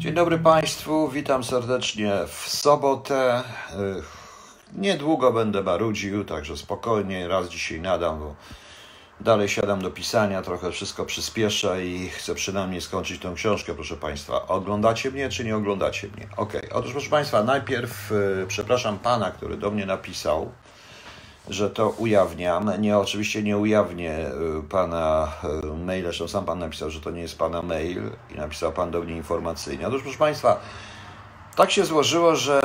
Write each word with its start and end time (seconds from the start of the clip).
Dzień 0.00 0.14
dobry 0.14 0.38
Państwu, 0.38 1.08
witam 1.08 1.44
serdecznie 1.44 2.12
w 2.26 2.48
sobotę. 2.48 3.42
Niedługo 4.72 5.32
będę 5.32 5.62
marudził, 5.62 6.24
także 6.24 6.56
spokojnie, 6.56 7.28
raz 7.28 7.48
dzisiaj 7.48 7.80
nadam, 7.80 8.18
bo 8.18 8.34
dalej 9.20 9.48
siadam 9.48 9.82
do 9.82 9.90
pisania, 9.90 10.42
trochę 10.42 10.70
wszystko 10.72 11.04
przyspieszę 11.04 11.86
i 11.86 12.08
chcę 12.08 12.34
przynajmniej 12.34 12.80
skończyć 12.80 13.22
tę 13.22 13.32
książkę, 13.34 13.74
proszę 13.74 13.96
Państwa. 13.96 14.48
Oglądacie 14.48 15.10
mnie, 15.10 15.28
czy 15.28 15.44
nie 15.44 15.56
oglądacie 15.56 16.08
mnie? 16.08 16.28
Ok, 16.36 16.52
otóż 16.72 16.92
proszę 16.92 17.10
Państwa, 17.10 17.44
najpierw 17.44 18.12
y, 18.12 18.44
przepraszam 18.48 18.98
Pana, 18.98 19.30
który 19.30 19.56
do 19.56 19.70
mnie 19.70 19.86
napisał, 19.86 20.52
że 21.50 21.70
to 21.70 21.88
ujawniam. 21.88 22.70
Nie, 22.78 22.98
oczywiście 22.98 23.42
nie 23.42 23.58
ujawnię 23.58 24.26
y, 24.58 24.62
pana 24.68 25.28
y, 25.64 25.84
maila, 25.86 26.08
zresztą 26.08 26.28
sam 26.28 26.44
pan 26.44 26.58
napisał, 26.58 26.90
że 26.90 27.00
to 27.00 27.10
nie 27.10 27.22
jest 27.22 27.38
pana 27.38 27.62
mail 27.62 28.02
i 28.34 28.38
napisał 28.38 28.72
pan 28.72 28.90
do 28.90 29.00
mnie 29.00 29.16
informacyjnie. 29.16 29.88
Otóż, 29.88 30.02
proszę 30.02 30.18
państwa, 30.18 30.60
tak 31.56 31.70
się 31.70 31.84
złożyło, 31.84 32.36
że 32.36 32.62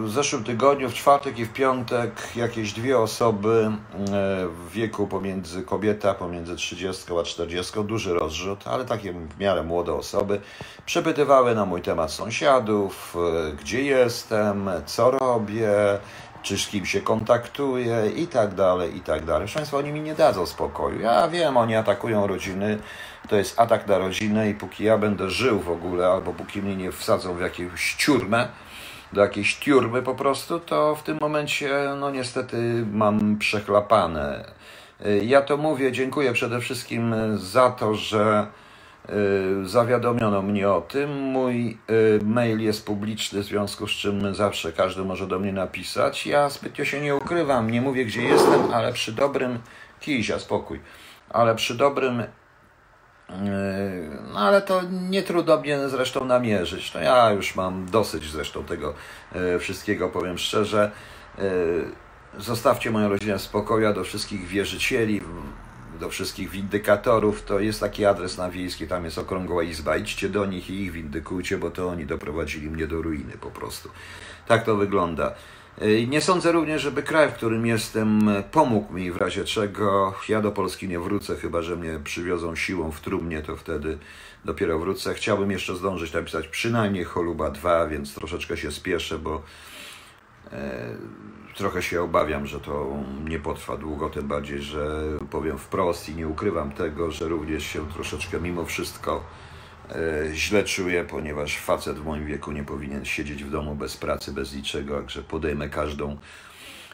y, 0.00 0.06
w 0.06 0.10
zeszłym 0.10 0.44
tygodniu, 0.44 0.90
w 0.90 0.94
czwartek 0.94 1.38
i 1.38 1.44
w 1.44 1.52
piątek, 1.52 2.36
jakieś 2.36 2.72
dwie 2.72 2.98
osoby 2.98 3.70
w 4.66 4.70
wieku 4.72 5.06
pomiędzy 5.06 5.62
kobieta, 5.62 6.14
pomiędzy 6.14 6.56
30 6.56 7.04
a 7.20 7.22
40, 7.22 7.84
duży 7.84 8.14
rozrzut, 8.14 8.68
ale 8.68 8.84
takie 8.84 9.12
w 9.12 9.38
miarę 9.38 9.62
młode 9.62 9.94
osoby, 9.94 10.40
przepytywały 10.86 11.54
na 11.54 11.64
mój 11.64 11.82
temat 11.82 12.10
sąsiadów, 12.12 13.16
gdzie 13.60 13.82
jestem, 13.82 14.70
co 14.86 15.10
robię, 15.10 15.70
czy 16.42 16.58
z 16.58 16.66
kim 16.66 16.86
się 16.86 17.00
kontaktuje 17.00 18.10
i 18.16 18.26
tak 18.26 18.54
dalej, 18.54 18.96
i 18.96 19.00
tak 19.00 19.24
dalej. 19.24 19.42
Proszę 19.42 19.58
Państwa, 19.58 19.76
oni 19.76 19.92
mi 19.92 20.00
nie 20.00 20.14
dadzą 20.14 20.46
spokoju. 20.46 21.00
Ja 21.00 21.28
wiem, 21.28 21.56
oni 21.56 21.76
atakują 21.76 22.26
rodziny, 22.26 22.78
to 23.28 23.36
jest 23.36 23.60
atak 23.60 23.86
na 23.86 23.98
rodzinę 23.98 24.50
i 24.50 24.54
póki 24.54 24.84
ja 24.84 24.98
będę 24.98 25.30
żył 25.30 25.60
w 25.60 25.70
ogóle, 25.70 26.06
albo 26.06 26.32
póki 26.32 26.62
mnie 26.62 26.76
nie 26.76 26.92
wsadzą 26.92 27.34
w 27.34 27.40
jakąś 27.40 27.94
ciurmę, 27.94 28.48
do 29.12 29.20
jakiejś 29.20 29.56
tiurmy 29.56 30.02
po 30.02 30.14
prostu, 30.14 30.60
to 30.60 30.94
w 30.94 31.02
tym 31.02 31.18
momencie, 31.20 31.70
no 32.00 32.10
niestety 32.10 32.86
mam 32.92 33.38
przechlapane. 33.38 34.44
Ja 35.22 35.42
to 35.42 35.56
mówię, 35.56 35.92
dziękuję 35.92 36.32
przede 36.32 36.60
wszystkim 36.60 37.14
za 37.38 37.70
to, 37.70 37.94
że 37.94 38.46
zawiadomiono 39.64 40.42
mnie 40.42 40.70
o 40.70 40.80
tym. 40.80 41.10
Mój 41.10 41.78
y, 41.90 42.20
mail 42.24 42.60
jest 42.60 42.86
publiczny, 42.86 43.42
w 43.42 43.44
związku 43.44 43.86
z 43.86 43.90
czym 43.90 44.34
zawsze 44.34 44.72
każdy 44.72 45.04
może 45.04 45.26
do 45.26 45.38
mnie 45.38 45.52
napisać. 45.52 46.26
Ja 46.26 46.48
zbytnio 46.48 46.84
się 46.84 47.00
nie 47.00 47.16
ukrywam, 47.16 47.70
nie 47.70 47.80
mówię 47.80 48.04
gdzie 48.04 48.22
jestem, 48.22 48.72
ale 48.72 48.92
przy 48.92 49.12
dobrym 49.12 49.58
kizia, 50.00 50.38
spokój, 50.38 50.80
ale 51.30 51.54
przy 51.54 51.74
dobrym 51.74 52.20
y, 52.20 52.28
no 54.32 54.38
ale 54.38 54.62
to 54.62 54.82
nie 54.90 55.22
trudno 55.22 55.60
mnie 55.60 55.88
zresztą 55.88 56.24
namierzyć. 56.24 56.94
No 56.94 57.00
ja 57.00 57.30
już 57.30 57.56
mam 57.56 57.86
dosyć 57.86 58.30
zresztą 58.30 58.64
tego 58.64 58.94
wszystkiego, 59.58 60.08
powiem 60.08 60.38
szczerze. 60.38 60.90
Zostawcie 62.38 62.90
moją 62.90 63.08
rodzinę 63.08 63.38
w 63.38 63.42
spokoju, 63.42 63.94
do 63.94 64.04
wszystkich 64.04 64.46
wierzycieli, 64.46 65.20
do 65.98 66.08
wszystkich 66.08 66.50
windykatorów, 66.50 67.44
to 67.44 67.60
jest 67.60 67.80
taki 67.80 68.04
adres 68.04 68.38
na 68.38 68.50
wiejski, 68.50 68.86
tam 68.86 69.04
jest 69.04 69.18
okrągła 69.18 69.62
izba. 69.62 69.96
Idźcie 69.96 70.28
do 70.28 70.46
nich 70.46 70.70
i 70.70 70.82
ich 70.82 70.92
windykujcie, 70.92 71.58
bo 71.58 71.70
to 71.70 71.88
oni 71.88 72.06
doprowadzili 72.06 72.70
mnie 72.70 72.86
do 72.86 73.02
ruiny 73.02 73.32
po 73.40 73.50
prostu. 73.50 73.88
Tak 74.46 74.64
to 74.64 74.76
wygląda. 74.76 75.34
Nie 76.08 76.20
sądzę 76.20 76.52
również, 76.52 76.82
żeby 76.82 77.02
kraj, 77.02 77.28
w 77.28 77.34
którym 77.34 77.66
jestem, 77.66 78.30
pomógł 78.50 78.92
mi 78.92 79.12
w 79.12 79.16
razie 79.16 79.44
czego. 79.44 80.14
Ja 80.28 80.40
do 80.40 80.52
Polski 80.52 80.88
nie 80.88 81.00
wrócę, 81.00 81.36
chyba 81.36 81.62
że 81.62 81.76
mnie 81.76 82.00
przywiozą 82.04 82.56
siłą 82.56 82.90
w 82.90 83.00
trumnie, 83.00 83.42
to 83.42 83.56
wtedy 83.56 83.98
dopiero 84.44 84.78
wrócę. 84.78 85.14
Chciałbym 85.14 85.50
jeszcze 85.50 85.76
zdążyć 85.76 86.12
napisać 86.12 86.48
przynajmniej 86.48 87.04
Choluba 87.04 87.50
2, 87.50 87.86
więc 87.86 88.14
troszeczkę 88.14 88.56
się 88.56 88.72
spieszę, 88.72 89.18
bo 89.18 89.42
e, 90.52 90.96
trochę 91.54 91.82
się 91.82 92.02
obawiam, 92.02 92.46
że 92.46 92.60
to 92.60 92.96
nie 93.24 93.38
potrwa 93.38 93.76
długo, 93.76 94.10
tym 94.10 94.28
bardziej, 94.28 94.62
że 94.62 95.02
powiem 95.30 95.58
wprost 95.58 96.08
i 96.08 96.14
nie 96.14 96.28
ukrywam 96.28 96.72
tego, 96.72 97.10
że 97.10 97.28
również 97.28 97.64
się 97.64 97.88
troszeczkę 97.92 98.40
mimo 98.40 98.64
wszystko 98.64 99.24
e, 99.90 100.34
źle 100.34 100.64
czuję, 100.64 101.04
ponieważ 101.04 101.58
facet 101.58 101.98
w 101.98 102.04
moim 102.04 102.26
wieku 102.26 102.52
nie 102.52 102.64
powinien 102.64 103.04
siedzieć 103.04 103.44
w 103.44 103.50
domu 103.50 103.74
bez 103.74 103.96
pracy, 103.96 104.32
bez 104.32 104.54
niczego, 104.54 104.96
także 104.96 105.22
podejmę 105.22 105.68
każdą 105.68 106.16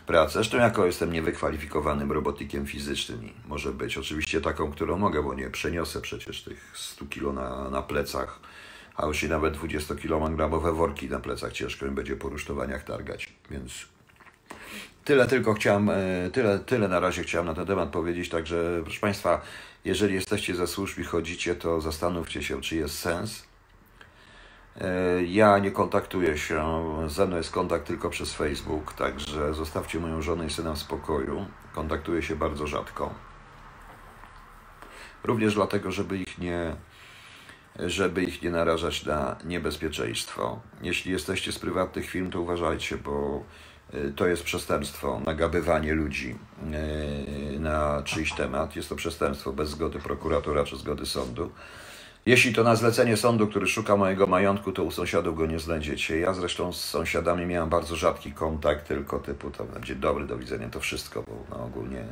pracę. 0.07 0.33
Zresztą 0.33 0.59
jako 0.59 0.87
jestem 0.87 1.13
niewykwalifikowanym 1.13 2.13
robotykiem 2.13 2.67
fizycznym 2.67 3.25
i 3.25 3.33
może 3.49 3.73
być 3.73 3.99
oczywiście 3.99 4.41
taką, 4.41 4.73
którą 4.73 4.99
mogę, 4.99 5.23
bo 5.23 5.35
nie 5.35 5.51
przeniosę 5.51 6.01
przecież 6.01 6.43
tych 6.43 6.73
100 6.75 7.07
kilo 7.07 7.33
na, 7.33 7.71
na 7.71 7.83
plecach, 7.83 8.41
a 8.97 9.07
już 9.07 9.23
i 9.23 9.29
nawet 9.29 9.57
20-kilogramowe 9.57 10.75
worki 10.75 11.09
na 11.11 11.21
plecach 11.21 11.53
ciężko 11.53 11.87
mi 11.87 11.93
będzie 11.93 12.17
po 12.17 12.29
rusztowaniach 12.29 12.85
targać, 12.85 13.33
więc 13.51 13.94
Tyle 15.05 15.27
tylko 15.27 15.55
chciałem, 15.55 15.91
e, 15.91 16.31
tyle, 16.33 16.59
tyle 16.59 16.89
na 16.89 17.01
razie 17.01 17.23
chciałem 17.23 17.47
na 17.47 17.55
ten 17.55 17.67
temat 17.67 17.89
powiedzieć, 17.89 18.29
także 18.29 18.81
proszę 18.85 19.01
Państwa, 19.01 19.41
jeżeli 19.85 20.15
jesteście 20.15 20.55
ze 20.55 20.67
służb 20.67 20.99
i 20.99 21.05
chodzicie, 21.05 21.55
to 21.55 21.81
zastanówcie 21.81 22.43
się, 22.43 22.61
czy 22.61 22.77
jest 22.77 22.99
sens. 22.99 23.45
E, 24.81 25.25
ja 25.25 25.59
nie 25.59 25.71
kontaktuję 25.71 26.39
się, 26.39 26.65
ze 27.09 27.27
mną 27.27 27.37
jest 27.37 27.51
kontakt 27.51 27.87
tylko 27.87 28.11
przez 28.11 28.35
Facebook, 28.35 28.93
także 28.93 29.55
zostawcie 29.55 30.01
moją 30.01 30.23
żonę 30.23 30.47
i 30.47 30.51
syna 30.51 30.73
w 30.73 30.79
spokoju. 30.79 31.47
Kontaktuję 31.75 32.23
się 32.23 32.37
bardzo 32.37 32.67
rzadko. 32.67 33.15
Również 35.25 35.55
dlatego, 35.55 35.93
żeby 35.93 36.19
ich 36.19 36.39
nie, 36.39 36.77
żeby 37.79 38.25
ich 38.25 38.43
nie 38.43 38.51
narażać 38.51 39.05
na 39.05 39.37
niebezpieczeństwo. 39.45 40.61
Jeśli 40.83 41.13
jesteście 41.13 41.53
z 41.53 41.59
prywatnych 41.59 42.11
firm, 42.11 42.31
to 42.31 42.41
uważajcie, 42.41 42.97
bo 42.97 43.45
to 44.16 44.27
jest 44.27 44.43
przestępstwo, 44.43 45.21
nagabywanie 45.27 45.94
ludzi 45.94 46.37
y, 47.55 47.60
na 47.60 48.03
czyjś 48.05 48.32
temat. 48.32 48.77
Jest 48.77 48.88
to 48.88 48.97
przestępstwo 48.97 49.53
bez 49.53 49.71
zgody 49.71 49.99
prokuratora 49.99 50.65
czy 50.65 50.77
zgody 50.77 51.06
sądu. 51.06 51.50
Jeśli 52.27 52.55
to 52.55 52.65
na 52.65 52.77
zlecenie 52.77 53.16
sądu, 53.16 53.47
który 53.47 53.66
szuka 53.66 53.97
mojego 53.97 54.27
majątku, 54.27 54.72
to 54.72 54.82
u 54.82 54.91
sąsiadów 54.91 55.37
go 55.37 55.47
nie 55.47 55.59
znajdziecie. 55.59 56.19
Ja 56.19 56.34
zresztą 56.34 56.72
z 56.72 56.84
sąsiadami 56.84 57.47
miałem 57.47 57.69
bardzo 57.69 57.97
rzadki 57.97 58.32
kontakt, 58.32 58.88
tylko 58.88 59.19
typu 59.19 59.50
to 59.50 59.65
będzie 59.65 59.94
dobry, 59.94 60.26
do 60.26 60.38
widzenia, 60.38 60.69
to 60.71 60.81
wszystko, 60.81 61.22
bo 61.22 61.56
no, 61.56 61.65
ogólnie 61.65 62.05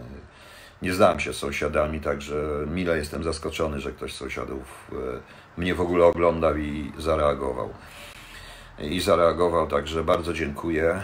nie 0.82 0.94
znałem 0.94 1.20
się 1.20 1.32
z 1.32 1.36
sąsiadami, 1.36 2.00
także 2.00 2.66
mile 2.66 2.96
jestem 2.98 3.24
zaskoczony, 3.24 3.80
że 3.80 3.92
ktoś 3.92 4.14
z 4.14 4.16
sąsiadów 4.16 4.90
y, 4.92 5.60
mnie 5.60 5.74
w 5.74 5.80
ogóle 5.80 6.04
oglądał 6.04 6.56
i 6.56 6.92
zareagował 6.98 7.70
i 8.82 9.00
zareagował, 9.00 9.66
także 9.66 10.04
bardzo 10.04 10.32
dziękuję. 10.32 11.02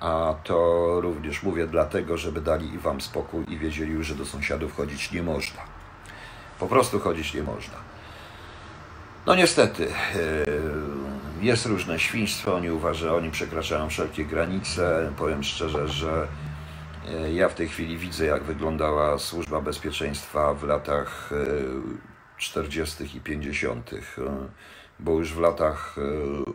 A 0.00 0.34
to 0.44 0.86
również 1.00 1.42
mówię 1.42 1.66
dlatego, 1.66 2.16
żeby 2.16 2.40
dali 2.40 2.74
i 2.74 2.78
Wam 2.78 3.00
spokój 3.00 3.44
i 3.48 3.58
wiedzieli 3.58 4.04
że 4.04 4.14
do 4.14 4.26
sąsiadów 4.26 4.76
chodzić 4.76 5.12
nie 5.12 5.22
można. 5.22 5.62
Po 6.58 6.66
prostu 6.66 7.00
chodzić 7.00 7.34
nie 7.34 7.42
można. 7.42 7.74
No 9.26 9.34
niestety, 9.34 9.88
e, 9.88 9.94
jest 11.40 11.66
różne 11.66 11.98
świństwo, 11.98 12.54
oni 12.54 12.70
uważają, 12.70 13.16
oni 13.16 13.30
przekraczają 13.30 13.88
wszelkie 13.88 14.24
granice. 14.24 15.12
Powiem 15.18 15.42
szczerze, 15.42 15.88
że 15.88 16.28
e, 17.08 17.32
ja 17.32 17.48
w 17.48 17.54
tej 17.54 17.68
chwili 17.68 17.98
widzę, 17.98 18.26
jak 18.26 18.42
wyglądała 18.42 19.18
służba 19.18 19.60
bezpieczeństwa 19.60 20.54
w 20.54 20.64
latach 20.64 21.30
40. 22.36 23.04
E, 23.04 23.06
i 23.16 23.20
50 23.20 23.90
bo 25.00 25.12
już 25.12 25.32
w 25.32 25.40
latach 25.40 25.96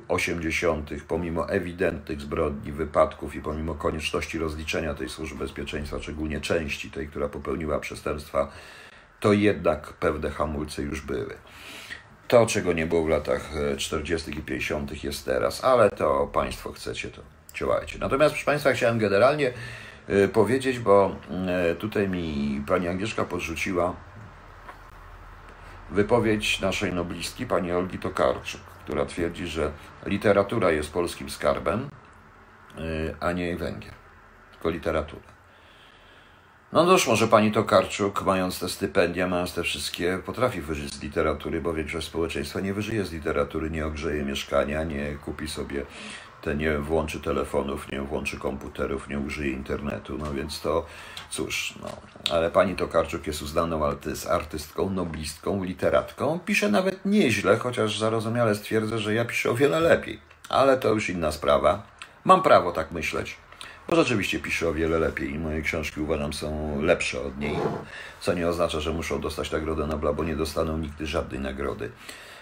80., 0.08 0.92
e, 0.92 0.96
pomimo 1.08 1.50
ewidentnych 1.50 2.22
zbrodni, 2.22 2.72
wypadków 2.72 3.36
i 3.36 3.42
pomimo 3.42 3.76
konieczności 3.76 4.40
rozliczenia 4.40 4.94
tej 4.94 5.10
służby 5.10 5.40
bezpieczeństwa, 5.40 6.00
szczególnie 6.02 6.42
części 6.42 6.92
tej, 6.92 7.08
która 7.08 7.30
popełniła 7.30 7.80
przestępstwa, 7.80 8.52
to 9.20 9.34
jednak 9.34 9.94
pewne 9.94 10.30
hamulce 10.30 10.82
już 10.82 11.02
były. 11.02 11.36
To, 12.28 12.46
czego 12.46 12.74
nie 12.74 12.86
było 12.86 13.04
w 13.04 13.10
latach 13.10 13.52
40. 13.78 14.32
E, 14.32 14.34
i 14.34 14.42
50., 14.42 15.04
jest 15.04 15.26
teraz, 15.26 15.64
ale 15.64 15.90
to 15.90 16.30
Państwo 16.34 16.72
chcecie, 16.72 17.10
to 17.10 17.22
działajcie. 17.54 18.00
Natomiast, 18.00 18.34
proszę 18.34 18.46
Państwa, 18.46 18.74
chciałem 18.74 19.00
generalnie 19.00 19.54
e, 20.08 20.28
powiedzieć, 20.28 20.80
bo 20.80 21.16
tutaj 21.80 22.10
mi 22.10 22.62
pani 22.68 22.88
Agnieszka 22.88 23.26
podrzuciła 23.26 24.09
wypowiedź 25.92 26.60
naszej 26.60 26.94
noblistki, 26.94 27.46
pani 27.46 27.72
Olgi 27.72 28.00
Tokarczuk, 28.00 28.62
która 28.84 29.06
twierdzi, 29.06 29.48
że 29.48 29.72
literatura 30.06 30.72
jest 30.72 30.94
polskim 30.94 31.30
skarbem, 31.30 31.90
y, 32.80 33.16
a 33.20 33.32
nie 33.32 33.58
Węgier, 33.58 33.94
tylko 34.52 34.70
literatura. 34.70 35.40
No 36.74 36.86
cóż, 36.86 37.08
może 37.08 37.28
pani 37.28 37.52
Tokarczuk, 37.52 38.22
mając 38.26 38.60
te 38.60 38.70
stypendia, 38.70 39.28
mając 39.28 39.54
te 39.54 39.64
wszystkie, 39.64 40.20
potrafi 40.26 40.62
wyżyć 40.62 40.94
z 40.94 41.02
literatury, 41.02 41.62
bo 41.62 41.74
większość 41.74 42.08
społeczeństwa 42.08 42.60
nie 42.60 42.74
wyżyje 42.74 43.06
z 43.06 43.12
literatury, 43.12 43.70
nie 43.70 43.86
ogrzeje 43.86 44.24
mieszkania, 44.24 44.84
nie 44.84 45.18
kupi 45.26 45.48
sobie 45.48 45.86
ten 46.42 46.58
nie 46.58 46.78
włączy 46.78 47.20
telefonów, 47.20 47.92
nie 47.92 48.02
włączy 48.02 48.38
komputerów, 48.38 49.10
nie 49.10 49.20
użyje 49.20 49.52
internetu, 49.52 50.18
no 50.18 50.34
więc 50.34 50.62
to 50.62 50.86
cóż, 51.30 51.74
no. 51.82 51.90
Ale 52.32 52.52
pani 52.52 52.76
Tokarczuk 52.76 53.28
jest 53.28 53.42
uznaną 53.42 53.82
artystką, 54.30 54.90
noblistką, 54.90 55.64
literatką. 55.64 56.40
Pisze 56.46 56.70
nawet 56.70 57.06
nieźle, 57.06 57.58
chociaż 57.58 58.00
zarozumiale 58.00 58.56
stwierdzę, 58.56 59.00
że 59.00 59.14
ja 59.14 59.26
piszę 59.26 59.52
o 59.52 59.56
wiele 59.56 59.80
lepiej. 59.80 60.20
Ale 60.50 60.78
to 60.78 60.94
już 60.94 61.10
inna 61.10 61.32
sprawa. 61.32 61.84
Mam 62.24 62.42
prawo 62.42 62.72
tak 62.72 62.92
myśleć. 62.92 63.38
Bo 63.88 63.96
rzeczywiście 63.96 64.40
pisze 64.40 64.70
o 64.70 64.74
wiele 64.74 65.00
lepiej 65.00 65.34
i 65.34 65.40
moje 65.40 65.62
książki 65.62 66.02
uważam 66.02 66.34
są 66.34 66.82
lepsze 66.82 67.22
od 67.22 67.40
niej, 67.40 67.58
co 68.22 68.34
nie 68.34 68.48
oznacza, 68.48 68.80
że 68.80 68.94
muszą 68.94 69.22
dostać 69.22 69.52
Nagrodę 69.52 69.88
Nobla, 69.88 70.14
bo 70.14 70.24
nie 70.24 70.36
dostaną 70.36 70.78
nigdy 70.78 71.08
żadnej 71.08 71.40
nagrody. 71.40 71.92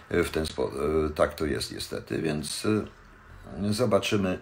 W 0.10 0.30
ten 0.30 0.46
sposób, 0.46 0.80
tak 1.16 1.34
to 1.34 1.46
jest 1.46 1.72
niestety, 1.72 2.22
więc 2.22 2.68
Zobaczymy. 3.70 4.40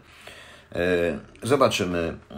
E, 0.75 1.19
zobaczymy 1.43 1.99
e, 1.99 2.35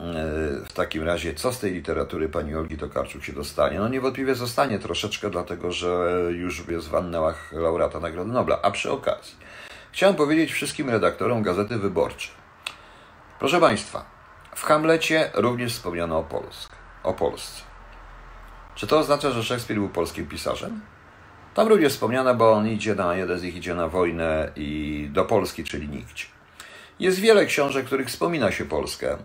w 0.66 0.74
takim 0.74 1.04
razie, 1.04 1.34
co 1.34 1.54
z 1.54 1.60
tej 1.60 1.74
literatury 1.74 2.30
pani 2.30 2.56
Olgi 2.56 2.78
Tokarczuk 2.78 3.24
się 3.24 3.34
dostanie. 3.34 3.80
No 3.80 3.88
niewątpliwie 3.88 4.36
zostanie 4.36 4.80
troszeczkę, 4.80 5.30
dlatego 5.30 5.72
że 5.72 6.22
już 6.31 6.68
jest 6.68 6.89
w 6.89 6.95
annałach 6.95 7.51
laureata 7.51 8.00
Nagrody 8.00 8.31
Nobla. 8.31 8.60
A 8.62 8.72
przy 8.72 8.92
okazji, 8.92 9.36
chciałem 9.92 10.16
powiedzieć 10.16 10.51
wszystkim 10.51 10.89
redaktorom 10.89 11.44
Gazety 11.44 11.78
Wyborczej. 11.78 12.31
Proszę 13.39 13.60
Państwa, 13.60 14.06
w 14.56 14.63
Hamlecie 14.63 15.31
również 15.33 15.74
wspomniano 15.74 16.19
o, 16.19 16.24
Polsk, 16.24 16.72
o 17.04 17.13
Polsce. 17.13 17.62
Czy 18.75 18.88
to 18.88 19.00
oznacza, 19.00 19.31
że 19.31 19.44
Szekspir 19.44 19.78
był 19.78 19.90
polskim 19.90 20.28
pisarzem? 20.28 20.81
Tam 21.54 21.68
również 21.68 21.94
wspomniano, 21.94 22.36
bo 22.36 22.51
on 22.51 22.68
idzie 22.68 22.95
na, 22.95 23.16
jeden 23.16 23.40
z 23.40 23.44
nich 23.44 23.56
idzie 23.56 23.75
na 23.75 23.88
wojnę 23.88 24.51
i 24.56 25.10
do 25.12 25.25
Polski, 25.25 25.63
czyli 25.63 25.90
nigdzie. 25.90 26.37
Jest 27.00 27.20
wiele 27.20 27.46
książek, 27.46 27.84
w 27.84 27.88
których 27.88 28.08
wspomina 28.08 28.52
się 28.52 28.66
Polskę. 28.66 29.18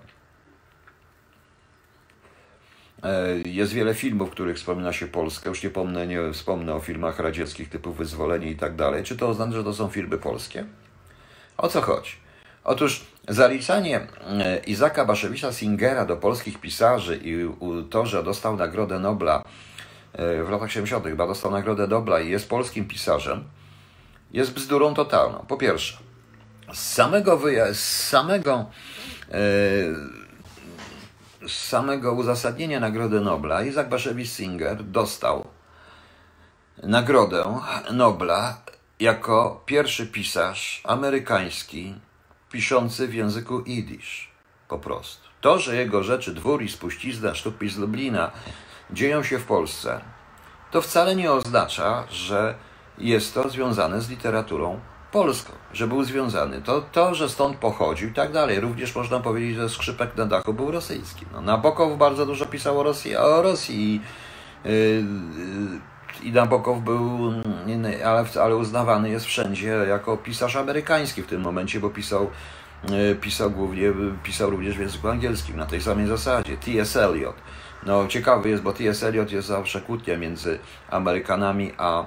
E, 3.03 3.39
jest 3.45 3.73
wiele 3.73 3.95
filmów, 3.95 4.29
w 4.29 4.33
których 4.33 4.57
wspomina 4.57 4.93
się 4.93 5.07
Polskę. 5.07 5.49
Już 5.49 5.63
nie, 5.63 6.07
nie 6.07 6.33
wspomnę 6.33 6.75
o 6.75 6.81
filmach 6.81 7.19
radzieckich 7.19 7.69
typu 7.69 7.93
Wyzwolenie 7.93 8.51
i 8.51 8.57
tak 8.57 8.77
dalej. 8.77 9.05
Czy 9.05 9.17
to 9.17 9.29
oznacza, 9.29 9.53
że 9.53 9.65
to 9.65 9.75
są 9.75 9.89
filmy 9.89 10.19
polskie? 10.19 10.65
O 11.57 11.69
co 11.69 11.81
chodzi? 11.81 12.13
Otóż 12.65 13.07
zaliczanie 13.29 14.01
e, 14.27 14.59
Izaka 14.67 15.05
Baszewicza 15.05 15.53
Singera 15.53 16.05
do 16.05 16.17
polskich 16.17 16.61
pisarzy 16.61 17.21
i 17.25 17.49
to, 17.91 18.07
że 18.07 18.23
dostał 18.23 18.57
Nagrodę 18.57 18.99
Nobla 18.99 19.45
e, 20.13 20.45
w 20.45 20.51
latach 20.51 20.73
70., 20.73 21.15
bo 21.15 21.27
dostał 21.27 21.51
Nagrodę 21.51 21.87
Nobla 21.87 22.21
i 22.21 22.31
jest 22.31 22.49
polskim 22.49 22.89
pisarzem, 22.89 23.45
jest 24.33 24.55
bzdurą 24.55 24.95
totalną. 24.95 25.45
Po 25.49 25.57
pierwsze, 25.57 25.99
z 26.73 26.93
samego, 26.93 27.41
z 27.73 28.09
samego, 28.09 28.67
e, 29.29 29.35
z 31.49 31.53
samego 31.53 32.13
uzasadnienia 32.13 32.81
Nagrody 32.81 33.21
Nobla 33.21 33.63
Isaac 33.63 33.89
Bashevis 33.89 34.37
Singer 34.37 34.85
dostał 34.85 35.47
Nagrodę 36.83 37.61
Nobla 37.93 38.57
jako 39.01 39.63
pierwszy 39.67 40.07
pisarz 40.07 40.83
amerykański 40.85 41.95
piszący 42.51 43.09
w 43.09 43.15
języku 43.15 43.61
jidysz. 43.67 44.33
Po 44.69 44.79
prostu. 44.79 45.29
To, 45.41 45.59
że 45.59 45.77
jego 45.77 46.03
rzeczy 46.03 46.35
Dwór 46.35 46.63
i 46.63 46.69
Spuścizna, 46.69 47.35
Sztuk 47.35 47.55
z 47.69 47.77
Lublina 47.77 48.31
dzieją 48.91 49.23
się 49.23 49.39
w 49.39 49.45
Polsce, 49.45 50.01
to 50.71 50.83
wcale 50.83 51.17
nie 51.17 51.33
oznacza, 51.33 52.05
że 52.11 52.55
jest 52.99 53.35
to 53.35 53.49
związane 53.49 54.01
z 54.01 54.11
literaturą 54.11 54.81
Polską, 55.13 55.53
że 55.73 55.87
był 55.87 56.05
związany. 56.05 56.63
To, 56.63 56.83
to, 56.93 57.15
że 57.15 57.29
stąd 57.29 57.57
pochodził 57.57 58.09
i 58.09 58.13
tak 58.13 58.33
dalej. 58.33 58.61
Również 58.61 58.95
można 58.95 59.21
powiedzieć, 59.21 59.57
że 59.57 59.69
skrzypek 59.69 60.17
na 60.17 60.27
dachu 60.27 60.55
był 60.55 60.71
rosyjski. 60.71 61.27
No, 61.33 61.41
Nabokow 61.41 61.99
bardzo 61.99 62.27
dużo 62.27 62.47
pisał 62.47 62.81
o 62.81 62.83
Rosji, 62.83 63.17
o 63.17 63.43
Rosji 63.43 63.95
i, 63.95 64.01
yy, 64.69 65.05
i 66.23 66.33
Nabokow 66.33 66.81
był, 66.81 67.33
ale, 68.05 68.25
ale 68.43 68.57
uznawany 68.57 69.11
jest 69.11 69.27
wszędzie 69.27 69.69
jako 69.69 70.17
pisarz 70.17 70.57
amerykański 70.57 71.23
w 71.23 71.27
tym 71.27 71.41
momencie, 71.41 71.81
bo 71.81 71.91
pisał, 71.91 72.31
yy, 72.91 73.15
pisał 73.15 73.51
głównie, 73.51 73.93
pisał 74.23 74.51
również 74.51 74.77
w 74.77 74.81
języku 74.81 75.09
angielskim 75.09 75.57
na 75.57 75.67
tej 75.67 75.81
samej 75.81 76.07
zasadzie. 76.07 76.57
T.S. 76.57 76.97
Eliot. 76.97 77.37
No 77.87 78.07
ciekawy 78.07 78.49
jest, 78.49 78.63
bo 78.63 78.73
T.S. 78.73 79.03
Eliot 79.03 79.33
jest 79.33 79.49
zawsze 79.49 79.81
kłótnia 79.81 80.17
między 80.17 80.59
Amerykanami 80.91 81.73
a 81.79 82.07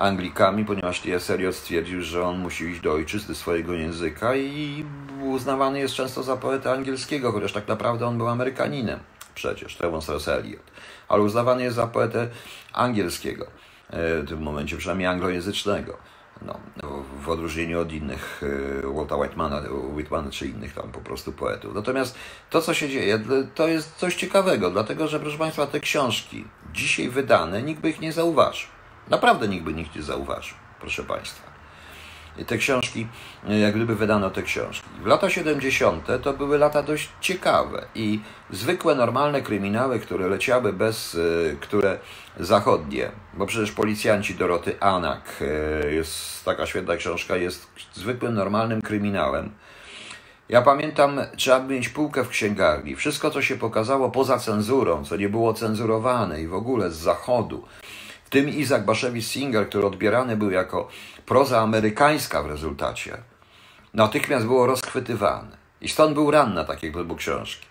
Anglikami, 0.00 0.64
ponieważ 0.64 1.00
T.S. 1.00 1.30
Eliot 1.30 1.54
stwierdził, 1.54 2.02
że 2.02 2.22
on 2.22 2.38
musi 2.38 2.64
iść 2.64 2.80
do 2.80 2.92
ojczyzny 2.92 3.34
swojego 3.34 3.72
języka 3.72 4.36
i 4.36 4.84
uznawany 5.22 5.78
jest 5.78 5.94
często 5.94 6.22
za 6.22 6.36
poetę 6.36 6.72
angielskiego, 6.72 7.32
chociaż 7.32 7.52
tak 7.52 7.68
naprawdę 7.68 8.06
on 8.06 8.18
był 8.18 8.28
Amerykaninem 8.28 8.98
przecież, 9.34 9.76
Trevor 9.76 10.02
Eliot, 10.26 10.62
ale 11.08 11.22
uznawany 11.22 11.62
jest 11.62 11.76
za 11.76 11.86
poetę 11.86 12.28
angielskiego 12.72 13.46
e, 13.90 14.22
w 14.22 14.28
tym 14.28 14.42
momencie, 14.42 14.76
przynajmniej 14.76 15.08
anglojęzycznego. 15.08 15.96
No, 16.42 16.58
w 17.22 17.28
odróżnieniu 17.28 17.80
od 17.80 17.92
innych, 17.92 18.42
e, 18.82 18.94
Walta 18.94 19.16
Whitmana, 19.16 19.62
Whitmana 19.96 20.30
czy 20.30 20.46
innych 20.46 20.74
tam 20.74 20.92
po 20.92 21.00
prostu 21.00 21.32
poetów. 21.32 21.74
Natomiast 21.74 22.18
to, 22.50 22.62
co 22.62 22.74
się 22.74 22.88
dzieje, 22.88 23.20
to 23.54 23.68
jest 23.68 23.96
coś 23.96 24.14
ciekawego, 24.14 24.70
dlatego 24.70 25.08
że, 25.08 25.20
proszę 25.20 25.38
Państwa, 25.38 25.66
te 25.66 25.80
książki 25.80 26.44
dzisiaj 26.72 27.08
wydane, 27.08 27.62
nikt 27.62 27.80
by 27.80 27.90
ich 27.90 28.00
nie 28.00 28.12
zauważył. 28.12 28.79
Naprawdę 29.08 29.48
nikt 29.48 29.64
by 29.64 29.72
nikt 29.72 29.96
nie 29.96 30.02
zauważył, 30.02 30.56
proszę 30.80 31.04
Państwa. 31.04 31.50
Te 32.46 32.58
książki, 32.58 33.06
jak 33.48 33.74
gdyby 33.74 33.96
wydano 33.96 34.30
te 34.30 34.42
książki. 34.42 34.88
W 35.02 35.06
lata 35.06 35.30
70. 35.30 36.06
to 36.22 36.32
były 36.32 36.58
lata 36.58 36.82
dość 36.82 37.08
ciekawe 37.20 37.86
i 37.94 38.20
zwykłe, 38.50 38.94
normalne 38.94 39.42
kryminały, 39.42 40.00
które 40.00 40.28
leciały 40.28 40.72
bez, 40.72 41.14
e, 41.14 41.56
które 41.56 41.98
zachodnie, 42.40 43.10
bo 43.34 43.46
przecież 43.46 43.72
policjanci 43.72 44.34
Doroty 44.34 44.80
Anak, 44.80 45.22
e, 45.40 45.90
jest 45.90 46.44
taka 46.44 46.66
świetna 46.66 46.96
książka, 46.96 47.36
jest 47.36 47.66
zwykłym, 47.94 48.34
normalnym 48.34 48.82
kryminałem. 48.82 49.50
Ja 50.50 50.62
pamiętam, 50.62 51.20
trzeba 51.36 51.62
mieć 51.62 51.88
półkę 51.88 52.24
w 52.24 52.28
księgarni. 52.28 52.96
Wszystko, 52.96 53.30
co 53.30 53.42
się 53.42 53.56
pokazało 53.56 54.10
poza 54.10 54.38
cenzurą, 54.38 55.04
co 55.04 55.16
nie 55.16 55.28
było 55.28 55.54
cenzurowane 55.54 56.42
i 56.42 56.46
w 56.46 56.54
ogóle 56.54 56.90
z 56.90 56.96
zachodu, 56.96 57.64
tym 58.30 58.48
Isaac 58.48 58.84
Bashevis 58.84 59.30
Singer, 59.30 59.68
który 59.68 59.86
odbierany 59.86 60.36
był 60.36 60.50
jako 60.50 60.88
proza 61.26 61.60
amerykańska 61.60 62.42
w 62.42 62.46
rezultacie, 62.46 63.16
natychmiast 63.94 64.46
było 64.46 64.66
rozchwytywane. 64.66 65.56
I 65.80 65.88
stąd 65.88 66.14
był 66.14 66.30
ran 66.30 66.54
na 66.54 66.64
takiego 66.64 67.02
typu 67.02 67.16
książki. 67.16 67.66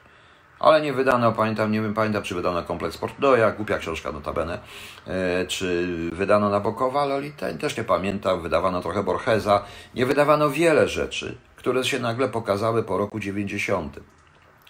Ale 0.60 0.82
nie 0.82 0.94
wydano, 0.94 1.32
pamiętam, 1.32 1.72
nie 1.72 1.82
wiem, 1.82 1.94
pamiętam, 1.94 2.24
czy 2.24 2.36
wydano 2.36 2.64
kompleks 2.64 2.98
Portnoja, 2.98 3.52
głupia 3.52 3.78
książka 3.78 4.12
notabene, 4.12 4.60
e, 5.08 5.46
czy 5.48 5.88
wydano 6.12 6.50
Nabokowa, 6.50 7.06
Lolita, 7.06 7.54
też 7.54 7.78
nie 7.78 7.84
pamiętam, 7.84 8.42
wydawano 8.42 8.82
trochę 8.82 9.04
Borgesa, 9.04 9.64
nie 9.96 10.06
wydawano 10.06 10.50
wiele 10.50 10.88
rzeczy, 10.88 11.38
które 11.56 11.84
się 11.84 12.00
nagle 12.00 12.30
pokazały 12.30 12.84
po 12.84 12.98
roku 12.98 13.20
90. 13.20 14.00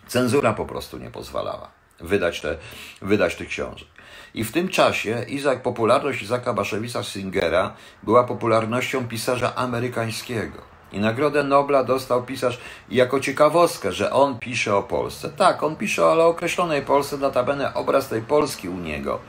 Cenzura 0.08 0.53
po 0.53 0.65
prostu 0.65 0.98
nie 0.98 1.12
pozwalała 1.12 1.79
wydać, 2.00 2.41
te, 2.41 2.58
wydać 3.01 3.36
tych 3.36 3.48
książek. 3.48 3.88
I 4.33 4.43
w 4.43 4.51
tym 4.51 4.67
czasie 4.67 5.25
Izak, 5.27 5.62
popularność 5.62 6.21
Izaka 6.21 6.53
Baszewicza 6.53 7.03
Singera 7.03 7.74
była 8.03 8.24
popularnością 8.24 9.07
pisarza 9.07 9.55
amerykańskiego. 9.55 10.62
I 10.91 11.00
Nagrodę 11.00 11.43
Nobla 11.43 11.83
dostał 11.83 12.24
pisarz 12.24 12.59
jako 12.89 13.19
ciekawostkę, 13.19 13.91
że 13.91 14.12
on 14.12 14.39
pisze 14.39 14.75
o 14.75 14.83
Polsce. 14.83 15.29
Tak, 15.29 15.63
on 15.63 15.75
pisze 15.75 16.05
o 16.05 16.27
określonej 16.27 16.81
Polsce, 16.81 17.17
notabene 17.17 17.74
obraz 17.74 18.09
tej 18.09 18.21
Polski 18.21 18.69
u 18.69 18.77
niego. 18.77 19.19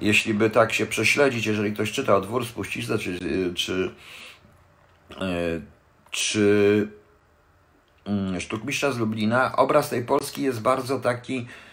Jeśli 0.00 0.34
by 0.34 0.50
tak 0.50 0.72
się 0.72 0.86
prześledzić, 0.86 1.46
jeżeli 1.46 1.72
ktoś 1.72 1.92
czyta 1.92 2.16
o 2.16 2.20
Dwór 2.20 2.46
Spuścizny, 2.46 2.98
czy, 2.98 3.18
czy, 3.54 3.94
e, 5.20 5.24
czy 6.10 6.88
mm, 8.04 8.40
Sztukmistrza 8.40 8.92
z 8.92 8.98
Lublina, 8.98 9.56
obraz 9.56 9.90
tej 9.90 10.04
Polski 10.04 10.42
jest 10.42 10.62
bardzo 10.62 10.98
taki 10.98 11.38
Y, 11.40 11.67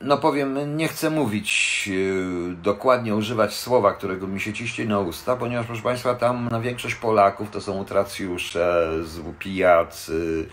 no 0.00 0.18
powiem, 0.18 0.76
nie 0.76 0.88
chcę 0.88 1.10
mówić 1.10 1.84
y, 1.92 2.56
dokładnie, 2.62 3.14
używać 3.14 3.54
słowa, 3.54 3.92
którego 3.92 4.26
mi 4.26 4.40
się 4.40 4.52
ciśnie 4.52 4.84
na 4.84 5.00
usta, 5.00 5.36
ponieważ 5.36 5.66
proszę 5.66 5.82
Państwa, 5.82 6.14
tam 6.14 6.48
na 6.50 6.60
większość 6.60 6.94
Polaków 6.94 7.50
to 7.50 7.60
są 7.60 7.78
utracjusze, 7.78 8.92
pijacy 9.38 10.46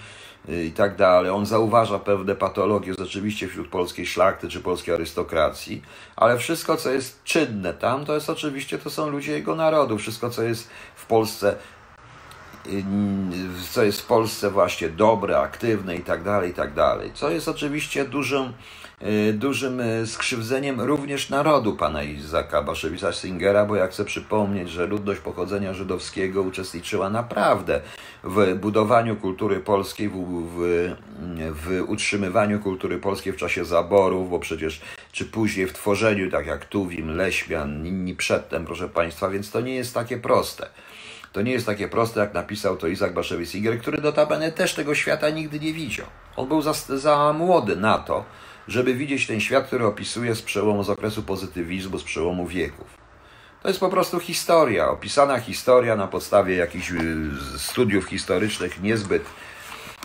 y, 0.49 0.63
i 0.63 0.71
tak 0.71 0.95
dalej. 0.95 1.31
On 1.31 1.45
zauważa 1.45 1.99
pewne 1.99 2.35
patologie 2.35 2.93
rzeczywiście 2.99 3.47
wśród 3.47 3.67
polskiej 3.67 4.05
szlachty 4.05 4.47
czy 4.47 4.61
polskiej 4.61 4.95
arystokracji, 4.95 5.81
ale 6.15 6.37
wszystko, 6.37 6.77
co 6.77 6.91
jest 6.91 7.23
czynne 7.23 7.73
tam, 7.73 8.05
to 8.05 8.15
jest 8.15 8.29
oczywiście, 8.29 8.77
to 8.77 8.89
są 8.89 9.09
ludzie 9.09 9.31
jego 9.31 9.55
narodu. 9.55 9.97
Wszystko, 9.97 10.29
co 10.29 10.43
jest 10.43 10.69
w 10.95 11.05
Polsce 11.05 11.55
co 13.71 13.83
jest 13.83 14.01
w 14.01 14.05
Polsce 14.05 14.49
właśnie 14.49 14.89
dobre, 14.89 15.39
aktywne 15.39 15.95
i 15.95 15.99
tak 15.99 16.23
dalej, 16.23 16.51
i 16.51 16.53
tak 16.53 16.73
dalej. 16.73 17.11
Co 17.13 17.29
jest 17.29 17.47
oczywiście 17.47 18.05
dużym, 18.05 18.43
y, 18.43 18.53
dużym 19.33 19.79
y, 19.79 20.07
skrzywdzeniem 20.07 20.81
również 20.81 21.29
narodu 21.29 21.73
pana 21.73 22.03
Izaka 22.03 22.63
Baszewicza 22.63 23.13
Singera, 23.13 23.65
bo 23.65 23.75
ja 23.75 23.87
chcę 23.87 24.05
przypomnieć, 24.05 24.69
że 24.69 24.87
ludność 24.87 25.21
pochodzenia 25.21 25.73
żydowskiego 25.73 26.41
uczestniczyła 26.41 27.09
naprawdę 27.09 27.81
w 28.23 28.55
budowaniu 28.55 29.15
kultury 29.15 29.59
polskiej, 29.59 30.09
w, 30.09 30.13
w, 30.13 30.85
w 31.51 31.83
utrzymywaniu 31.87 32.59
kultury 32.59 32.97
polskiej 32.97 33.33
w 33.33 33.37
czasie 33.37 33.65
zaborów, 33.65 34.29
bo 34.29 34.39
przecież 34.39 34.81
czy 35.11 35.25
później 35.25 35.67
w 35.67 35.73
tworzeniu, 35.73 36.31
tak 36.31 36.47
jak 36.47 36.65
Tuwim, 36.65 37.15
Leśmian, 37.15 37.87
inni 37.87 38.15
przedtem, 38.15 38.65
proszę 38.65 38.89
Państwa, 38.89 39.29
więc 39.29 39.51
to 39.51 39.61
nie 39.61 39.75
jest 39.75 39.93
takie 39.93 40.17
proste. 40.17 40.69
To 41.31 41.41
nie 41.41 41.51
jest 41.51 41.65
takie 41.65 41.87
proste, 41.87 42.19
jak 42.19 42.33
napisał 42.33 42.77
to 42.77 42.87
Isaac 42.87 43.13
Bashevis 43.13 43.55
Iger, 43.55 43.79
który 43.79 44.01
notabene 44.01 44.51
też 44.51 44.73
tego 44.73 44.95
świata 44.95 45.29
nigdy 45.29 45.59
nie 45.59 45.73
widział. 45.73 46.05
On 46.35 46.47
był 46.47 46.61
za, 46.61 46.73
za 46.73 47.33
młody 47.33 47.75
na 47.75 47.97
to, 47.97 48.25
żeby 48.67 48.93
widzieć 48.93 49.27
ten 49.27 49.39
świat, 49.39 49.67
który 49.67 49.85
opisuje 49.85 50.35
z 50.35 50.41
przełomu, 50.41 50.83
z 50.83 50.89
okresu 50.89 51.23
pozytywizmu, 51.23 51.99
z 51.99 52.03
przełomu 52.03 52.47
wieków. 52.47 53.05
To 53.61 53.69
jest 53.69 53.79
po 53.79 53.89
prostu 53.89 54.19
historia, 54.19 54.89
opisana 54.89 55.39
historia 55.39 55.95
na 55.95 56.07
podstawie 56.07 56.55
jakichś 56.55 56.91
y, 56.91 57.31
studiów 57.57 58.05
historycznych 58.05 58.81
niezbyt, 58.81 59.23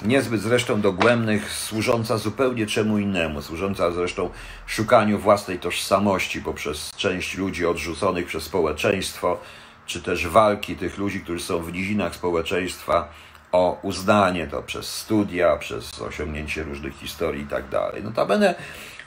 niezbyt 0.03 0.41
zresztą 0.41 0.81
dogłębnych, 0.81 1.53
służąca 1.53 2.19
zupełnie 2.19 2.67
czemu 2.67 2.99
innemu, 2.99 3.43
służąca 3.43 3.91
zresztą 3.91 4.31
szukaniu 4.67 5.19
własnej 5.19 5.59
tożsamości 5.59 6.41
poprzez 6.41 6.91
część 6.97 7.37
ludzi 7.37 7.67
odrzuconych 7.67 8.27
przez 8.27 8.43
społeczeństwo, 8.43 9.39
czy 9.87 10.03
też 10.03 10.29
walki 10.29 10.77
tych 10.77 10.99
ludzi, 10.99 11.21
którzy 11.21 11.45
są 11.45 11.63
w 11.63 11.73
nizinach 11.73 12.15
społeczeństwa 12.15 13.09
o 13.53 13.79
uznanie 13.83 14.47
to 14.47 14.63
przez 14.63 14.97
studia, 14.97 15.57
przez 15.57 16.03
osiągnięcie 16.03 16.63
różnych 16.63 16.97
historii 16.97 17.43
i 17.43 17.47
tak 17.47 17.69
dalej. 17.69 18.03
Notabene 18.03 18.55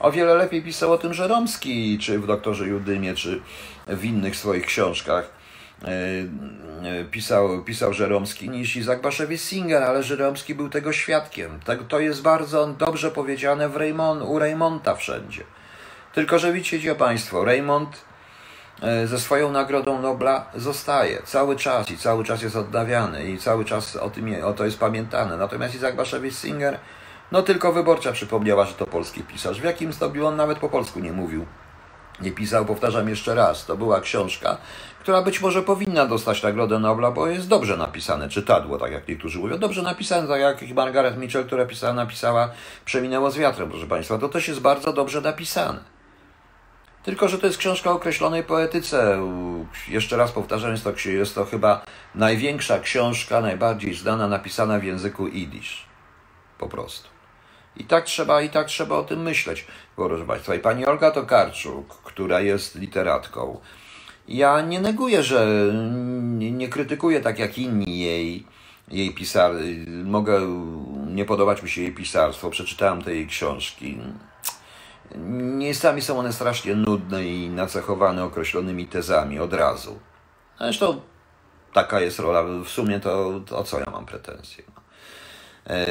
o 0.00 0.12
wiele 0.12 0.34
lepiej 0.34 0.62
pisał 0.62 0.92
o 0.92 0.98
tym 0.98 1.14
Żeromski, 1.14 1.98
czy 1.98 2.18
w 2.18 2.26
Doktorze 2.26 2.66
Judymie, 2.66 3.14
czy 3.14 3.42
w 3.86 4.04
innych 4.04 4.36
swoich 4.36 4.66
książkach. 4.66 5.30
E, 5.84 5.88
e, 5.88 7.04
pisał, 7.04 7.64
pisał 7.64 7.92
Żeromski 7.92 8.50
niż 8.50 8.76
Izak 8.76 9.02
Baszewiec-Singer, 9.02 9.82
ale 9.82 10.02
Żeromski 10.02 10.54
był 10.54 10.68
tego 10.68 10.92
świadkiem. 10.92 11.60
Tak, 11.64 11.78
to 11.88 12.00
jest 12.00 12.22
bardzo 12.22 12.66
dobrze 12.66 13.10
powiedziane 13.10 13.68
w 13.68 13.76
Raymond, 13.76 14.22
u 14.22 14.38
Raymonta 14.38 14.94
wszędzie. 14.94 15.44
Tylko, 16.14 16.38
że 16.38 16.52
widzicie 16.52 16.94
Państwo, 16.94 17.44
Raymond 17.44 18.04
ze 19.04 19.18
swoją 19.18 19.52
nagrodą 19.52 20.02
Nobla 20.02 20.46
zostaje 20.54 21.22
cały 21.22 21.56
czas 21.56 21.90
i 21.90 21.98
cały 21.98 22.24
czas 22.24 22.42
jest 22.42 22.56
odnawiany 22.56 23.24
i 23.24 23.38
cały 23.38 23.64
czas 23.64 23.96
o, 23.96 24.10
tym, 24.10 24.44
o 24.44 24.52
to 24.52 24.64
jest 24.64 24.78
pamiętane. 24.78 25.36
Natomiast 25.36 25.74
Izak 25.74 25.96
Baszewicz-Singer, 25.96 26.76
no 27.32 27.42
tylko 27.42 27.72
wyborcza 27.72 28.12
przypomniała, 28.12 28.64
że 28.64 28.74
to 28.74 28.86
polski 28.86 29.22
pisarz. 29.22 29.60
W 29.60 29.64
jakim 29.64 29.92
stopniu 29.92 30.26
on 30.26 30.36
nawet 30.36 30.58
po 30.58 30.68
polsku 30.68 31.00
nie 31.00 31.12
mówił. 31.12 31.46
Nie 32.20 32.32
pisał, 32.32 32.64
powtarzam 32.64 33.08
jeszcze 33.08 33.34
raz, 33.34 33.66
to 33.66 33.76
była 33.76 34.00
książka, 34.00 34.56
która 35.00 35.22
być 35.22 35.40
może 35.40 35.62
powinna 35.62 36.06
dostać 36.06 36.42
Nagrodę 36.42 36.78
Nobla, 36.78 37.10
bo 37.10 37.26
jest 37.26 37.48
dobrze 37.48 37.76
napisane, 37.76 38.28
czytadło, 38.28 38.78
tak 38.78 38.92
jak 38.92 39.08
niektórzy 39.08 39.38
mówią. 39.38 39.58
Dobrze 39.58 39.82
napisane, 39.82 40.28
tak 40.28 40.40
jak 40.40 40.74
Margaret 40.74 41.18
Mitchell, 41.18 41.44
która 41.44 41.66
pisała, 41.66 41.92
napisała 41.92 42.48
Przeminęło 42.84 43.30
z 43.30 43.36
wiatrem, 43.36 43.70
proszę 43.70 43.86
Państwa. 43.86 44.18
To 44.18 44.28
też 44.28 44.48
jest 44.48 44.60
bardzo 44.60 44.92
dobrze 44.92 45.20
napisane. 45.20 45.93
Tylko, 47.04 47.28
że 47.28 47.38
to 47.38 47.46
jest 47.46 47.58
książka 47.58 47.90
o 47.90 47.94
określonej 47.94 48.44
poetyce. 48.44 49.18
Jeszcze 49.88 50.16
raz 50.16 50.32
powtarzam, 50.32 50.70
jest 50.70 50.84
to, 50.84 51.08
jest 51.08 51.34
to 51.34 51.44
chyba 51.44 51.84
największa 52.14 52.78
książka, 52.78 53.40
najbardziej 53.40 53.94
znana, 53.94 54.28
napisana 54.28 54.78
w 54.78 54.84
języku 54.84 55.28
idisz. 55.28 55.86
Po 56.58 56.68
prostu. 56.68 57.08
I 57.76 57.84
tak 57.84 58.04
trzeba, 58.04 58.42
i 58.42 58.50
tak 58.50 58.66
trzeba 58.66 58.96
o 58.96 59.02
tym 59.02 59.22
myśleć, 59.22 59.66
proszę 59.96 60.24
Państwa. 60.24 60.54
I 60.54 60.58
pani 60.58 60.86
Olga 60.86 61.10
Tokarczuk, 61.10 62.02
która 62.02 62.40
jest 62.40 62.74
literatką, 62.74 63.60
ja 64.28 64.60
nie 64.60 64.80
neguję, 64.80 65.22
że 65.22 65.72
nie, 66.30 66.68
krytykuję 66.68 67.20
tak 67.20 67.38
jak 67.38 67.58
inni 67.58 67.98
jej, 67.98 68.46
jej 68.88 69.14
pisar. 69.14 69.52
Mogę 70.04 70.40
nie 71.06 71.24
podobać 71.24 71.62
mi 71.62 71.70
się 71.70 71.82
jej 71.82 71.92
pisarstwo. 71.92 72.50
Przeczytałem 72.50 73.02
te 73.02 73.14
jej 73.14 73.26
książki. 73.26 73.98
Miejscami 75.58 76.02
są 76.02 76.18
one 76.18 76.32
strasznie 76.32 76.74
nudne 76.74 77.24
i 77.24 77.50
nacechowane 77.50 78.24
określonymi 78.24 78.86
tezami 78.86 79.38
od 79.38 79.52
razu. 79.52 79.98
Zresztą 80.58 81.00
taka 81.72 82.00
jest 82.00 82.18
rola. 82.18 82.42
W 82.64 82.68
sumie 82.68 83.00
to, 83.00 83.40
o 83.50 83.64
co 83.64 83.78
ja 83.78 83.86
mam 83.92 84.06
pretensje? 84.06 84.64
No. 84.76 84.82
E, 85.74 85.86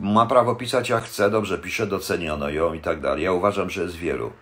ma 0.00 0.26
prawo 0.26 0.54
pisać 0.54 0.88
jak 0.88 1.04
chce, 1.04 1.30
dobrze 1.30 1.58
pisze, 1.58 1.86
doceniono 1.86 2.50
ją 2.50 2.74
i 2.74 2.80
tak 2.80 3.00
dalej. 3.00 3.24
Ja 3.24 3.32
uważam, 3.32 3.70
że 3.70 3.82
jest 3.82 3.96
wielu. 3.96 4.32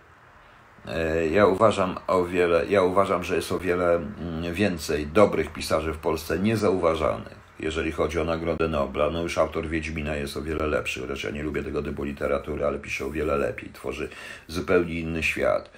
E, 0.87 1.27
ja 1.27 1.45
uważam, 1.45 1.97
o 2.07 2.23
wiele, 2.23 2.65
ja 2.65 2.83
uważam, 2.83 3.23
że 3.23 3.35
jest 3.35 3.51
o 3.51 3.59
wiele 3.59 3.95
mm, 3.95 4.53
więcej 4.53 5.07
dobrych 5.07 5.53
pisarzy 5.53 5.93
w 5.93 5.97
Polsce 5.97 6.39
niezauważanych 6.39 7.36
jeżeli 7.59 7.91
chodzi 7.91 8.19
o 8.19 8.23
Nagrodę 8.23 8.67
Nobla. 8.67 9.09
No 9.09 9.21
już 9.21 9.37
autor 9.37 9.67
Wiedźmina 9.67 10.15
jest 10.15 10.37
o 10.37 10.41
wiele 10.41 10.67
lepszy, 10.67 11.01
chociaż 11.01 11.23
ja 11.23 11.29
nie 11.29 11.43
lubię 11.43 11.63
tego 11.63 11.83
typu 11.83 12.03
literatury, 12.03 12.65
ale 12.65 12.79
pisze 12.79 13.05
o 13.05 13.11
wiele 13.11 13.37
lepiej, 13.37 13.69
tworzy 13.73 14.09
zupełnie 14.47 14.99
inny 14.99 15.23
świat. 15.23 15.69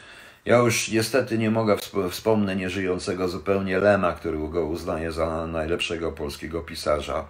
Ja 0.45 0.57
już 0.57 0.91
niestety 0.91 1.37
nie 1.37 1.51
mogę 1.51 1.77
wspomnę 2.09 2.55
nieżyjącego 2.55 3.27
zupełnie 3.27 3.79
Lema, 3.79 4.13
który 4.13 4.37
go 4.37 4.65
uznaje 4.65 5.11
za 5.11 5.47
najlepszego 5.47 6.11
polskiego 6.11 6.61
pisarza 6.61 7.25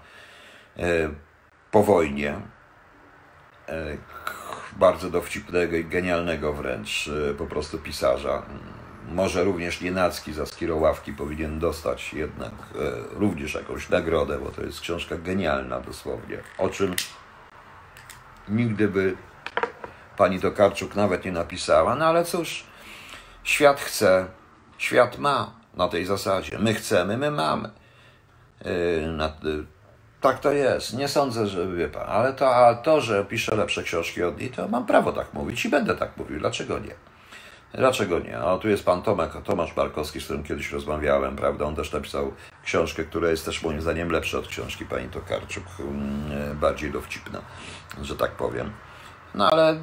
e, 0.77 1.09
po 1.71 1.83
wojnie. 1.83 2.35
E, 3.69 3.97
bardzo 4.77 5.09
dowcipnego 5.09 5.77
i 5.77 5.85
genialnego 5.85 6.53
wręcz 6.53 7.09
e, 7.29 7.33
po 7.33 7.45
prostu 7.45 7.77
pisarza 7.77 8.43
może 9.11 9.43
również 9.43 9.81
Nienacki 9.81 10.33
za 10.33 10.45
Skirowawki 10.45 11.13
powinien 11.13 11.59
dostać 11.59 12.13
jednak 12.13 12.51
e, 12.51 13.19
również 13.19 13.53
jakąś 13.53 13.89
nagrodę, 13.89 14.39
bo 14.39 14.49
to 14.49 14.61
jest 14.61 14.81
książka 14.81 15.17
genialna 15.17 15.79
dosłownie, 15.79 16.37
o 16.57 16.69
czym 16.69 16.95
nigdy 18.49 18.87
by 18.87 19.15
pani 20.17 20.39
Tokarczuk 20.39 20.95
nawet 20.95 21.25
nie 21.25 21.31
napisała, 21.31 21.95
no 21.95 22.05
ale 22.05 22.25
cóż, 22.25 22.63
świat 23.43 23.79
chce, 23.79 24.27
świat 24.77 25.17
ma 25.17 25.53
na 25.73 25.87
tej 25.87 26.05
zasadzie. 26.05 26.59
My 26.59 26.73
chcemy, 26.73 27.17
my 27.17 27.31
mamy. 27.31 27.69
E, 28.61 29.07
na, 29.07 29.33
tak 30.21 30.39
to 30.39 30.51
jest. 30.51 30.93
Nie 30.93 31.07
sądzę, 31.07 31.47
że 31.47 31.67
wie 31.67 31.87
pan, 31.87 32.09
ale 32.09 32.33
to, 32.33 32.55
a 32.55 32.75
to, 32.75 33.01
że 33.01 33.25
piszę 33.25 33.55
lepsze 33.55 33.83
książki 33.83 34.23
od 34.23 34.39
niej, 34.39 34.49
to 34.49 34.67
mam 34.67 34.85
prawo 34.85 35.11
tak 35.11 35.33
mówić 35.33 35.65
i 35.65 35.69
będę 35.69 35.95
tak 35.95 36.17
mówił. 36.17 36.39
Dlaczego 36.39 36.79
nie? 36.79 37.08
Dlaczego 37.73 38.19
nie? 38.19 38.39
O, 38.39 38.57
tu 38.57 38.69
jest 38.69 38.85
pan 38.85 39.01
Tomek, 39.01 39.31
Tomasz 39.43 39.73
Barkowski, 39.73 40.21
z 40.21 40.23
którym 40.23 40.43
kiedyś 40.43 40.71
rozmawiałem, 40.71 41.35
prawda? 41.35 41.65
On 41.65 41.75
też 41.75 41.91
napisał 41.91 42.33
książkę, 42.63 43.03
która 43.03 43.29
jest 43.29 43.45
też 43.45 43.63
moim 43.63 43.81
zdaniem 43.81 44.11
lepsza 44.11 44.37
od 44.37 44.47
książki 44.47 44.85
pani 44.85 45.09
Tokarczuk, 45.09 45.63
mm, 45.79 46.57
bardziej 46.57 46.91
dowcipna, 46.91 47.41
że 48.01 48.15
tak 48.15 48.31
powiem. 48.31 48.71
No 49.35 49.49
ale 49.49 49.79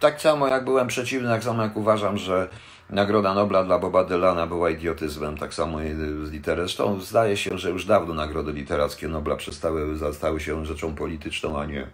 tak 0.00 0.20
samo 0.20 0.48
jak 0.48 0.64
byłem 0.64 0.88
przeciwny, 0.88 1.28
tak 1.28 1.44
samo 1.44 1.62
jak 1.62 1.76
uważam, 1.76 2.18
że 2.18 2.48
Nagroda 2.90 3.34
Nobla 3.34 3.64
dla 3.64 3.78
Boba 3.78 4.04
Dylana 4.04 4.46
była 4.46 4.70
idiotyzmem, 4.70 5.38
tak 5.38 5.54
samo 5.54 5.78
z 6.24 6.30
literatury. 6.30 6.68
Zresztą 6.68 7.00
zdaje 7.00 7.36
się, 7.36 7.58
że 7.58 7.70
już 7.70 7.84
dawno 7.84 8.14
nagrody 8.14 8.52
literackie 8.52 9.08
Nobla 9.08 9.36
przestały, 9.36 10.12
stały 10.12 10.40
się 10.40 10.66
rzeczą 10.66 10.94
polityczną, 10.94 11.60
a 11.60 11.66
nie 11.66 11.86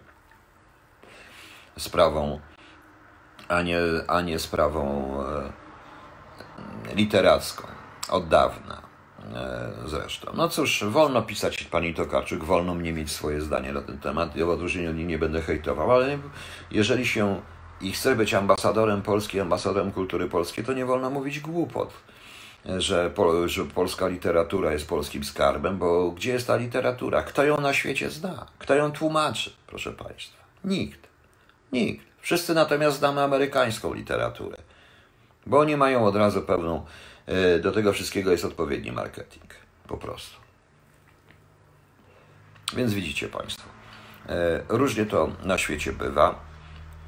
sprawą 1.77 2.39
a 3.47 3.61
nie, 3.61 3.79
a 4.07 4.21
nie 4.21 4.39
sprawą 4.39 5.13
e, 5.23 6.95
literacką. 6.95 7.67
Od 8.09 8.27
dawna 8.27 8.81
e, 9.35 9.71
zresztą. 9.85 10.31
No 10.35 10.49
cóż, 10.49 10.83
wolno 10.83 11.21
pisać 11.21 11.63
pani 11.63 11.93
Tokarczuk, 11.93 12.43
wolno 12.43 12.75
mnie 12.75 12.93
mieć 12.93 13.11
swoje 13.11 13.41
zdanie 13.41 13.73
na 13.73 13.81
ten 13.81 13.99
temat. 13.99 14.35
Ja 14.35 14.45
w 14.45 14.49
odróżnieniu 14.49 14.89
od 14.89 14.95
niej 14.95 15.05
nie 15.05 15.19
będę 15.19 15.41
hejtował, 15.41 15.91
ale 15.91 16.17
jeżeli 16.71 17.07
się 17.07 17.41
i 17.81 17.91
chce 17.91 18.15
być 18.15 18.33
ambasadorem 18.33 19.01
Polski, 19.01 19.39
ambasadorem 19.39 19.91
kultury 19.91 20.29
polskiej, 20.29 20.65
to 20.65 20.73
nie 20.73 20.85
wolno 20.85 21.09
mówić 21.09 21.39
głupot. 21.39 21.93
Że, 22.77 23.11
że 23.45 23.65
polska 23.65 24.07
literatura 24.07 24.73
jest 24.73 24.87
polskim 24.87 25.23
skarbem, 25.23 25.77
bo 25.77 26.11
gdzie 26.11 26.33
jest 26.33 26.47
ta 26.47 26.55
literatura? 26.55 27.23
Kto 27.23 27.43
ją 27.43 27.61
na 27.61 27.73
świecie 27.73 28.09
zna? 28.09 28.45
Kto 28.59 28.75
ją 28.75 28.91
tłumaczy, 28.91 29.51
proszę 29.67 29.91
Państwa? 29.91 30.43
Nikt. 30.63 30.99
Nikt. 31.71 32.14
Wszyscy 32.25 32.53
natomiast 32.53 32.97
znamy 32.97 33.21
amerykańską 33.21 33.93
literaturę, 33.93 34.57
bo 35.45 35.59
oni 35.59 35.77
mają 35.77 36.05
od 36.05 36.15
razu 36.15 36.41
pełną, 36.41 36.85
e, 37.25 37.59
do 37.59 37.71
tego 37.71 37.93
wszystkiego 37.93 38.31
jest 38.31 38.45
odpowiedni 38.45 38.91
marketing, 38.91 39.53
po 39.87 39.97
prostu. 39.97 40.37
Więc 42.75 42.93
widzicie 42.93 43.27
Państwo, 43.27 43.69
e, 44.29 44.63
różnie 44.69 45.05
to 45.05 45.29
na 45.43 45.57
świecie 45.57 45.93
bywa. 45.93 46.39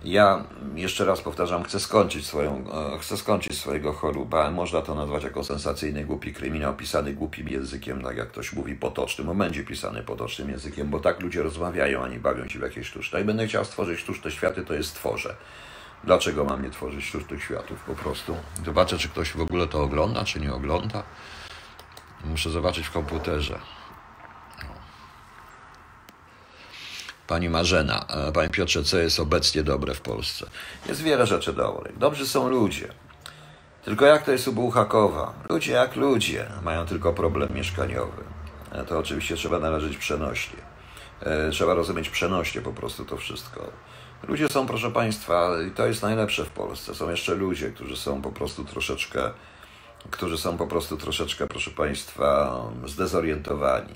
Ja 0.04 0.44
jeszcze 0.76 1.06
raz 1.06 1.22
powtarzam, 1.22 1.64
chcę 1.64 1.80
skończyć 1.80 2.26
swoją, 2.26 2.64
e, 2.96 3.00
chcę 3.00 3.18
skończyć 3.18 3.58
swojego 3.58 3.94
choruba. 3.94 4.52
Można 4.52 4.82
to 4.82 4.96
nazwać 4.96 5.24
jako 5.24 5.44
sensacyjny, 5.44 6.06
głupi 6.06 6.34
kryminał 6.34 6.76
pisany 6.76 7.14
głupim 7.14 7.50
językiem, 7.50 8.02
tak 8.02 8.18
jak 8.18 8.28
ktoś 8.28 8.54
mówi 8.54 8.76
potocznym, 8.76 9.38
będzie 9.38 9.64
pisany 9.64 10.04
potocznym 10.04 10.50
językiem, 10.50 10.90
bo 10.90 11.00
tak 11.00 11.22
ludzie 11.22 11.44
rozmawiają, 11.44 12.04
a 12.04 12.08
nie 12.08 12.20
bawią 12.20 12.48
się 12.48 12.60
w 12.60 12.62
jakieś 12.62 12.88
sztuczne. 12.88 13.22
I 13.22 13.24
będę 13.24 13.48
chciał 13.48 13.66
stworzyć 13.66 14.00
sztuczne 14.00 14.32
światy, 14.32 14.66
to 14.66 14.74
jest 14.74 14.90
stworzę. 14.90 15.36
Dlaczego 16.04 16.46
mam 16.46 16.64
nie 16.64 16.70
tworzyć 16.70 17.06
sztucznych 17.06 17.44
światów 17.44 17.84
po 17.84 17.96
prostu? 17.96 18.36
Zobaczę, 18.66 18.98
czy 18.98 19.10
ktoś 19.10 19.32
w 19.32 19.42
ogóle 19.42 19.68
to 19.68 19.84
ogląda, 19.84 20.26
czy 20.26 20.40
nie 20.40 20.54
ogląda. 20.54 21.04
Muszę 22.26 22.50
zobaczyć 22.50 22.88
w 22.88 22.92
komputerze. 22.92 23.60
Pani 27.28 27.50
Marzena, 27.50 28.06
e, 28.10 28.32
Panie 28.32 28.50
Piotrze, 28.50 28.84
co 28.84 28.98
jest 28.98 29.20
obecnie 29.20 29.64
dobre 29.64 29.94
w 29.94 30.02
Polsce? 30.02 30.50
Jest 30.90 31.02
wiele 31.02 31.28
rzeczy 31.28 31.54
dobrych. 31.54 31.98
Dobrzy 31.98 32.28
są 32.28 32.50
ludzie. 32.50 32.88
Tylko 33.86 34.06
jak 34.06 34.24
to 34.24 34.32
jest 34.32 34.48
u 34.48 34.54
Bułhakowa? 34.54 35.34
Ludzie 35.50 35.72
jak 35.72 35.96
ludzie 35.96 36.46
mają 36.64 36.86
tylko 36.86 37.14
problem 37.14 37.50
mieszkaniowy. 37.54 38.24
E, 38.72 38.84
to 38.84 39.00
oczywiście 39.00 39.36
trzeba 39.36 39.60
należeć 39.60 39.98
przenośnie. 39.98 40.60
E, 41.22 41.50
trzeba 41.52 41.74
rozumieć 41.74 42.10
przenośnie 42.10 42.62
po 42.62 42.74
prostu 42.74 43.06
to 43.06 43.18
wszystko. 43.18 43.72
Ludzie 44.28 44.50
są, 44.50 44.68
proszę 44.68 44.92
Państwa, 44.92 45.62
i 45.68 45.72
to 45.72 45.88
jest 45.88 46.02
najlepsze 46.02 46.46
w 46.46 46.50
Polsce. 46.50 46.96
Są 46.96 47.10
jeszcze 47.10 47.36
ludzie, 47.36 47.72
którzy 47.72 47.98
są 47.98 48.22
po 48.22 48.32
prostu 48.32 48.66
troszeczkę, 48.66 49.32
którzy 50.12 50.38
są 50.38 50.58
po 50.58 50.68
prostu 50.68 50.98
troszeczkę, 50.98 51.48
proszę 51.48 51.72
Państwa, 51.72 52.62
zdezorientowani. 52.86 53.94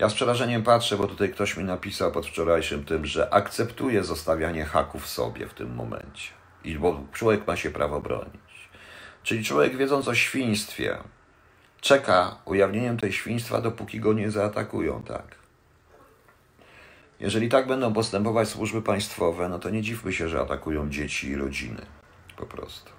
Ja 0.00 0.08
z 0.08 0.14
przerażeniem 0.14 0.62
patrzę, 0.62 0.96
bo 0.96 1.06
tutaj 1.06 1.30
ktoś 1.30 1.56
mi 1.56 1.64
napisał 1.64 2.12
pod 2.12 2.26
wczorajszym 2.26 2.84
tym, 2.84 3.06
że 3.06 3.34
akceptuje 3.34 4.04
zostawianie 4.04 4.64
haków 4.64 5.06
sobie 5.06 5.46
w 5.46 5.54
tym 5.54 5.74
momencie. 5.74 6.30
I 6.64 6.78
bo 6.78 7.00
człowiek 7.12 7.46
ma 7.46 7.56
się 7.56 7.70
prawo 7.70 8.00
bronić. 8.00 8.70
Czyli 9.22 9.44
człowiek 9.44 9.76
wiedząc 9.76 10.08
o 10.08 10.14
świństwie, 10.14 10.98
czeka 11.80 12.36
ujawnieniem 12.44 12.96
tej 12.96 13.12
świństwa, 13.12 13.60
dopóki 13.60 14.00
go 14.00 14.12
nie 14.12 14.30
zaatakują, 14.30 15.02
tak. 15.02 15.36
Jeżeli 17.20 17.48
tak 17.48 17.66
będą 17.66 17.92
postępować 17.92 18.48
służby 18.48 18.82
państwowe, 18.82 19.48
no 19.48 19.58
to 19.58 19.70
nie 19.70 19.82
dziwmy 19.82 20.12
się, 20.12 20.28
że 20.28 20.40
atakują 20.40 20.90
dzieci 20.90 21.28
i 21.28 21.36
rodziny. 21.36 21.86
Po 22.36 22.46
prostu. 22.46 22.90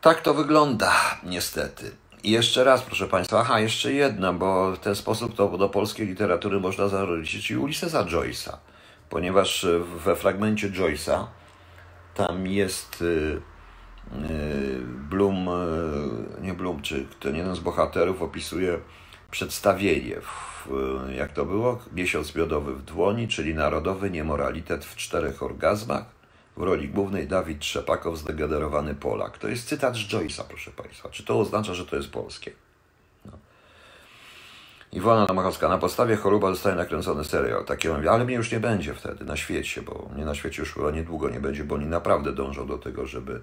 Tak 0.00 0.20
to 0.20 0.34
wygląda, 0.34 0.92
niestety. 1.22 2.05
I 2.26 2.30
jeszcze 2.30 2.64
raz, 2.64 2.82
proszę 2.82 3.08
Państwa, 3.08 3.40
aha, 3.40 3.60
jeszcze 3.60 3.92
jedno, 3.92 4.32
bo 4.32 4.72
w 4.72 4.78
ten 4.78 4.94
sposób 4.94 5.34
to 5.34 5.58
do 5.58 5.68
polskiej 5.68 6.06
literatury 6.06 6.60
można 6.60 6.88
zarodzić 6.88 7.50
i 7.50 7.56
Ulyssesa 7.56 8.04
Joyce'a, 8.04 8.56
ponieważ 9.10 9.66
we 10.04 10.16
fragmencie 10.16 10.70
Joyce'a 10.70 11.24
tam 12.14 12.46
jest 12.46 13.02
y, 13.02 13.04
y, 13.04 13.40
Bloom, 15.10 15.48
y, 15.48 16.42
nie 16.42 16.54
Bloom, 16.54 16.82
czy 16.82 17.06
ten 17.20 17.36
jeden 17.36 17.54
z 17.54 17.60
bohaterów 17.60 18.22
opisuje 18.22 18.78
przedstawienie, 19.30 20.16
w, 20.20 20.68
jak 21.16 21.32
to 21.32 21.44
było, 21.44 21.78
miesiąc 21.92 22.34
miodowy 22.34 22.74
w 22.74 22.82
dłoni, 22.82 23.28
czyli 23.28 23.54
narodowy 23.54 24.10
niemoralitet 24.10 24.84
w 24.84 24.96
czterech 24.96 25.42
orgazmach, 25.42 26.15
w 26.56 26.62
roli 26.62 26.88
głównej 26.88 27.26
Dawid 27.26 27.58
Trzepakow, 27.58 28.18
zdegenerowany 28.18 28.94
Polak. 28.94 29.38
To 29.38 29.48
jest 29.48 29.68
cytat 29.68 29.96
z 29.96 29.98
Joyce'a, 29.98 30.44
proszę 30.48 30.70
Państwa. 30.70 31.08
Czy 31.08 31.24
to 31.24 31.40
oznacza, 31.40 31.74
że 31.74 31.86
to 31.86 31.96
jest 31.96 32.10
polskie? 32.10 32.50
No. 33.24 33.32
Iwona 34.92 35.26
Namachowska, 35.26 35.68
na 35.68 35.78
podstawie 35.78 36.16
choroba 36.16 36.50
zostaje 36.50 36.76
nakręcony 36.76 37.24
serial. 37.24 37.64
Takie 37.64 37.88
mówię, 37.88 38.10
ale 38.10 38.24
mnie 38.24 38.34
już 38.34 38.52
nie 38.52 38.60
będzie 38.60 38.94
wtedy 38.94 39.24
na 39.24 39.36
świecie, 39.36 39.82
bo 39.82 40.08
mnie 40.14 40.24
na 40.24 40.34
świecie 40.34 40.62
już 40.62 40.74
chyba 40.74 40.90
niedługo 40.90 41.30
nie 41.30 41.40
będzie, 41.40 41.64
bo 41.64 41.74
oni 41.74 41.86
naprawdę 41.86 42.32
dążą 42.32 42.66
do 42.66 42.78
tego, 42.78 43.06
żeby 43.06 43.40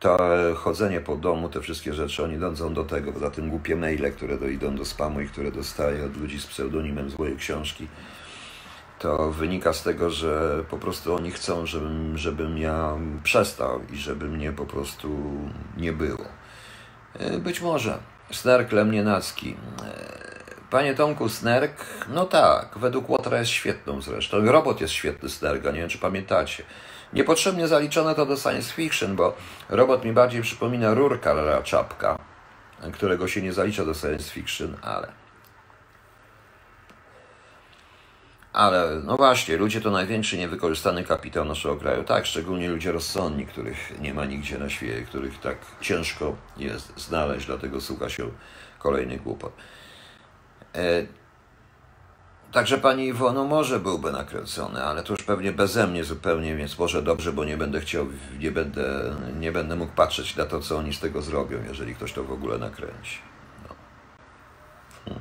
to 0.00 0.18
chodzenie 0.56 1.00
po 1.00 1.16
domu, 1.16 1.48
te 1.48 1.60
wszystkie 1.60 1.94
rzeczy, 1.94 2.24
oni 2.24 2.38
dążą 2.38 2.74
do 2.74 2.84
tego, 2.84 3.12
poza 3.12 3.30
tym 3.30 3.50
głupie 3.50 3.76
maile, 3.76 4.12
które 4.12 4.38
dojdą 4.38 4.76
do 4.76 4.84
spamu 4.84 5.20
i 5.20 5.28
które 5.28 5.52
dostaję 5.52 6.04
od 6.04 6.16
ludzi 6.16 6.40
z 6.40 6.46
pseudonimem 6.46 7.10
złej 7.10 7.36
książki, 7.36 7.88
to 8.98 9.32
wynika 9.32 9.72
z 9.72 9.82
tego, 9.82 10.10
że 10.10 10.64
po 10.70 10.78
prostu 10.78 11.14
oni 11.14 11.30
chcą, 11.30 11.66
żebym, 11.66 12.18
żebym 12.18 12.58
ja 12.58 12.96
przestał 13.22 13.80
i 13.92 13.96
żeby 13.96 14.28
mnie 14.28 14.52
po 14.52 14.66
prostu 14.66 15.08
nie 15.76 15.92
było. 15.92 16.24
E, 17.18 17.38
być 17.38 17.60
może. 17.60 17.98
Snerk 18.30 18.72
Lemnienacki. 18.72 19.56
E, 19.84 20.16
panie 20.70 20.94
Tomku, 20.94 21.28
Snerk, 21.28 21.84
no 22.08 22.24
tak, 22.24 22.78
według 22.78 23.10
Łotra 23.10 23.38
jest 23.38 23.50
świetną 23.50 24.00
zresztą. 24.00 24.44
Robot 24.44 24.80
jest 24.80 24.92
świetny 24.92 25.28
Snerga, 25.28 25.70
nie 25.70 25.80
wiem 25.80 25.88
czy 25.88 25.98
pamiętacie. 25.98 26.64
Niepotrzebnie 27.12 27.68
zaliczone 27.68 28.14
to 28.14 28.26
do 28.26 28.36
science 28.36 28.72
fiction, 28.72 29.16
bo 29.16 29.34
robot 29.68 30.04
mi 30.04 30.12
bardziej 30.12 30.42
przypomina 30.42 30.94
Rurka 30.94 31.62
Czapka, 31.62 32.18
którego 32.92 33.28
się 33.28 33.42
nie 33.42 33.52
zalicza 33.52 33.84
do 33.84 33.94
science 33.94 34.30
fiction, 34.30 34.76
ale... 34.82 35.25
Ale 38.56 39.00
no 39.04 39.16
właśnie, 39.16 39.56
ludzie 39.56 39.80
to 39.80 39.90
największy 39.90 40.38
niewykorzystany 40.38 41.04
kapitał 41.04 41.44
naszego 41.44 41.76
kraju. 41.76 42.04
Tak, 42.04 42.26
szczególnie 42.26 42.68
ludzie 42.70 42.92
rozsądni, 42.92 43.46
których 43.46 44.00
nie 44.00 44.14
ma 44.14 44.24
nigdzie 44.24 44.58
na 44.58 44.70
świecie, 44.70 45.02
których 45.02 45.40
tak 45.40 45.56
ciężko 45.80 46.36
jest 46.56 46.92
znaleźć, 46.96 47.46
dlatego 47.46 47.80
słucha 47.80 48.08
się 48.08 48.30
kolejny 48.78 49.16
głupot. 49.16 49.52
E, 50.74 51.06
także 52.52 52.78
pani 52.78 53.06
Iwono 53.06 53.44
może 53.44 53.80
byłby 53.80 54.12
nakręcony, 54.12 54.84
ale 54.84 55.02
to 55.02 55.12
już 55.12 55.22
pewnie 55.22 55.52
beze 55.52 55.86
mnie 55.86 56.04
zupełnie, 56.04 56.56
więc 56.56 56.78
może 56.78 57.02
dobrze, 57.02 57.32
bo 57.32 57.44
nie 57.44 57.56
będę 57.56 57.80
chciał, 57.80 58.06
nie 58.38 58.50
będę, 58.50 59.14
nie 59.38 59.52
będę 59.52 59.76
mógł 59.76 59.92
patrzeć 59.92 60.36
na 60.36 60.46
to, 60.46 60.60
co 60.60 60.78
oni 60.78 60.94
z 60.94 61.00
tego 61.00 61.22
zrobią, 61.22 61.58
jeżeli 61.68 61.94
ktoś 61.94 62.12
to 62.12 62.24
w 62.24 62.32
ogóle 62.32 62.58
nakręci. 62.58 63.18
No. 63.68 65.14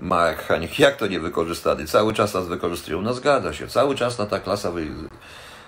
Marek 0.00 0.42
Hanik, 0.42 0.78
jak 0.78 0.96
to 0.96 1.06
niewykorzystany? 1.06 1.86
Cały 1.86 2.14
czas 2.14 2.34
nas 2.34 2.48
wykorzystują. 2.48 3.02
No 3.02 3.14
zgadza 3.14 3.52
się, 3.52 3.68
cały 3.68 3.94
czas 3.94 4.18
na 4.18 4.26
ta 4.26 4.40
klasa 4.40 4.70
wy, 4.70 4.86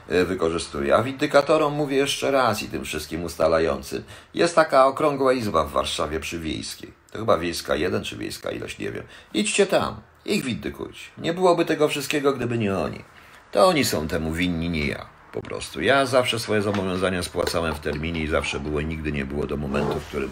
e, 0.09 0.25
wykorzystuje. 0.25 0.97
A 0.97 1.03
windykatorom 1.03 1.73
mówię 1.73 1.97
jeszcze 1.97 2.31
raz 2.31 2.63
i 2.63 2.69
tym 2.69 2.85
wszystkim 2.85 3.25
ustalającym. 3.25 4.03
Jest 4.35 4.55
taka 4.55 4.87
okrągła 4.87 5.33
izba 5.33 5.65
w 5.65 5.71
Warszawie 5.71 6.21
przy 6.21 6.39
Wiejskiej. 6.39 6.93
To 7.13 7.19
chyba 7.19 7.39
Wiejska 7.39 7.77
1 7.77 8.05
czy 8.05 8.17
Wiejska 8.17 8.51
ilość, 8.51 8.79
nie 8.79 8.93
wiem. 8.93 9.05
Idźcie 9.35 9.67
tam, 9.67 9.97
ich 10.25 10.45
windykujcie. 10.45 11.05
Nie 11.19 11.35
byłoby 11.35 11.65
tego 11.65 11.89
wszystkiego, 11.89 12.33
gdyby 12.33 12.59
nie 12.59 12.79
oni. 12.79 13.05
To 13.53 13.67
oni 13.67 13.85
są 13.85 14.09
temu 14.09 14.33
winni, 14.33 14.71
nie 14.71 14.87
ja. 14.87 15.07
Po 15.33 15.43
prostu. 15.43 15.81
Ja 15.81 16.07
zawsze 16.07 16.39
swoje 16.39 16.63
zobowiązania 16.63 17.23
spłacałem 17.23 17.75
w 17.75 17.81
terminie 17.81 18.23
i 18.23 18.27
zawsze 18.27 18.61
było, 18.61 18.81
nigdy 18.81 19.13
nie 19.13 19.25
było 19.25 19.47
do 19.47 19.57
momentu, 19.57 20.01
w 20.01 20.07
którym 20.07 20.31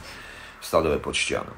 stanąłem 0.61 1.01
pod 1.01 1.17
ścianą. 1.17 1.51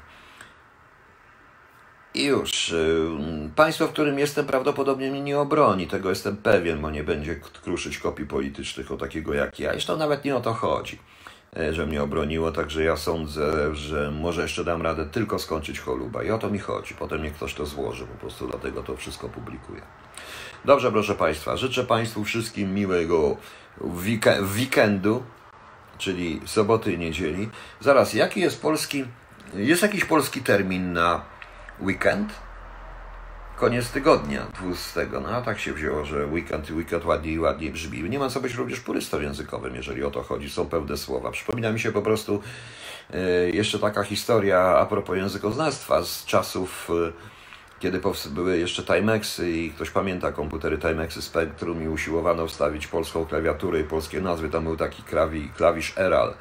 I 2.15 2.25
już. 2.25 2.73
Y, 2.73 3.09
państwo, 3.57 3.87
w 3.87 3.93
którym 3.93 4.19
jestem, 4.19 4.47
prawdopodobnie 4.47 5.11
mnie 5.11 5.21
nie 5.21 5.39
obroni. 5.39 5.87
Tego 5.87 6.11
jestem 6.11 6.37
pewien, 6.37 6.81
bo 6.81 6.91
nie 6.91 7.05
będzie 7.05 7.37
kruszyć 7.37 7.99
kopii 7.99 8.27
politycznych 8.27 8.93
o 8.93 8.97
takiego 8.97 9.35
jak 9.35 9.59
ja. 9.59 9.73
Zresztą 9.73 9.97
nawet 9.97 10.25
nie 10.25 10.37
o 10.37 10.41
to 10.41 10.55
chodzi, 10.55 10.99
e, 11.57 11.75
że 11.75 11.87
mnie 11.87 12.03
obroniło. 12.03 12.53
Także 12.53 12.85
ja 12.85 12.97
sądzę, 12.97 13.75
że 13.75 14.11
może 14.11 14.43
jeszcze 14.43 14.65
dam 14.65 14.83
radę 14.83 15.07
tylko 15.07 15.39
skończyć 15.39 15.81
choluba. 15.81 16.23
I 16.23 16.31
o 16.31 16.39
to 16.39 16.51
mi 16.51 16.59
chodzi. 16.59 16.95
Potem 16.95 17.23
niech 17.23 17.35
ktoś 17.35 17.55
to 17.55 17.67
złoży. 17.67 18.07
Po 18.07 18.19
prostu 18.19 18.47
dlatego 18.47 18.83
to 18.83 18.97
wszystko 18.97 19.29
publikuję. 19.29 19.83
Dobrze, 20.65 20.93
proszę 20.93 21.15
Państwa. 21.15 21.57
Życzę 21.57 21.85
Państwu 21.85 22.25
wszystkim 22.25 22.75
miłego 22.75 23.37
weekendu, 24.57 25.23
czyli 25.99 26.41
soboty 26.47 26.93
i 26.93 26.99
niedzieli. 26.99 27.49
Zaraz, 27.81 28.15
jaki 28.15 28.41
jest 28.41 28.63
polski... 28.63 29.05
Jest 29.55 29.83
jakiś 29.83 30.05
polski 30.05 30.41
termin 30.41 30.93
na 30.93 31.23
weekend, 31.83 32.33
koniec 33.57 33.91
tygodnia 33.91 34.47
tłustego. 34.59 35.21
No 35.21 35.29
a 35.29 35.43
tak 35.43 35.59
się 35.59 35.73
wzięło, 35.73 36.05
że 36.05 36.27
weekend 36.27 36.71
i 36.71 36.73
weekend 36.73 37.05
ładniej 37.05 37.39
ładniej 37.39 37.71
brzmi. 37.71 38.11
Nie 38.11 38.19
ma 38.19 38.29
co 38.29 38.41
być 38.41 38.55
również 38.55 38.81
purystą 38.81 39.21
językowym, 39.21 39.75
jeżeli 39.75 40.05
o 40.05 40.11
to 40.11 40.23
chodzi. 40.23 40.51
Są 40.51 40.67
pełne 40.67 40.97
słowa. 40.97 41.31
Przypomina 41.31 41.73
mi 41.73 41.81
się 41.81 41.93
po 41.93 42.03
prostu 42.03 42.43
yy, 43.11 43.51
jeszcze 43.51 43.79
taka 43.79 44.03
historia 44.03 44.61
a 44.61 44.87
propos 44.87 45.17
językoznawstwa 45.17 46.03
z 46.03 46.25
czasów, 46.25 46.89
yy, 46.89 47.13
kiedy 47.81 48.01
były 48.31 48.59
jeszcze 48.59 48.83
Timexy 48.83 49.51
i 49.51 49.71
ktoś 49.71 49.91
pamięta 49.91 50.33
komputery 50.33 50.79
Timexy 50.79 51.23
Spectrum 51.23 51.83
i 51.83 51.89
usiłowano 51.89 52.47
wstawić 52.47 52.87
polską 52.87 53.27
klawiaturę 53.27 53.81
i 53.81 53.85
polskie 53.85 54.21
nazwy. 54.21 54.49
Tam 54.49 54.65
był 54.65 54.77
taki 54.77 55.03
klawisz 55.57 55.93
Eral, 55.99 56.35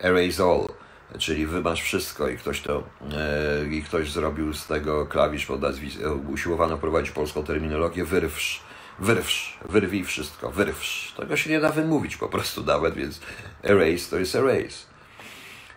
Erase 0.00 0.44
All 0.44 0.85
czyli 1.18 1.46
wymasz 1.46 1.82
wszystko 1.82 2.28
i 2.28 2.38
ktoś 2.38 2.60
to 2.60 2.82
e, 3.12 3.66
i 3.66 3.82
ktoś 3.82 4.12
zrobił 4.12 4.54
z 4.54 4.66
tego 4.66 5.06
klawisz 5.06 5.46
pod 5.46 5.60
nazwiskiem, 5.60 6.30
usiłowano 6.30 6.78
prowadzić 6.78 7.10
polską 7.10 7.44
terminologię 7.44 8.04
wyrwsz, 8.04 8.60
wyrwsz, 8.98 9.58
wyrwij 9.68 10.04
wszystko, 10.04 10.50
wyrwsz. 10.50 11.14
Tego 11.16 11.36
się 11.36 11.50
nie 11.50 11.60
da 11.60 11.72
wymówić 11.72 12.16
po 12.16 12.28
prostu 12.28 12.64
nawet, 12.64 12.94
więc 12.94 13.20
erase 13.64 14.10
to 14.10 14.18
jest 14.18 14.34
erase. 14.34 14.86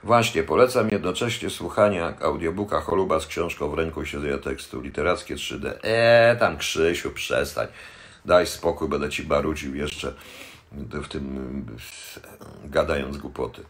Właśnie, 0.04 0.44
polecam 0.44 0.90
jednocześnie 0.90 1.50
słuchania 1.50 2.14
audiobooka 2.22 2.82
Choluba 2.82 3.20
z 3.20 3.28
książką 3.28 3.70
w 3.70 3.74
ręku 3.74 4.06
siedzenia 4.06 4.38
tekstu 4.38 4.82
literackie 4.82 5.36
3D. 5.36 5.74
Eee, 5.84 6.38
tam 6.40 6.58
Krzysiu, 6.58 7.12
przestań. 7.12 7.68
Daj 8.26 8.48
spokój, 8.48 8.90
będę 8.90 9.10
ci 9.10 9.24
barudził 9.24 9.76
jeszcze 9.76 10.14
w 10.72 11.08
tym 11.08 11.66
gadając 12.64 13.18
głupoty. 13.18 13.64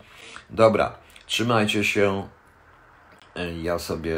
Dobra, 0.50 0.95
trzymajcie 1.29 1.83
się. 1.83 2.27
Ja 3.61 3.79
sobie, 3.79 4.17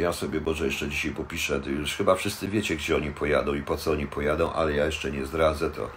ja 0.00 0.12
sobie 0.12 0.40
Boże 0.40 0.66
jeszcze 0.66 0.88
dzisiaj 0.88 1.10
popiszę. 1.10 1.60
Już 1.66 1.96
chyba 1.96 2.14
wszyscy 2.14 2.48
wiecie, 2.48 2.76
gdzie 2.76 2.96
oni 2.96 3.10
pojadą 3.10 3.54
i 3.54 3.62
po 3.62 3.76
co 3.76 3.90
oni 3.90 4.06
pojadą, 4.06 4.52
ale 4.52 4.72
ja 4.72 4.86
jeszcze 4.86 5.10
nie 5.10 5.26
zdradzę. 5.26 5.70
To 5.70 5.90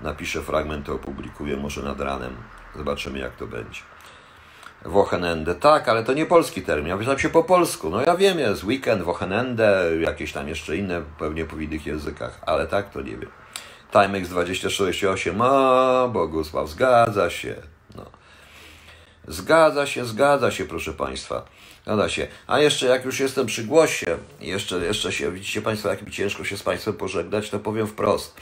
napiszę 0.00 0.42
fragment, 0.42 0.86
to 0.86 0.94
opublikuję 0.94 1.56
może 1.56 1.82
nad 1.82 2.00
ranem. 2.00 2.36
Zobaczymy, 2.76 3.18
jak 3.18 3.36
to 3.36 3.46
będzie. 3.46 3.80
Wochenende, 4.84 5.54
tak, 5.54 5.88
ale 5.88 6.04
to 6.04 6.12
nie 6.12 6.26
polski 6.26 6.62
termin. 6.62 6.88
Ja 6.88 6.96
wyznam 6.96 7.18
się 7.18 7.28
po 7.28 7.44
polsku. 7.44 7.90
No 7.90 8.02
ja 8.02 8.16
wiem, 8.16 8.38
jest 8.38 8.64
weekend, 8.64 9.02
Wochenende, 9.02 9.90
jakieś 10.00 10.32
tam 10.32 10.48
jeszcze 10.48 10.76
inne, 10.76 11.02
pewnie 11.18 11.44
po 11.44 11.56
innych 11.56 11.86
językach, 11.86 12.40
ale 12.46 12.66
tak 12.66 12.90
to 12.90 13.00
nie 13.00 13.16
wiem. 13.16 13.30
Timex 13.92 14.28
2068, 14.28 15.42
a 15.42 16.08
Bogusław, 16.12 16.68
zgadza 16.68 17.30
się. 17.30 17.73
Zgadza 19.28 19.86
się, 19.86 20.04
zgadza 20.04 20.50
się, 20.50 20.64
proszę 20.64 20.92
Państwa. 20.92 21.44
Zgadza 21.82 22.08
się. 22.08 22.26
A 22.46 22.58
jeszcze 22.58 22.86
jak 22.86 23.04
już 23.04 23.20
jestem 23.20 23.46
przy 23.46 23.64
głosie, 23.64 24.18
jeszcze, 24.40 24.78
jeszcze 24.78 25.12
się, 25.12 25.32
widzicie 25.32 25.62
Państwo, 25.62 25.88
jak 25.88 26.02
mi 26.02 26.12
ciężko 26.12 26.44
się 26.44 26.56
z 26.56 26.62
Państwem 26.62 26.94
pożegnać, 26.94 27.50
to 27.50 27.58
powiem 27.58 27.86
wprost. 27.86 28.36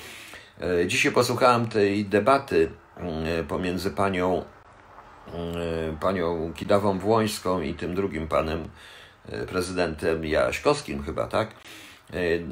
E, 0.60 0.86
dzisiaj 0.86 1.12
posłuchałem 1.12 1.68
tej 1.68 2.04
debaty 2.04 2.70
mm, 2.96 3.46
pomiędzy 3.46 3.90
panią, 3.90 4.44
mm, 5.34 5.96
panią 5.96 6.52
Kidawą 6.56 6.98
Włońską 6.98 7.60
i 7.60 7.74
tym 7.74 7.94
drugim 7.94 8.28
panem 8.28 8.68
e, 9.28 9.46
prezydentem 9.46 10.24
Jaśkowskim 10.24 11.02
chyba, 11.02 11.26
tak? 11.26 11.54
Y, 12.14 12.44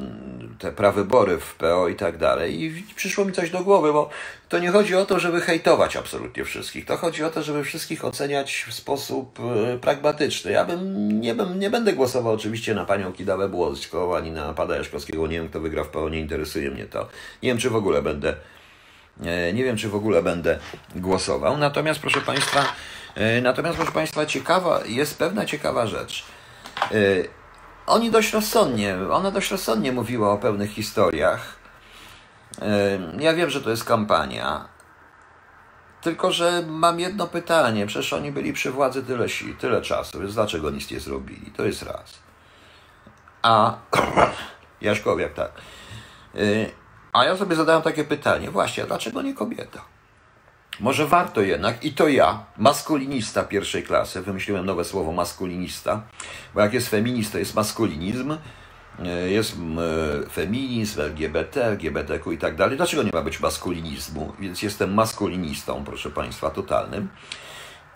te 0.59 0.73
prawybory 0.73 1.39
w 1.39 1.55
PO 1.55 1.89
i 1.89 1.95
tak 1.95 2.19
dalej. 2.19 2.63
I 2.63 2.85
przyszło 2.97 3.25
mi 3.25 3.33
coś 3.33 3.51
do 3.51 3.65
głowy, 3.65 3.93
bo 3.93 4.11
to 4.49 4.59
nie 4.59 4.71
chodzi 4.71 4.97
o 4.97 5.07
to, 5.07 5.21
żeby 5.21 5.41
hejtować 5.41 5.97
absolutnie 5.97 6.45
wszystkich. 6.45 6.85
To 6.85 6.97
chodzi 6.97 7.25
o 7.25 7.31
to, 7.31 7.43
żeby 7.43 7.65
wszystkich 7.65 8.05
oceniać 8.05 8.67
w 8.69 8.75
sposób 8.75 9.39
y, 9.75 9.79
pragmatyczny. 9.79 10.53
Ja 10.53 10.65
bym 10.65 11.21
nie, 11.21 11.35
bym, 11.35 11.59
nie 11.59 11.71
będę 11.71 11.93
głosował 11.93 12.33
oczywiście 12.33 12.75
na 12.75 12.85
panią 12.85 13.13
Kidawę 13.13 13.49
Błoską, 13.49 14.17
ani 14.17 14.31
na 14.31 14.55
Pada 14.55 14.77
Jaszkowskiego. 14.77 15.27
Nie 15.27 15.37
wiem, 15.37 15.49
kto 15.49 15.61
wygra 15.61 15.85
w 15.85 15.89
PO, 15.89 16.09
nie 16.09 16.21
interesuje 16.21 16.71
mnie 16.71 16.85
to. 16.85 17.09
Nie 17.43 17.49
wiem, 17.49 17.59
czy 17.59 17.71
w 17.71 17.77
ogóle 17.77 18.03
będę 18.03 18.35
y, 19.21 19.53
nie 19.53 19.65
wiem, 19.65 19.77
czy 19.77 19.89
w 19.89 19.95
ogóle 19.95 20.23
będę 20.23 20.59
głosował. 20.97 21.57
Natomiast, 21.59 22.01
proszę 22.01 22.21
Państwa, 22.21 22.65
natomiast, 23.43 23.77
proszę 23.77 23.93
Państwa, 23.93 24.27
ciekawa, 24.27 24.81
jest 24.87 25.19
pewna 25.19 25.47
ciekawa 25.47 25.87
rzecz 25.87 26.25
oni 27.91 28.11
dość 28.11 28.33
rozsądnie, 28.33 28.97
ona 29.13 29.31
dość 29.31 29.51
rozsądnie 29.51 29.93
mówiła 29.93 30.33
o 30.33 30.39
pewnych 30.39 30.71
historiach. 30.71 31.57
Ja 33.19 33.35
wiem, 33.35 33.51
że 33.51 33.61
to 33.61 33.71
jest 33.71 33.85
kampania. 33.85 34.69
Tylko, 36.01 36.33
że 36.33 36.63
mam 36.67 37.01
jedno 37.01 37.27
pytanie. 37.27 37.87
Przecież 37.87 38.13
oni 38.13 38.33
byli 38.33 38.53
przy 38.53 38.71
władzy 38.71 39.03
tyle, 39.03 39.27
tyle 39.59 39.83
czasu, 39.83 40.21
więc 40.21 40.35
dlaczego 40.35 40.71
nic 40.71 40.91
nie 40.91 41.01
zrobili? 41.01 41.53
To 41.57 41.65
jest 41.65 41.83
raz. 41.83 42.19
A 43.43 43.75
Jaśkowiak, 44.81 45.35
tak. 45.35 45.53
Y, 46.35 46.71
a 47.13 47.25
ja 47.25 47.37
sobie 47.37 47.57
zadałem 47.57 47.83
takie 47.83 48.05
pytanie, 48.05 48.51
właśnie, 48.51 48.85
dlaczego 48.85 49.23
nie 49.23 49.35
kobieta? 49.35 49.81
Może 50.81 51.07
warto 51.07 51.41
jednak, 51.41 51.85
i 51.85 51.93
to 51.93 52.09
ja, 52.09 52.45
maskulinista 52.57 53.45
pierwszej 53.45 53.83
klasy, 53.83 54.23
wymyśliłem 54.23 54.67
nowe 54.67 54.85
słowo 54.85 55.13
maskulinista, 55.13 56.03
bo 56.55 56.61
jak 56.61 56.75
jest 56.75 56.89
feminist, 56.89 57.33
to 57.33 57.39
jest 57.39 57.55
maskulinizm, 57.55 58.37
e, 59.05 59.31
jest 59.31 59.57
e, 60.25 60.31
feminizm, 60.31 61.01
LGBT, 61.01 61.67
LGBTQ 61.67 62.33
i 62.33 62.39
tak 62.39 62.57
dalej. 62.57 62.77
Dlaczego 62.77 63.03
nie 63.03 63.11
ma 63.15 63.23
być 63.23 63.41
maskulinizmu? 63.41 64.33
Więc 64.39 64.63
jestem 64.63 64.95
maskulinistą, 64.95 65.85
proszę 65.85 66.11
Państwa, 66.11 66.51
totalnym. 66.51 67.09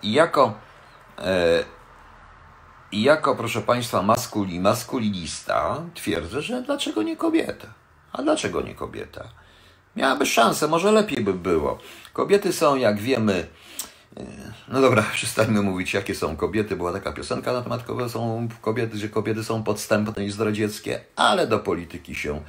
I 0.02 0.12
jako, 0.12 0.54
e, 1.18 1.64
i 2.92 3.02
jako 3.02 3.36
proszę 3.36 3.60
Państwa, 3.60 4.02
maskuli, 4.02 4.60
maskulinista 4.60 5.82
twierdzę, 5.94 6.42
że 6.42 6.62
dlaczego 6.62 7.02
nie 7.02 7.16
kobieta? 7.16 7.66
A 8.12 8.22
dlaczego 8.22 8.60
nie 8.60 8.74
kobieta? 8.74 9.24
Miałaby 9.96 10.26
szansę, 10.26 10.68
może 10.68 10.92
lepiej 10.92 11.24
by 11.24 11.32
było. 11.32 11.78
Kobiety 12.14 12.52
są, 12.52 12.76
jak 12.76 13.00
wiemy, 13.00 13.46
e, 14.16 14.22
no 14.68 14.80
dobra, 14.80 15.02
przestańmy 15.14 15.62
mówić, 15.62 15.94
jakie 15.94 16.14
są 16.14 16.36
kobiety. 16.36 16.76
Była 16.76 16.92
taka 16.92 17.12
piosenka 17.12 17.52
na 17.52 17.62
temat 17.62 17.84
są 18.08 18.48
kobiety, 18.60 18.98
że 18.98 19.08
kobiety 19.08 19.44
są 19.44 19.62
podstępne 19.62 20.24
i 20.24 20.30
zdradzieckie, 20.30 21.00
ale 21.16 21.46
do 21.46 21.58
polityki 21.58 22.14
się 22.14 22.40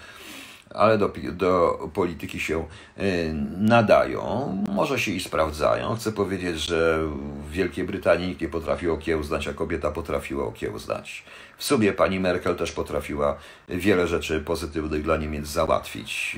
ale 0.76 0.98
do, 0.98 1.12
do 1.32 1.80
polityki 1.94 2.40
się 2.40 2.66
y, 3.00 3.34
nadają, 3.58 4.64
może 4.70 5.00
się 5.00 5.12
i 5.12 5.20
sprawdzają. 5.20 5.96
Chcę 5.96 6.12
powiedzieć, 6.12 6.60
że 6.60 7.00
w 7.48 7.52
Wielkiej 7.52 7.84
Brytanii 7.84 8.28
nikt 8.28 8.42
nie 8.42 8.50
potrafił 8.50 8.94
okiełznać, 8.94 9.48
a 9.48 9.54
kobieta 9.54 9.92
potrafiła 9.92 10.46
okiełznać. 10.46 11.24
W 11.58 11.64
sumie 11.64 11.94
pani 11.94 12.20
Merkel 12.20 12.56
też 12.56 12.72
potrafiła 12.72 13.38
wiele 13.70 14.08
rzeczy 14.08 14.42
pozytywnych 14.42 15.04
dla 15.04 15.18
Niemiec 15.18 15.48
załatwić. 15.48 16.38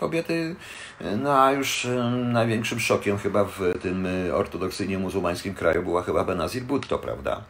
Kobiety, 0.00 0.56
no 1.18 1.42
a 1.42 1.52
już 1.52 1.86
największym 2.14 2.80
szokiem 2.80 3.18
chyba 3.18 3.44
w 3.44 3.60
tym 3.82 4.06
ortodoksyjnie 4.32 4.98
muzułmańskim 4.98 5.54
kraju 5.54 5.82
była 5.82 6.02
chyba 6.02 6.24
Benazir 6.24 6.62
Bhutto, 6.62 6.98
prawda? 6.98 7.44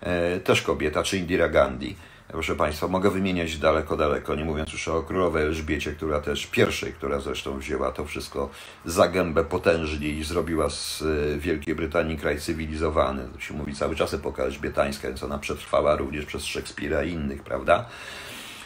E, 0.00 0.40
też 0.40 0.62
kobieta, 0.62 1.02
czy 1.02 1.18
Indira 1.18 1.48
Gandhi. 1.48 1.96
Proszę 2.34 2.56
Państwa, 2.56 2.88
mogę 2.88 3.10
wymieniać 3.10 3.56
daleko, 3.58 3.96
daleko, 3.96 4.34
nie 4.34 4.44
mówiąc 4.44 4.72
już 4.72 4.88
o 4.88 5.02
królowej 5.02 5.42
Elżbiecie, 5.42 5.92
która 5.92 6.20
też 6.20 6.46
pierwszej, 6.46 6.92
która 6.92 7.20
zresztą 7.20 7.58
wzięła 7.58 7.92
to 7.92 8.04
wszystko 8.04 8.50
za 8.84 9.08
gębę 9.08 9.44
potężnie 9.44 10.08
i 10.08 10.24
zrobiła 10.24 10.70
z 10.70 11.02
e, 11.02 11.38
Wielkiej 11.38 11.74
Brytanii 11.74 12.18
kraj 12.18 12.40
cywilizowany. 12.40 13.28
To 13.34 13.40
się 13.40 13.54
mówi 13.54 13.74
cały 13.74 13.96
czas 13.96 14.14
epoka 14.14 14.42
elżbietańska, 14.42 15.08
więc 15.08 15.22
ona 15.22 15.38
przetrwała 15.38 15.96
również 15.96 16.24
przez 16.24 16.44
Szekspira 16.44 17.04
i 17.04 17.10
innych, 17.10 17.42
prawda? 17.42 17.84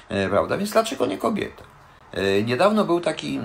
E, 0.09 0.29
prawda? 0.29 0.59
Więc 0.59 0.71
dlaczego 0.71 1.07
nie 1.07 1.19
kobieta? 1.19 1.63
E, 2.13 2.43
niedawno 2.43 2.85
był 2.85 3.01
taki 3.01 3.41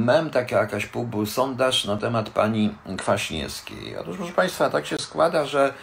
mem, 0.00 0.30
taka 0.30 0.56
jakaś 0.60 0.88
sondaż 1.26 1.84
na 1.84 1.96
temat 1.96 2.30
pani 2.30 2.74
Kwaśniewskiej. 2.98 3.96
Otóż, 3.96 4.16
proszę 4.16 4.32
Państwa, 4.32 4.70
tak 4.70 4.86
się 4.86 4.98
składa, 4.98 5.44
że 5.44 5.74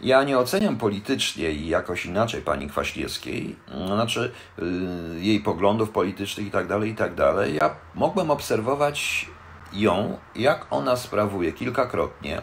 ja 0.00 0.24
nie 0.24 0.38
oceniam 0.38 0.76
politycznie 0.76 1.50
i 1.50 1.68
jakoś 1.68 2.06
inaczej 2.06 2.42
pani 2.42 2.68
Kwaśniewskiej, 2.68 3.56
znaczy 3.86 4.32
yy, 4.58 4.64
jej 5.20 5.40
poglądów 5.40 5.90
politycznych 5.90 6.46
i 6.46 6.50
tak 6.50 6.66
dalej, 6.66 6.90
i 6.90 6.94
tak 6.94 7.14
dalej. 7.14 7.54
Ja 7.54 7.76
mogłem 7.94 8.30
obserwować 8.30 9.26
ją, 9.72 10.18
jak 10.36 10.66
ona 10.70 10.96
sprawuje 10.96 11.52
kilkakrotnie 11.52 12.42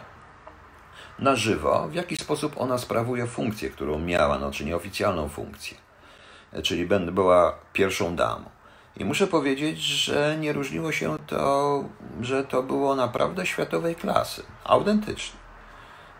na 1.18 1.36
żywo, 1.36 1.88
w 1.88 1.94
jaki 1.94 2.16
sposób 2.16 2.60
ona 2.60 2.78
sprawuje 2.78 3.26
funkcję, 3.26 3.70
którą 3.70 3.98
miała, 3.98 4.38
no, 4.38 4.50
czy 4.50 4.64
nieoficjalną 4.64 5.28
funkcję. 5.28 5.76
Czyli 6.62 6.86
była 7.12 7.58
pierwszą 7.72 8.16
damą. 8.16 8.44
I 8.96 9.04
muszę 9.04 9.26
powiedzieć, 9.26 9.78
że 9.78 10.36
nie 10.40 10.52
różniło 10.52 10.92
się 10.92 11.16
to, 11.26 11.84
że 12.20 12.44
to 12.44 12.62
było 12.62 12.94
naprawdę 12.94 13.46
światowej 13.46 13.94
klasy, 13.94 14.42
autentycznie. 14.64 15.45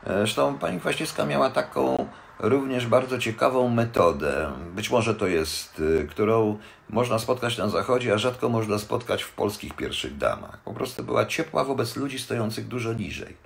Zresztą 0.06 0.58
pani 0.58 0.80
Kwaśniewska 0.80 1.26
miała 1.26 1.50
taką 1.50 2.08
również 2.38 2.86
bardzo 2.86 3.18
ciekawą 3.18 3.68
metodę. 3.68 4.52
Być 4.74 4.90
może 4.90 5.14
to 5.14 5.26
jest, 5.26 5.80
y, 5.80 6.06
którą 6.10 6.58
można 6.90 7.18
spotkać 7.18 7.58
na 7.58 7.68
Zachodzie, 7.68 8.14
a 8.14 8.18
rzadko 8.18 8.48
można 8.48 8.78
spotkać 8.78 9.22
w 9.22 9.32
polskich 9.32 9.74
pierwszych 9.74 10.16
damach. 10.16 10.58
Po 10.64 10.74
prostu 10.74 11.04
była 11.04 11.26
ciepła 11.26 11.64
wobec 11.64 11.96
ludzi 11.96 12.18
stojących 12.18 12.68
dużo 12.68 12.92
niżej. 12.92 13.36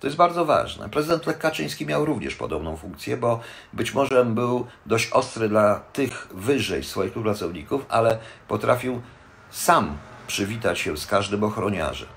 To 0.00 0.06
jest 0.06 0.16
bardzo 0.16 0.44
ważne. 0.44 0.88
Prezydent 0.88 1.26
Lech 1.26 1.38
Kaczyński 1.38 1.86
miał 1.86 2.04
również 2.04 2.34
podobną 2.34 2.76
funkcję, 2.76 3.16
bo 3.16 3.40
być 3.72 3.94
może 3.94 4.24
był 4.24 4.66
dość 4.86 5.10
ostry 5.12 5.48
dla 5.48 5.80
tych 5.92 6.28
wyżej 6.34 6.84
swoich 6.84 7.10
współpracowników, 7.10 7.86
ale 7.88 8.18
potrafił 8.48 9.00
sam 9.50 9.96
przywitać 10.26 10.78
się 10.78 10.96
z 10.96 11.06
każdym 11.06 11.44
ochroniarzem. 11.44 12.08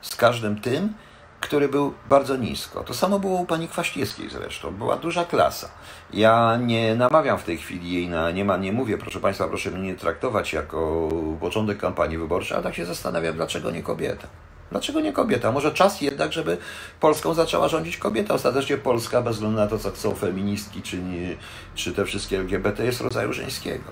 Z 0.00 0.16
każdym 0.16 0.60
tym, 0.60 0.94
który 1.40 1.68
był 1.68 1.94
bardzo 2.08 2.36
nisko. 2.36 2.84
To 2.84 2.94
samo 2.94 3.18
było 3.18 3.40
u 3.40 3.46
pani 3.46 3.68
Kwaśniewskiej 3.68 4.30
zresztą. 4.30 4.70
Była 4.70 4.96
duża 4.96 5.24
klasa. 5.24 5.68
Ja 6.12 6.58
nie 6.62 6.94
namawiam 6.94 7.38
w 7.38 7.44
tej 7.44 7.58
chwili 7.58 7.92
jej 7.92 8.08
na, 8.08 8.30
nie, 8.30 8.44
ma, 8.44 8.56
nie 8.56 8.72
mówię, 8.72 8.98
proszę 8.98 9.20
Państwa, 9.20 9.48
proszę 9.48 9.70
mnie 9.70 9.88
nie 9.88 9.94
traktować 9.94 10.52
jako 10.52 11.08
początek 11.40 11.78
kampanii 11.78 12.18
wyborczej, 12.18 12.54
ale 12.54 12.64
tak 12.64 12.74
się 12.74 12.86
zastanawiam, 12.86 13.34
dlaczego 13.34 13.70
nie 13.70 13.82
kobieta. 13.82 14.28
Dlaczego 14.70 15.00
nie 15.00 15.12
kobieta? 15.12 15.52
Może 15.52 15.72
czas 15.72 16.00
jednak, 16.00 16.32
żeby 16.32 16.58
Polską 17.00 17.34
zaczęła 17.34 17.68
rządzić 17.68 17.96
kobieta. 17.96 18.34
Ostatecznie 18.34 18.78
Polska, 18.78 19.22
bez 19.22 19.34
względu 19.34 19.56
na 19.56 19.66
to, 19.66 19.78
co 19.78 19.90
chcą 19.90 20.14
feministki, 20.14 20.82
czy, 20.82 20.98
nie, 20.98 21.36
czy 21.74 21.92
te 21.92 22.04
wszystkie 22.04 22.38
LGBT, 22.38 22.84
jest 22.84 23.00
rodzaju 23.00 23.32
żeńskiego. 23.32 23.84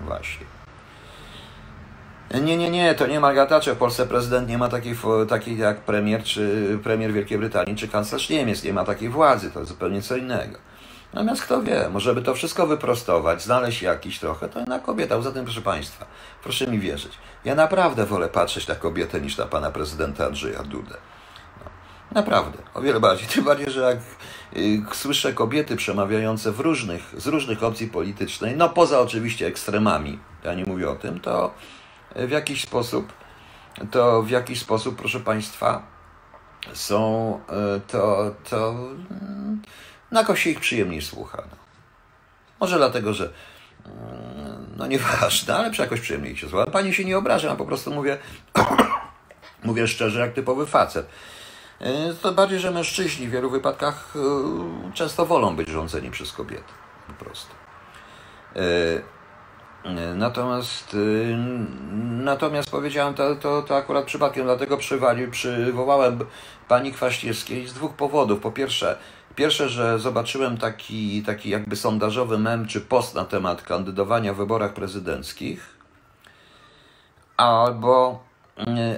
Właśnie. 0.00 0.53
Nie, 2.30 2.56
nie, 2.56 2.70
nie, 2.70 2.94
to 2.94 3.06
nie 3.06 3.20
Margaret 3.20 3.48
Thatcher. 3.48 3.74
W 3.74 3.78
Polsce 3.78 4.06
prezydent 4.06 4.48
nie 4.48 4.58
ma 4.58 4.68
takiej, 4.68 4.96
takiej 5.28 5.58
jak 5.58 5.80
premier, 5.80 6.22
czy 6.22 6.78
premier 6.82 7.12
Wielkiej 7.12 7.38
Brytanii, 7.38 7.76
czy 7.76 7.88
kanclerz 7.88 8.30
Niemiec. 8.30 8.64
Nie 8.64 8.72
ma 8.72 8.84
takiej 8.84 9.08
władzy, 9.08 9.50
to 9.50 9.64
zupełnie 9.64 10.02
co 10.02 10.16
innego. 10.16 10.58
Natomiast 11.14 11.42
kto 11.42 11.62
wie, 11.62 11.88
może 11.92 12.14
by 12.14 12.22
to 12.22 12.34
wszystko 12.34 12.66
wyprostować, 12.66 13.42
znaleźć 13.42 13.82
jakiś 13.82 14.18
trochę, 14.18 14.48
to 14.48 14.64
na 14.64 14.78
kobieta. 14.78 15.16
Poza 15.16 15.32
tym, 15.32 15.44
proszę 15.44 15.62
Państwa, 15.62 16.06
proszę 16.42 16.66
mi 16.66 16.78
wierzyć, 16.78 17.12
ja 17.44 17.54
naprawdę 17.54 18.06
wolę 18.06 18.28
patrzeć 18.28 18.68
na 18.68 18.74
kobietę 18.74 19.20
niż 19.20 19.36
na 19.36 19.46
pana 19.46 19.70
prezydenta 19.70 20.26
Andrzeja 20.26 20.62
Dudę. 20.62 20.94
No, 21.64 21.70
naprawdę, 22.12 22.58
o 22.74 22.80
wiele 22.82 23.00
bardziej. 23.00 23.28
Tym 23.34 23.44
bardziej, 23.44 23.70
że 23.70 23.80
jak 23.80 23.98
y, 24.56 24.82
słyszę 24.92 25.32
kobiety 25.32 25.76
przemawiające 25.76 26.52
w 26.52 26.60
różnych, 26.60 27.14
z 27.16 27.26
różnych 27.26 27.62
opcji 27.62 27.86
politycznej, 27.86 28.56
no 28.56 28.68
poza 28.68 29.00
oczywiście 29.00 29.46
ekstremami, 29.46 30.18
ja 30.44 30.54
nie 30.54 30.64
mówię 30.64 30.90
o 30.90 30.96
tym, 30.96 31.20
to 31.20 31.54
w 32.14 32.30
jakiś 32.30 32.62
sposób, 32.62 33.12
to 33.90 34.22
w 34.22 34.30
jakiś 34.30 34.60
sposób, 34.60 34.96
proszę 34.96 35.20
Państwa, 35.20 35.82
są, 36.72 37.40
y, 37.76 37.80
to, 37.80 38.34
to 38.50 38.70
mm, 38.70 39.62
na 40.10 40.20
jakoś 40.20 40.42
się 40.42 40.50
ich 40.50 40.60
przyjemniej 40.60 41.02
słucha. 41.02 41.42
No. 41.50 41.56
Może 42.60 42.76
dlatego, 42.76 43.14
że 43.14 43.32
mm, 43.86 44.66
no 44.76 44.86
nieważne, 44.86 45.56
ale 45.56 45.70
przy 45.70 45.82
jakoś 45.82 46.00
przyjemniej 46.00 46.36
się 46.36 46.48
słucha. 46.48 46.66
Pani 46.66 46.94
się 46.94 47.04
nie 47.04 47.18
obraża, 47.18 47.48
ja 47.48 47.56
po 47.56 47.66
prostu 47.66 47.94
mówię, 47.94 48.18
mówię 49.64 49.88
szczerze, 49.88 50.20
jak 50.20 50.32
typowy 50.32 50.66
facet. 50.66 51.06
Y, 51.80 52.14
to 52.22 52.32
bardziej, 52.32 52.58
że 52.60 52.70
mężczyźni 52.70 53.28
w 53.28 53.30
wielu 53.30 53.50
wypadkach 53.50 54.14
y, 54.16 54.92
często 54.92 55.26
wolą 55.26 55.56
być 55.56 55.68
rządzeni 55.68 56.10
przez 56.10 56.32
kobiety. 56.32 56.72
Po 57.06 57.24
prostu. 57.24 57.54
Natomiast, 60.14 60.96
natomiast 62.00 62.70
powiedziałem 62.70 63.14
to, 63.14 63.36
to, 63.36 63.62
to 63.62 63.76
akurat 63.76 64.04
przypadkiem, 64.04 64.44
dlatego 64.44 64.76
przywalił, 64.76 65.30
przywołałem 65.30 66.18
pani 66.68 66.92
Kwaśniewskiej 66.92 67.68
z 67.68 67.74
dwóch 67.74 67.92
powodów. 67.92 68.40
Po 68.40 68.52
pierwsze, 68.52 68.98
pierwsze, 69.34 69.68
że 69.68 69.98
zobaczyłem 69.98 70.56
taki, 70.56 71.22
taki 71.22 71.50
jakby 71.50 71.76
sondażowy 71.76 72.38
mem 72.38 72.66
czy 72.66 72.80
post 72.80 73.14
na 73.14 73.24
temat 73.24 73.62
kandydowania 73.62 74.34
w 74.34 74.36
wyborach 74.36 74.72
prezydenckich, 74.72 75.76
albo 77.36 78.24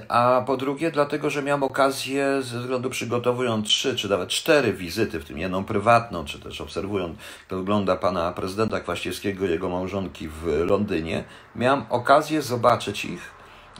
a 0.07 0.43
po 0.45 0.57
drugie, 0.57 0.91
dlatego, 0.91 1.29
że 1.29 1.43
miałem 1.43 1.63
okazję, 1.63 2.41
ze 2.41 2.59
względu 2.59 2.89
przygotowując 2.89 3.67
trzy, 3.67 3.95
czy 3.95 4.09
nawet 4.09 4.29
cztery 4.29 4.73
wizyty, 4.73 5.19
w 5.19 5.25
tym 5.25 5.37
jedną 5.37 5.63
prywatną, 5.63 6.25
czy 6.25 6.39
też 6.39 6.61
obserwując, 6.61 7.17
jak 7.51 7.59
wygląda 7.59 7.95
pana 7.95 8.31
prezydenta 8.31 8.79
Kwaściewskiego 8.79 9.45
i 9.45 9.49
jego 9.49 9.69
małżonki 9.69 10.27
w 10.27 10.63
Londynie, 10.65 11.23
miałem 11.55 11.83
okazję 11.89 12.41
zobaczyć 12.41 13.05
ich, 13.05 13.31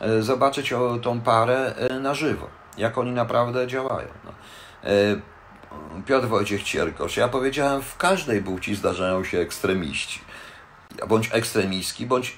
e, 0.02 0.22
zobaczyć 0.22 0.74
tą 1.02 1.22
parę 1.22 1.76
e, 1.76 2.00
na 2.00 2.14
żywo, 2.14 2.48
jak 2.78 2.98
oni 2.98 3.12
naprawdę 3.12 3.68
działają. 3.68 4.08
No. 4.26 4.32
Piotr 6.06 6.28
Wojciech 6.28 6.64
Cierkosz, 6.64 7.18
ja 7.18 7.28
powiedziałem, 7.28 7.82
w 7.82 7.98
każdej 7.98 8.42
płci 8.42 8.76
zdarzają 8.76 9.24
się 9.24 9.40
ekstremiści, 9.40 10.20
bądź 11.08 11.30
ekstremistki, 11.34 12.06
bądź 12.06 12.38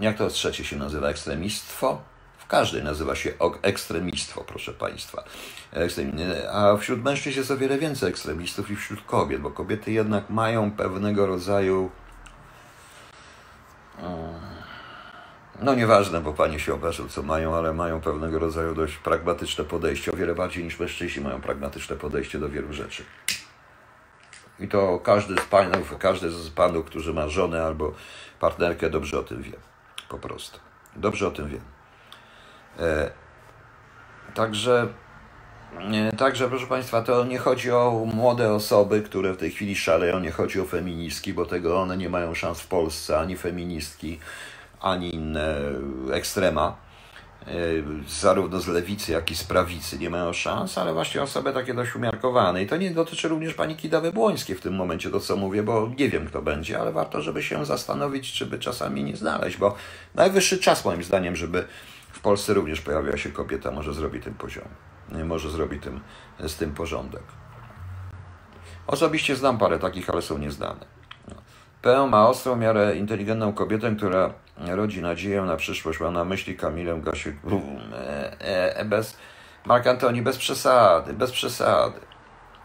jak 0.00 0.18
to 0.18 0.28
trzecie 0.28 0.64
się 0.64 0.76
nazywa? 0.76 1.08
Ekstremistwo? 1.08 2.02
W 2.38 2.46
każdej 2.46 2.82
nazywa 2.84 3.14
się 3.14 3.32
ekstremistwo, 3.62 4.44
proszę 4.44 4.72
Państwa. 4.72 5.24
A 6.52 6.76
wśród 6.76 7.04
mężczyzn 7.04 7.38
jest 7.38 7.50
o 7.50 7.56
wiele 7.56 7.78
więcej 7.78 8.10
ekstremistów 8.10 8.70
niż 8.70 8.80
wśród 8.80 9.02
kobiet, 9.06 9.40
bo 9.40 9.50
kobiety 9.50 9.92
jednak 9.92 10.30
mają 10.30 10.70
pewnego 10.70 11.26
rodzaju. 11.26 11.90
No 15.62 15.74
nieważne, 15.74 16.20
bo 16.20 16.32
panie 16.32 16.60
się 16.60 16.74
obrażą, 16.74 17.08
co 17.08 17.22
mają, 17.22 17.56
ale 17.56 17.72
mają 17.72 18.00
pewnego 18.00 18.38
rodzaju 18.38 18.74
dość 18.74 18.96
pragmatyczne 18.96 19.64
podejście, 19.64 20.12
o 20.12 20.16
wiele 20.16 20.34
bardziej 20.34 20.64
niż 20.64 20.78
mężczyźni 20.78 21.24
mają 21.24 21.40
pragmatyczne 21.40 21.96
podejście 21.96 22.38
do 22.38 22.48
wielu 22.48 22.72
rzeczy. 22.72 23.04
I 24.60 24.68
to 24.68 24.98
każdy 24.98 25.34
z 25.36 25.44
panów, 25.44 25.98
każdy 25.98 26.30
z 26.30 26.50
panów, 26.50 26.86
którzy 26.86 27.14
ma 27.14 27.28
żonę 27.28 27.64
albo 27.64 27.92
partnerkę, 28.40 28.90
dobrze 28.90 29.18
o 29.18 29.22
tym 29.22 29.42
wie 29.42 29.52
po 30.10 30.18
prostu. 30.18 30.58
Dobrze 30.96 31.28
o 31.28 31.30
tym 31.30 31.48
wiem. 31.48 31.60
E, 32.78 33.10
także, 34.34 34.88
e, 35.92 36.16
także, 36.16 36.48
proszę 36.48 36.66
Państwa, 36.66 37.02
to 37.02 37.24
nie 37.24 37.38
chodzi 37.38 37.70
o 37.70 38.06
młode 38.14 38.52
osoby, 38.52 39.02
które 39.02 39.32
w 39.32 39.36
tej 39.36 39.50
chwili 39.50 39.76
szaleją, 39.76 40.20
nie 40.20 40.30
chodzi 40.30 40.60
o 40.60 40.64
feministki, 40.64 41.34
bo 41.34 41.46
tego 41.46 41.80
one 41.80 41.96
nie 41.96 42.08
mają 42.08 42.34
szans 42.34 42.60
w 42.60 42.66
Polsce, 42.66 43.18
ani 43.18 43.36
feministki, 43.36 44.20
ani 44.80 45.14
inne 45.14 45.56
ekstrema 46.12 46.76
E, 46.76 46.89
zarówno 48.08 48.60
z 48.60 48.66
lewicy, 48.66 49.12
jak 49.12 49.30
i 49.30 49.36
z 49.36 49.44
prawicy 49.44 49.98
nie 49.98 50.10
mają 50.10 50.32
szans, 50.32 50.78
ale 50.78 50.92
właśnie 50.92 51.22
osoby 51.22 51.52
takie 51.52 51.74
dość 51.74 51.96
umiarkowane. 51.96 52.62
I 52.62 52.66
to 52.66 52.76
nie 52.76 52.90
dotyczy 52.90 53.28
również 53.28 53.54
pani 53.54 53.76
Kidawy 53.76 54.12
Błońskiej 54.12 54.56
w 54.56 54.60
tym 54.60 54.74
momencie, 54.74 55.10
to 55.10 55.20
co 55.20 55.36
mówię, 55.36 55.62
bo 55.62 55.90
nie 55.98 56.08
wiem 56.08 56.26
kto 56.26 56.42
będzie, 56.42 56.80
ale 56.80 56.92
warto, 56.92 57.22
żeby 57.22 57.42
się 57.42 57.66
zastanowić, 57.66 58.32
czy 58.32 58.46
by 58.46 58.58
czasami 58.58 59.04
nie 59.04 59.16
znaleźć, 59.16 59.56
bo 59.56 59.76
najwyższy 60.14 60.58
czas 60.58 60.84
moim 60.84 61.02
zdaniem, 61.02 61.36
żeby 61.36 61.64
w 62.12 62.20
Polsce 62.20 62.54
również 62.54 62.80
pojawiła 62.80 63.16
się 63.16 63.30
kobieta, 63.32 63.70
może 63.70 63.94
zrobi 63.94 64.20
tym 64.20 64.34
poziom, 64.34 64.68
może 65.24 65.50
zrobi 65.50 65.80
tym, 65.80 66.00
z 66.38 66.56
tym 66.56 66.74
porządek. 66.74 67.22
Osobiście 68.86 69.36
znam 69.36 69.58
parę 69.58 69.78
takich, 69.78 70.10
ale 70.10 70.22
są 70.22 70.38
nieznane. 70.38 70.99
P 71.82 72.06
ma 72.06 72.28
ostrą 72.28 72.56
miarę 72.56 72.96
inteligentną 72.96 73.52
kobietę, 73.52 73.96
która 73.96 74.30
rodzi 74.56 75.02
nadzieję 75.02 75.42
na 75.42 75.56
przyszłość. 75.56 76.00
Mam 76.00 76.14
na 76.14 76.24
myśli 76.24 76.56
Kamilę 76.56 77.00
Gasiuk. 77.04 77.34
E, 77.92 78.76
e, 78.76 78.84
bez, 78.84 79.16
Mark 79.66 79.86
Antoni, 79.86 80.22
bez 80.22 80.38
przesady, 80.38 81.12
bez 81.12 81.32
przesady, 81.32 82.00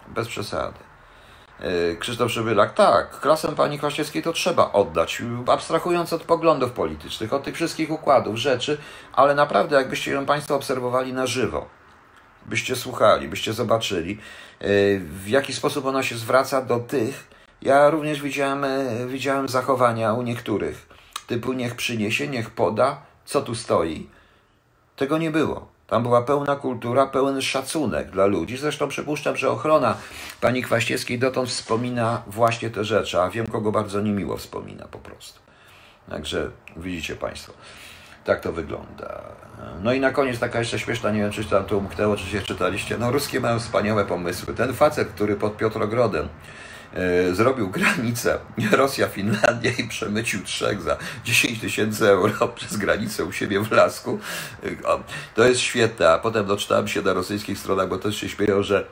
bez 0.07 0.27
przesady. 0.27 0.79
E, 1.59 1.95
Krzysztof 1.95 2.27
Przybylak, 2.31 2.73
tak, 2.73 3.19
klasę 3.19 3.55
pani 3.55 3.77
Kwaśniewskiej 3.77 4.23
to 4.23 4.33
trzeba 4.33 4.71
oddać, 4.71 5.21
abstrahując 5.47 6.13
od 6.13 6.23
poglądów 6.23 6.71
politycznych, 6.71 7.33
od 7.33 7.43
tych 7.43 7.55
wszystkich 7.55 7.91
układów, 7.91 8.35
rzeczy, 8.35 8.77
ale 9.13 9.35
naprawdę 9.35 9.75
jakbyście 9.75 10.11
ją 10.11 10.25
Państwo 10.25 10.55
obserwowali 10.55 11.13
na 11.13 11.27
żywo, 11.27 11.65
byście 12.45 12.75
słuchali, 12.75 13.27
byście 13.27 13.53
zobaczyli, 13.53 14.13
e, 14.59 14.67
w 14.99 15.27
jaki 15.27 15.53
sposób 15.53 15.85
ona 15.85 16.03
się 16.03 16.15
zwraca 16.17 16.61
do 16.61 16.79
tych, 16.79 17.34
ja 17.65 17.89
również 17.89 18.21
widziałem, 18.21 18.63
e, 18.63 19.07
widziałem 19.07 19.47
zachowania 19.47 20.13
u 20.13 20.21
niektórych, 20.21 20.87
typu 21.27 21.53
niech 21.53 21.75
przyniesie, 21.75 22.27
niech 22.27 22.49
poda, 22.49 23.01
co 23.25 23.41
tu 23.41 23.55
stoi. 23.55 24.09
Tego 24.95 25.17
nie 25.17 25.31
było. 25.31 25.67
Tam 25.87 26.03
była 26.03 26.21
pełna 26.21 26.55
kultura, 26.55 27.07
pełen 27.07 27.41
szacunek 27.41 28.09
dla 28.09 28.25
ludzi. 28.25 28.57
Zresztą 28.57 28.87
przypuszczam, 28.87 29.37
że 29.37 29.49
ochrona 29.49 29.97
pani 30.41 30.63
Kwaściewskiej 30.63 31.19
dotąd 31.19 31.49
wspomina 31.49 32.21
właśnie 32.27 32.69
te 32.69 32.83
rzeczy, 32.83 33.21
a 33.21 33.29
wiem, 33.29 33.47
kogo 33.47 33.71
bardzo 33.71 34.01
niemiło 34.01 34.37
wspomina 34.37 34.85
po 34.91 34.99
prostu. 34.99 35.39
Także 36.09 36.51
widzicie 36.77 37.15
Państwo, 37.15 37.53
tak 38.23 38.39
to 38.41 38.53
wygląda. 38.53 39.21
No 39.83 39.93
i 39.93 39.99
na 39.99 40.11
koniec 40.11 40.39
taka 40.39 40.59
jeszcze 40.59 40.79
śmieszna, 40.79 41.11
nie 41.11 41.19
wiem 41.19 41.31
czy 41.31 41.45
tam 41.45 41.65
to 41.65 41.77
umknęło, 41.77 42.17
czy 42.17 42.25
się 42.25 42.41
czytaliście. 42.41 42.97
No 42.97 43.11
ruskie 43.11 43.39
mają 43.39 43.59
wspaniałe 43.59 44.05
pomysły. 44.05 44.53
Ten 44.53 44.73
facet, 44.73 45.07
który 45.07 45.35
pod 45.35 45.57
Piotrogrodem 45.57 46.29
zrobił 47.33 47.69
granicę 47.69 48.39
Rosja-Finlandia 48.71 49.79
i 49.79 49.87
przemycił 49.87 50.43
trzech 50.43 50.81
za 50.81 50.97
10 51.23 51.59
tysięcy 51.59 52.09
euro 52.09 52.47
przez 52.55 52.77
granicę 52.77 53.25
u 53.25 53.31
siebie 53.31 53.59
w 53.59 53.71
Lasku. 53.71 54.19
E, 54.63 54.67
to 55.35 55.47
jest 55.47 55.59
świetne, 55.59 56.09
a 56.09 56.19
potem 56.19 56.45
doczytałem 56.45 56.87
się 56.87 57.01
na 57.01 57.13
rosyjskich 57.13 57.59
stronach, 57.59 57.89
bo 57.89 57.97
też 57.97 58.17
się 58.17 58.29
śmieją, 58.29 58.63
że 58.63 58.85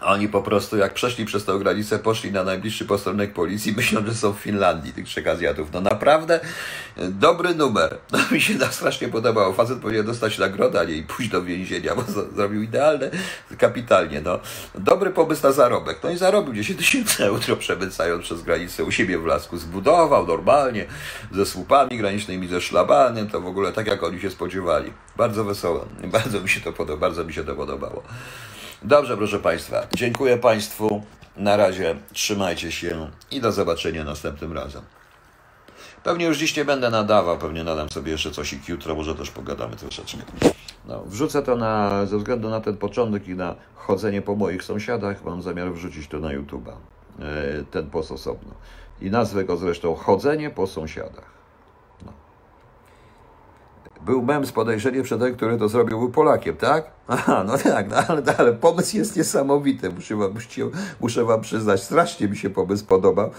oni 0.00 0.28
po 0.28 0.42
prostu, 0.42 0.76
jak 0.76 0.94
przeszli 0.94 1.24
przez 1.24 1.44
tę 1.44 1.58
granicę, 1.58 1.98
poszli 1.98 2.32
na 2.32 2.44
najbliższy 2.44 2.84
posterunek 2.84 3.32
policji, 3.32 3.72
myślą, 3.76 4.06
że 4.06 4.14
są 4.14 4.32
w 4.32 4.38
Finlandii, 4.38 4.92
tych 4.92 5.06
trzech 5.06 5.26
Azjatów. 5.26 5.68
No 5.72 5.80
naprawdę 5.80 6.40
dobry 6.96 7.54
numer. 7.54 7.98
No, 8.12 8.18
mi 8.30 8.40
się 8.40 8.58
tak 8.58 8.74
strasznie 8.74 9.08
podobało. 9.08 9.52
Facet 9.52 9.78
powinien 9.78 10.06
dostać 10.06 10.38
nagrodę, 10.38 10.80
a 10.80 10.84
nie 10.84 10.94
i 10.94 11.02
pójść 11.02 11.30
do 11.30 11.42
więzienia, 11.42 11.94
bo 11.94 12.02
zrobił 12.34 12.62
idealne, 12.62 13.10
kapitalnie. 13.58 14.20
No. 14.20 14.38
Dobry 14.74 15.10
pomysł 15.10 15.42
na 15.42 15.52
zarobek. 15.52 15.98
No 16.04 16.10
i 16.10 16.16
zarobił 16.16 16.54
10 16.54 16.78
tysięcy 16.78 17.24
euro, 17.24 17.56
przemycając 17.56 18.22
przez 18.22 18.42
granicę 18.42 18.84
u 18.84 18.90
siebie 18.90 19.18
w 19.18 19.26
Lasku. 19.26 19.56
Zbudował 19.56 20.26
normalnie, 20.26 20.86
ze 21.32 21.46
słupami 21.46 21.98
granicznymi, 21.98 22.48
ze 22.48 22.60
szlabanem, 22.60 23.28
to 23.28 23.40
w 23.40 23.46
ogóle 23.46 23.72
tak, 23.72 23.86
jak 23.86 24.02
oni 24.02 24.20
się 24.20 24.30
spodziewali. 24.30 24.92
Bardzo 25.16 25.44
wesoło. 25.44 25.86
Bardzo 26.04 26.40
mi 26.40 26.48
się 26.48 26.60
to 26.60 26.72
podobało. 26.72 27.00
Bardzo 27.00 27.24
mi 27.24 27.32
się 27.32 27.44
to 27.44 27.54
podobało. 27.54 28.02
Dobrze, 28.82 29.16
proszę 29.16 29.38
Państwa. 29.38 29.86
Dziękuję 29.94 30.36
Państwu. 30.36 31.02
Na 31.36 31.56
razie 31.56 31.96
trzymajcie 32.12 32.72
się 32.72 33.10
i 33.30 33.40
do 33.40 33.52
zobaczenia 33.52 34.04
następnym 34.04 34.52
razem. 34.52 34.82
Pewnie 36.04 36.26
już 36.26 36.38
dziś 36.38 36.56
nie 36.56 36.64
będę 36.64 36.90
nadawał, 36.90 37.38
pewnie 37.38 37.64
nadam 37.64 37.90
sobie 37.90 38.12
jeszcze 38.12 38.30
coś 38.30 38.52
i 38.52 38.60
jutro, 38.68 38.94
może 38.94 39.14
też 39.14 39.30
pogadamy 39.30 39.76
troszeczkę. 39.76 40.18
No, 40.88 41.04
wrzucę 41.06 41.42
to 41.42 41.56
na, 41.56 42.06
ze 42.06 42.18
względu 42.18 42.50
na 42.50 42.60
ten 42.60 42.76
początek 42.76 43.28
i 43.28 43.34
na 43.34 43.54
chodzenie 43.74 44.22
po 44.22 44.36
moich 44.36 44.64
sąsiadach, 44.64 45.24
mam 45.24 45.42
zamiar 45.42 45.72
wrzucić 45.72 46.08
to 46.08 46.18
na 46.20 46.28
YouTube'a, 46.28 46.72
e, 47.20 47.64
ten 47.70 47.90
post 47.90 48.12
osobno. 48.12 48.54
I 49.00 49.10
nazwę 49.10 49.44
go 49.44 49.56
zresztą 49.56 49.94
Chodzenie 49.94 50.50
po 50.50 50.66
sąsiadach. 50.66 51.37
No. 54.08 54.14
był 54.14 54.22
mem 54.22 54.46
z 54.46 54.52
podejrzeniem, 54.52 55.06
że 55.06 55.18
ten, 55.18 55.36
który 55.36 55.58
to 55.58 55.68
zrobił, 55.68 55.98
był 55.98 56.10
Polakiem, 56.10 56.56
tak? 56.56 56.90
Aha, 57.08 57.44
no 57.46 57.58
tak, 57.58 57.90
no 57.90 57.96
ale, 57.96 58.22
no, 58.22 58.32
ale 58.38 58.52
pomysł 58.52 58.96
jest 58.96 59.16
niesamowity, 59.16 59.90
muszę 59.90 60.16
wam, 60.16 60.34
muszę, 61.00 61.24
wam 61.24 61.40
przyznać, 61.40 61.82
strasznie 61.82 62.28
mi 62.28 62.36
się 62.36 62.50
pomysł 62.50 62.84
podobał. 62.84 63.30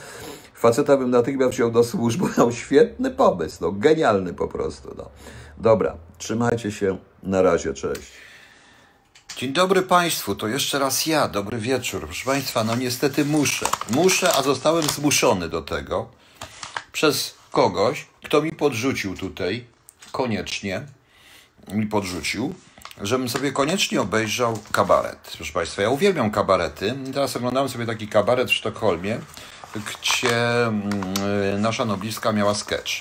Faceta 0.54 0.98
bym 0.98 1.10
natychmiast 1.10 1.54
wziął 1.54 1.72
do 1.72 1.84
służby, 1.84 2.26
miał 2.38 2.52
świetny 2.62 3.12
pomysł, 3.12 3.58
no 3.62 3.72
genialny 3.72 4.34
po 4.34 4.48
prostu. 4.48 4.96
No. 4.98 5.10
Dobra, 5.58 5.98
trzymajcie 6.18 6.72
się, 6.72 6.98
na 7.24 7.42
razie, 7.42 7.74
cześć. 7.74 8.12
Dzień 9.38 9.54
dobry 9.54 9.82
Państwu, 9.82 10.36
to 10.36 10.48
jeszcze 10.48 10.80
raz 10.80 11.06
ja, 11.06 11.28
dobry 11.28 11.58
wieczór. 11.58 12.06
Proszę 12.06 12.26
Państwa, 12.26 12.64
no 12.64 12.76
niestety 12.76 13.26
muszę. 13.26 13.66
Muszę, 13.90 14.34
a 14.36 14.42
zostałem 14.42 14.84
zmuszony 14.84 15.50
do 15.50 15.62
tego 15.62 16.10
przez 16.92 17.34
kogoś, 17.52 18.08
kto 18.24 18.42
mi 18.42 18.52
podrzucił 18.52 19.18
tutaj, 19.18 19.68
koniecznie 20.12 20.82
mi 21.72 21.88
podrzucił, 21.88 22.56
żebym 23.02 23.30
sobie 23.30 23.52
koniecznie 23.52 24.02
obejrzał 24.02 24.60
kabaret. 24.72 25.34
Proszę 25.38 25.54
Państwa, 25.54 25.82
ja 25.82 25.90
uwielbiam 25.90 26.32
kabarety. 26.32 26.96
Teraz 27.14 27.36
oglądałem 27.36 27.70
sobie 27.70 27.86
taki 27.86 28.08
kabaret 28.08 28.50
w 28.50 28.54
Sztokholmie, 28.54 29.20
gdzie 29.76 30.66
mm, 30.66 31.62
nasza 31.62 31.86
nobliska 31.86 32.32
miała 32.32 32.56
sketch. 32.56 32.92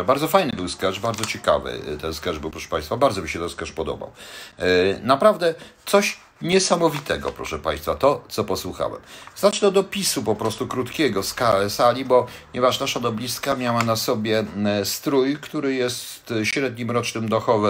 E, 0.00 0.04
bardzo 0.04 0.28
fajny 0.28 0.52
był 0.52 0.68
sketch, 0.68 1.00
bardzo 1.00 1.24
ciekawy 1.24 1.80
ten 2.00 2.14
sketch 2.14 2.38
był, 2.38 2.50
proszę 2.50 2.68
Państwa. 2.68 2.96
Bardzo 2.96 3.22
mi 3.22 3.28
się 3.28 3.38
ten 3.38 3.48
sketch 3.48 3.72
podobał. 3.72 4.12
E, 4.58 4.64
naprawdę 5.02 5.54
coś 5.86 6.16
niesamowitego, 6.42 7.32
proszę 7.32 7.58
Państwa, 7.58 7.94
to 7.94 8.24
co 8.28 8.44
posłuchałem. 8.44 9.00
Zacznę 9.36 9.68
od 9.68 9.76
opisu 9.76 10.22
po 10.22 10.34
prostu 10.34 10.66
krótkiego 10.66 11.22
z 11.22 11.34
sali, 11.68 12.04
bo 12.04 12.26
ponieważ 12.52 12.80
nasza 12.80 13.00
nobliska 13.00 13.56
miała 13.56 13.84
na 13.84 13.96
sobie 13.96 14.44
strój, 14.84 15.36
który 15.36 15.74
jest 15.74 16.34
średnim 16.44 16.90
rocznym 16.90 17.28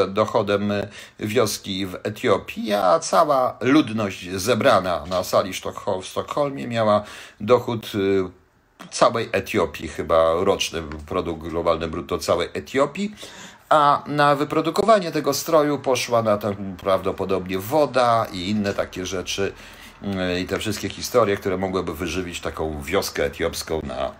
dochodem 0.08 0.72
wioski 1.18 1.86
w 1.86 1.94
Etiopii, 2.02 2.72
a 2.72 2.98
cała 2.98 3.58
ludność 3.60 4.30
zebrana 4.30 5.04
na 5.06 5.24
sali 5.24 5.52
w 5.52 6.06
Sztokholmie 6.06 6.66
miała 6.66 7.04
dochód 7.40 7.92
y, 7.94 8.40
całej 8.90 9.28
Etiopii, 9.32 9.88
chyba 9.88 10.34
roczny 10.44 10.82
produkt 11.06 11.42
globalny 11.42 11.88
brutto 11.88 12.18
całej 12.18 12.48
Etiopii, 12.54 13.14
a 13.70 14.02
na 14.06 14.34
wyprodukowanie 14.34 15.12
tego 15.12 15.34
stroju 15.34 15.78
poszła 15.78 16.22
na 16.22 16.38
tam 16.38 16.76
prawdopodobnie 16.76 17.58
woda 17.58 18.26
i 18.32 18.50
inne 18.50 18.74
takie 18.74 19.06
rzeczy 19.06 19.52
y, 20.02 20.40
i 20.40 20.46
te 20.46 20.58
wszystkie 20.58 20.88
historie, 20.88 21.36
które 21.36 21.56
mogłyby 21.56 21.94
wyżywić 21.94 22.40
taką 22.40 22.82
wioskę 22.82 23.24
etiopską 23.24 23.80
na 23.82 24.12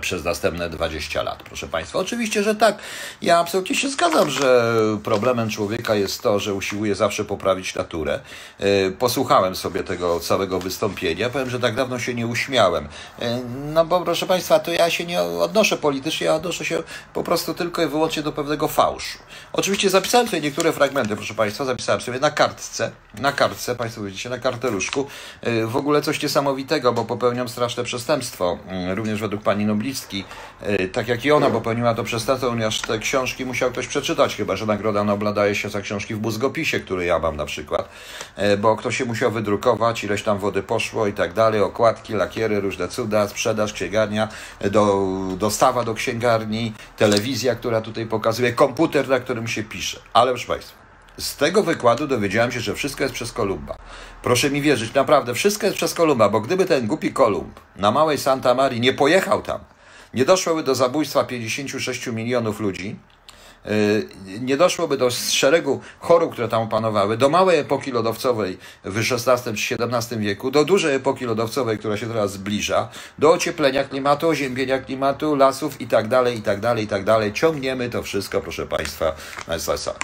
przez 0.00 0.24
następne 0.24 0.70
20 0.70 1.22
lat, 1.22 1.42
proszę 1.42 1.68
Państwa. 1.68 1.98
Oczywiście, 1.98 2.42
że 2.42 2.54
tak. 2.54 2.78
Ja 3.22 3.38
absolutnie 3.38 3.76
się 3.76 3.88
zgadzam, 3.88 4.30
że 4.30 4.74
problemem 5.04 5.50
człowieka 5.50 5.94
jest 5.94 6.22
to, 6.22 6.38
że 6.38 6.54
usiłuje 6.54 6.94
zawsze 6.94 7.24
poprawić 7.24 7.74
naturę. 7.74 8.20
E, 8.58 8.90
posłuchałem 8.90 9.56
sobie 9.56 9.84
tego 9.84 10.20
całego 10.20 10.58
wystąpienia. 10.58 11.30
Powiem, 11.30 11.50
że 11.50 11.60
tak 11.60 11.74
dawno 11.74 11.98
się 11.98 12.14
nie 12.14 12.26
uśmiałem. 12.26 12.88
E, 13.20 13.40
no 13.74 13.84
bo, 13.84 14.00
proszę 14.00 14.26
Państwa, 14.26 14.58
to 14.58 14.70
ja 14.70 14.90
się 14.90 15.04
nie 15.06 15.22
odnoszę 15.22 15.76
politycznie, 15.76 16.26
ja 16.26 16.34
odnoszę 16.34 16.64
się 16.64 16.82
po 17.14 17.24
prostu 17.24 17.54
tylko 17.54 17.82
i 17.82 17.86
wyłącznie 17.86 18.22
do 18.22 18.32
pewnego 18.32 18.68
fałszu. 18.68 19.18
Oczywiście 19.52 19.90
zapisałem 19.90 20.28
sobie 20.28 20.42
niektóre 20.42 20.72
fragmenty, 20.72 21.16
proszę 21.16 21.34
Państwa, 21.34 21.64
zapisałem 21.64 22.00
sobie 22.00 22.20
na 22.20 22.30
kartce, 22.30 22.90
na 23.14 23.32
kartce, 23.32 23.74
Państwo 23.74 24.02
widzicie, 24.02 24.30
na 24.30 24.38
karteluszku. 24.38 25.06
E, 25.40 25.66
w 25.66 25.76
ogóle 25.76 26.02
coś 26.02 26.22
niesamowitego, 26.22 26.92
bo 26.92 27.04
popełniam 27.04 27.48
straszne 27.48 27.84
przestępstwo, 27.84 28.58
mm, 28.66 28.96
również 28.96 29.20
według 29.20 29.42
Pani 29.42 29.65
noblistki, 29.66 30.24
e, 30.62 30.88
tak 30.88 31.08
jak 31.08 31.24
i 31.24 31.32
ona 31.32 31.50
popełniła 31.50 31.94
to 31.94 32.04
przestępstwo, 32.04 32.50
ponieważ 32.50 32.80
te 32.80 32.98
książki 32.98 33.44
musiał 33.44 33.70
ktoś 33.70 33.86
przeczytać, 33.86 34.36
chyba 34.36 34.56
że 34.56 34.66
Nagroda 34.66 35.04
Nobla 35.04 35.32
daje 35.32 35.54
się 35.54 35.68
za 35.68 35.80
książki 35.80 36.14
w 36.14 36.22
mózgopisie, 36.22 36.80
który 36.80 37.04
ja 37.04 37.18
mam 37.18 37.36
na 37.36 37.46
przykład, 37.46 37.88
e, 38.36 38.56
bo 38.56 38.76
ktoś 38.76 38.96
się 38.96 39.04
musiał 39.04 39.30
wydrukować, 39.30 40.04
ileś 40.04 40.22
tam 40.22 40.38
wody 40.38 40.62
poszło 40.62 41.06
i 41.06 41.12
tak 41.12 41.32
dalej, 41.32 41.60
okładki, 41.60 42.14
lakiery, 42.14 42.60
różne 42.60 42.88
cuda, 42.88 43.28
sprzedaż, 43.28 43.72
księgarnia, 43.72 44.28
e, 44.60 44.70
do, 44.70 45.06
dostawa 45.38 45.84
do 45.84 45.94
księgarni, 45.94 46.72
telewizja, 46.96 47.54
która 47.54 47.80
tutaj 47.80 48.06
pokazuje, 48.06 48.52
komputer, 48.52 49.08
na 49.08 49.20
którym 49.20 49.48
się 49.48 49.62
pisze. 49.62 50.00
Ale 50.12 50.30
proszę 50.30 50.46
Państwa, 50.46 50.85
z 51.18 51.36
tego 51.36 51.62
wykładu 51.62 52.06
dowiedziałem 52.06 52.52
się, 52.52 52.60
że 52.60 52.74
wszystko 52.74 53.02
jest 53.02 53.14
przez 53.14 53.32
Kolumba. 53.32 53.76
Proszę 54.22 54.50
mi 54.50 54.62
wierzyć, 54.62 54.94
naprawdę, 54.94 55.34
wszystko 55.34 55.66
jest 55.66 55.76
przez 55.76 55.94
Kolumba, 55.94 56.28
bo 56.28 56.40
gdyby 56.40 56.64
ten 56.64 56.86
głupi 56.86 57.12
Kolumb 57.12 57.60
na 57.76 57.90
małej 57.90 58.18
Santa 58.18 58.54
Marii 58.54 58.80
nie 58.80 58.92
pojechał 58.92 59.42
tam, 59.42 59.60
nie 60.14 60.24
doszłoby 60.24 60.62
do 60.62 60.74
zabójstwa 60.74 61.24
56 61.24 62.06
milionów 62.06 62.60
ludzi, 62.60 62.96
nie 64.40 64.56
doszłoby 64.56 64.96
do 64.96 65.10
szeregu 65.10 65.80
chorób, 65.98 66.32
które 66.32 66.48
tam 66.48 66.68
panowały, 66.68 67.16
do 67.16 67.28
małej 67.28 67.58
epoki 67.58 67.92
lodowcowej 67.92 68.58
w 68.84 68.98
XVI 68.98 69.56
czy 69.56 69.76
XVII 69.76 70.18
wieku, 70.18 70.50
do 70.50 70.64
dużej 70.64 70.94
epoki 70.94 71.24
lodowcowej, 71.24 71.78
która 71.78 71.96
się 71.96 72.06
teraz 72.06 72.32
zbliża, 72.32 72.88
do 73.18 73.32
ocieplenia 73.32 73.84
klimatu, 73.84 74.28
oziębienia 74.28 74.78
klimatu, 74.78 75.34
lasów 75.34 75.80
i 75.80 75.86
tak 75.86 76.08
dalej, 76.08 76.38
i 76.38 76.42
tak 76.42 76.60
dalej, 76.60 76.84
i 76.84 76.88
tak 76.88 77.04
dalej. 77.04 77.32
Ciągniemy 77.32 77.90
to 77.90 78.02
wszystko, 78.02 78.40
proszę 78.40 78.66
Państwa, 78.66 79.14
na 79.48 79.58
zasadzie. 79.58 79.98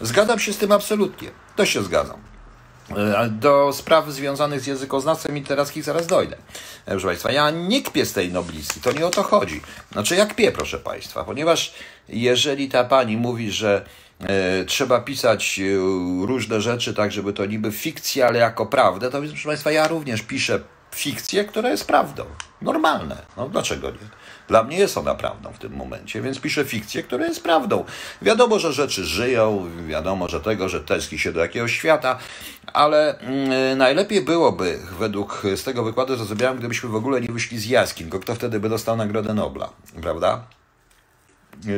Zgadzam 0.00 0.38
się 0.38 0.52
z 0.52 0.58
tym 0.58 0.72
absolutnie. 0.72 1.30
To 1.56 1.66
się 1.66 1.82
zgadzam. 1.82 2.25
E, 2.90 3.28
do 3.28 3.72
spraw 3.72 4.10
związanych 4.10 4.60
z 4.60 4.66
językoznawstwem 4.66 5.34
literackich 5.34 5.84
zaraz 5.84 6.06
dojdę. 6.06 6.36
E, 6.36 6.90
proszę 6.90 7.06
Państwa, 7.06 7.32
ja 7.32 7.50
nie 7.50 7.82
kpię 7.82 8.06
z 8.06 8.12
tej 8.12 8.32
noblicji, 8.32 8.82
to 8.82 8.92
nie 8.92 9.06
o 9.06 9.10
to 9.10 9.22
chodzi. 9.22 9.60
Znaczy, 9.92 10.16
jak 10.16 10.28
kpię, 10.28 10.52
proszę 10.52 10.78
Państwa, 10.78 11.24
ponieważ 11.24 11.74
jeżeli 12.08 12.68
ta 12.68 12.84
pani 12.84 13.16
mówi, 13.16 13.52
że 13.52 13.84
e, 14.20 14.64
trzeba 14.64 15.00
pisać 15.00 15.60
różne 16.20 16.60
rzeczy 16.60 16.94
tak, 16.94 17.12
żeby 17.12 17.32
to 17.32 17.46
niby 17.46 17.72
fikcja, 17.72 18.26
ale 18.26 18.38
jako 18.38 18.66
prawdę, 18.66 19.10
to 19.10 19.18
proszę 19.18 19.48
Państwa, 19.48 19.70
ja 19.70 19.88
również 19.88 20.22
piszę 20.22 20.60
fikcję, 20.94 21.44
która 21.44 21.70
jest 21.70 21.86
prawdą. 21.86 22.24
Normalne. 22.62 23.16
No 23.36 23.48
dlaczego 23.48 23.90
nie? 23.90 23.96
Dla 24.48 24.62
mnie 24.62 24.78
jest 24.78 24.98
ona 24.98 25.14
prawdą 25.14 25.52
w 25.52 25.58
tym 25.58 25.76
momencie, 25.76 26.22
więc 26.22 26.40
piszę 26.40 26.64
fikcję, 26.64 27.02
która 27.02 27.26
jest 27.26 27.42
prawdą. 27.42 27.84
Wiadomo, 28.22 28.58
że 28.58 28.72
rzeczy 28.72 29.04
żyją, 29.04 29.70
wiadomo, 29.88 30.28
że 30.28 30.40
tego, 30.40 30.68
że 30.68 30.80
tęskni 30.80 31.18
się 31.18 31.32
do 31.32 31.40
jakiegoś 31.40 31.72
świata, 31.72 32.18
ale 32.72 33.18
mm, 33.18 33.78
najlepiej 33.78 34.24
byłoby, 34.24 34.78
według 34.98 35.42
z 35.56 35.64
tego 35.64 35.84
wykładu 35.84 36.16
zrozumiałem, 36.16 36.58
gdybyśmy 36.58 36.88
w 36.88 36.94
ogóle 36.94 37.20
nie 37.20 37.28
wyszli 37.28 37.58
z 37.58 37.66
jaskiń, 37.66 38.10
kto 38.10 38.34
wtedy 38.34 38.60
by 38.60 38.68
dostał 38.68 38.96
Nagrodę 38.96 39.34
Nobla, 39.34 39.70
prawda? 40.02 40.44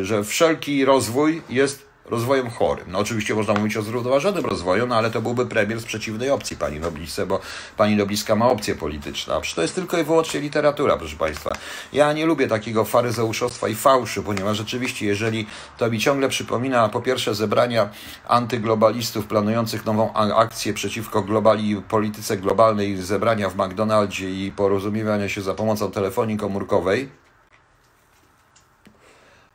Że 0.02 0.24
wszelki 0.24 0.85
rozwój 0.85 1.42
jest 1.50 1.88
rozwojem 2.10 2.50
chorym. 2.50 2.84
No 2.88 2.98
oczywiście 2.98 3.34
można 3.34 3.54
mówić 3.54 3.76
o 3.76 3.82
zrównoważonym 3.82 4.44
rozwoju, 4.46 4.86
no 4.86 4.96
ale 4.96 5.10
to 5.10 5.22
byłby 5.22 5.46
premier 5.46 5.80
z 5.80 5.84
przeciwnej 5.84 6.30
opcji 6.30 6.56
pani 6.56 6.80
Noblisce, 6.80 7.26
bo 7.26 7.40
pani 7.76 7.96
Nobliska 7.96 8.36
ma 8.36 8.48
opcję 8.48 8.74
polityczną. 8.74 9.34
A 9.34 9.40
to 9.54 9.62
jest 9.62 9.74
tylko 9.74 9.98
i 9.98 10.04
wyłącznie 10.04 10.40
literatura, 10.40 10.96
proszę 10.96 11.16
Państwa. 11.16 11.50
Ja 11.92 12.12
nie 12.12 12.26
lubię 12.26 12.48
takiego 12.48 12.84
faryzeuszostwa 12.84 13.68
i 13.68 13.74
fałszu, 13.74 14.22
ponieważ 14.22 14.56
rzeczywiście, 14.56 15.06
jeżeli 15.06 15.46
to 15.78 15.90
mi 15.90 15.98
ciągle 15.98 16.28
przypomina 16.28 16.88
po 16.88 17.00
pierwsze 17.00 17.34
zebrania 17.34 17.88
antyglobalistów 18.28 19.26
planujących 19.26 19.86
nową 19.86 20.12
akcję 20.14 20.74
przeciwko 20.74 21.22
globali, 21.22 21.82
polityce 21.88 22.36
globalnej, 22.36 22.96
zebrania 22.96 23.50
w 23.50 23.56
McDonaldzie 23.56 24.30
i 24.30 24.52
porozumiewania 24.52 25.28
się 25.28 25.42
za 25.42 25.54
pomocą 25.54 25.90
telefonii 25.90 26.36
komórkowej, 26.36 27.08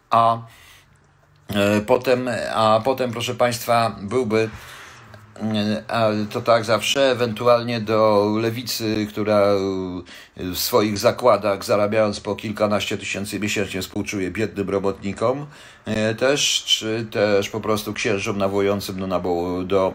a 0.10 0.38
potem, 1.88 2.30
a 2.54 2.82
potem, 2.84 3.12
proszę 3.12 3.36
Państwa, 3.36 3.96
byłby 4.02 4.50
e, 5.88 6.26
to 6.32 6.42
tak 6.42 6.66
zawsze, 6.66 7.12
ewentualnie 7.12 7.82
do 7.82 8.30
lewicy, 8.42 9.08
która 9.10 9.42
w 10.38 10.58
swoich 10.58 10.98
zakładach, 10.98 11.66
zarabiając 11.66 12.20
po 12.20 12.36
kilkanaście 12.36 12.98
tysięcy 12.98 13.40
miesięcznie, 13.40 13.82
współczuje 13.82 14.32
biednym 14.32 14.70
robotnikom, 14.70 15.46
e, 15.86 16.16
też, 16.16 16.64
czy 16.66 17.08
też 17.12 17.50
po 17.50 17.62
prostu 17.62 17.94
księżom 17.94 18.38
nawołującym 18.38 19.10
do, 19.10 19.64
do 19.66 19.94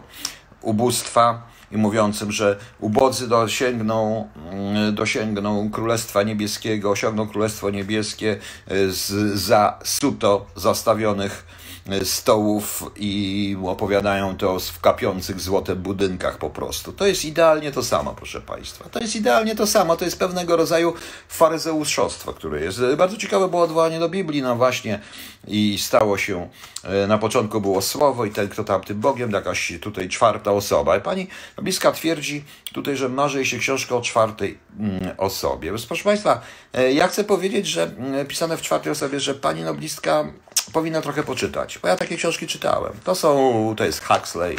ubóstwa 0.62 1.48
i 1.72 1.76
mówiącym, 1.76 2.33
że 2.33 2.57
ubodzy 2.81 3.28
dosięgną, 3.28 4.28
mm, 4.52 4.94
dosięgną 4.94 5.70
Królestwa 5.70 6.22
Niebieskiego, 6.22 6.90
osiągną 6.90 7.28
Królestwo 7.28 7.70
Niebieskie 7.70 8.38
e, 8.66 8.90
z, 8.90 9.35
za 9.40 9.78
suto 9.85 10.46
zastawionych 10.57 11.46
e, 11.88 12.04
stołów 12.04 12.85
i 12.96 13.57
opowiadają 13.66 14.37
to 14.37 14.61
w 14.61 14.81
kapiących 14.81 15.40
złotem 15.40 15.78
budynkach 15.78 16.38
po 16.38 16.50
prostu. 16.50 16.92
To 16.92 17.07
jest 17.07 17.24
idealnie 17.24 17.72
to 17.72 17.83
samo, 17.83 18.14
proszę 18.14 18.40
Państwa. 18.40 18.88
To 18.88 19.00
jest 19.00 19.16
idealnie 19.16 19.54
to 19.54 19.66
samo. 19.66 19.96
To 19.96 20.04
jest 20.04 20.18
pewnego 20.18 20.57
rodzaju 20.57 20.94
faryzeuszostwo, 21.28 22.33
które 22.33 22.61
jest. 22.61 22.81
Bardzo 22.96 23.16
ciekawe 23.16 23.48
było 23.48 23.62
odwołanie 23.62 24.00
do 24.00 24.09
Biblii, 24.09 24.42
no 24.42 24.57
właśnie 24.57 25.00
i 25.48 25.78
stało 25.78 26.18
się, 26.18 26.48
e, 26.84 27.06
na 27.06 27.18
początku 27.18 27.61
było 27.61 27.82
słowo 27.82 28.24
i 28.24 28.30
ten, 28.30 28.48
kto 28.48 28.64
tam 28.64 28.80
tym 28.84 29.00
Bogiem, 29.00 29.30
jakaś 29.30 29.72
tutaj 29.82 30.08
czwarta 30.08 30.52
osoba. 30.52 30.96
I 30.96 31.00
pani 31.00 31.28
Bliska 31.56 31.92
twierdzi, 31.92 32.44
tutaj, 32.72 32.96
że 32.96 33.08
marzy 33.08 33.46
się 33.46 33.58
książka 33.58 33.96
o 33.96 34.00
czwartej 34.00 34.58
mm, 34.78 35.14
osobie. 35.16 35.72
Proszę 35.88 36.04
Państwa, 36.04 36.40
e, 36.72 36.92
ja 36.92 37.08
chcę 37.08 37.24
powiedzieć, 37.24 37.66
że 37.66 37.82
mm, 37.82 38.26
pisane 38.26 38.56
w 38.56 38.62
czwartej 38.62 38.92
osobie, 38.92 39.20
że 39.20 39.34
pani 39.34 39.62
noblistka 39.62 40.24
powinna 40.72 41.03
trochę 41.03 41.22
poczytać, 41.22 41.78
bo 41.78 41.88
ja 41.88 41.96
takie 41.96 42.16
książki 42.16 42.46
czytałem. 42.46 42.92
To 43.05 43.14
są, 43.14 43.74
to 43.76 43.84
jest 43.84 44.05
Huxley, 44.05 44.57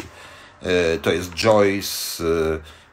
e, 0.62 0.98
to 0.98 1.12
jest 1.12 1.30
Joyce, 1.34 2.22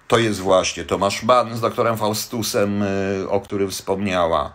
to 0.08 0.18
jest 0.18 0.40
właśnie 0.40 0.86
Tomasz 0.86 1.24
Mann 1.24 1.58
z 1.58 1.62
doktorem 1.62 1.98
Faustusem, 1.98 2.84
o 3.30 3.42
którym 3.42 3.72
wspomniała. 3.72 4.54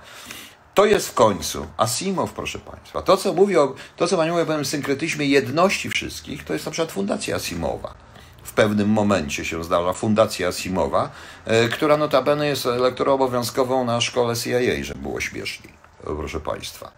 To 0.74 0.86
jest 0.86 1.08
w 1.08 1.14
końcu 1.14 1.66
Asimov, 1.76 2.32
proszę 2.32 2.58
Państwa. 2.58 3.02
To, 3.02 3.16
co 3.16 3.32
mówi 3.32 3.56
o, 3.56 3.74
to, 3.96 4.08
co 4.08 4.16
Pani 4.16 4.30
mówi 4.30 4.42
o 4.42 4.46
pewnym 4.46 4.64
synkretyzmie 4.64 5.26
jedności 5.26 5.90
wszystkich, 5.90 6.44
to 6.44 6.52
jest 6.52 6.66
na 6.66 6.72
przykład 6.72 6.92
Fundacja 6.92 7.36
Asimowa. 7.36 7.94
W 8.42 8.52
pewnym 8.52 8.88
momencie 8.88 9.44
się 9.44 9.64
zdarza 9.64 9.92
Fundacja 9.92 10.48
Asimowa, 10.48 11.10
e, 11.44 11.68
która 11.68 11.96
notabene 11.96 12.46
jest 12.46 12.64
lektorą 12.64 13.14
obowiązkową 13.14 13.84
na 13.84 14.00
szkole 14.00 14.36
CIA, 14.36 14.84
żeby 14.84 15.00
było 15.00 15.20
śmieszniej, 15.20 15.72
proszę 16.02 16.40
Państwa. 16.40 16.92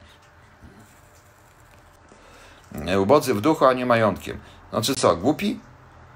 E, 2.87 3.01
ubodzy 3.01 3.35
w 3.35 3.41
duchu, 3.41 3.65
a 3.65 3.73
nie 3.73 3.87
majątkiem. 3.87 4.39
Znaczy 4.71 4.95
co, 4.95 5.17
głupi? 5.17 5.61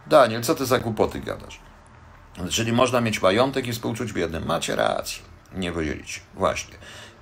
Daniel, 0.07 0.43
co 0.43 0.55
ty 0.55 0.67
za 0.67 0.79
głupoty 0.79 1.21
gadasz? 1.21 1.61
Czyli 2.51 2.73
można 2.73 3.01
mieć 3.01 3.23
majątek 3.23 3.67
i 3.67 3.73
współczuć 3.73 4.13
biednym. 4.13 4.47
Macie 4.47 4.77
rację. 4.77 5.23
Nie 5.55 5.73
podzielić. 5.73 6.23
Właśnie 6.35 6.75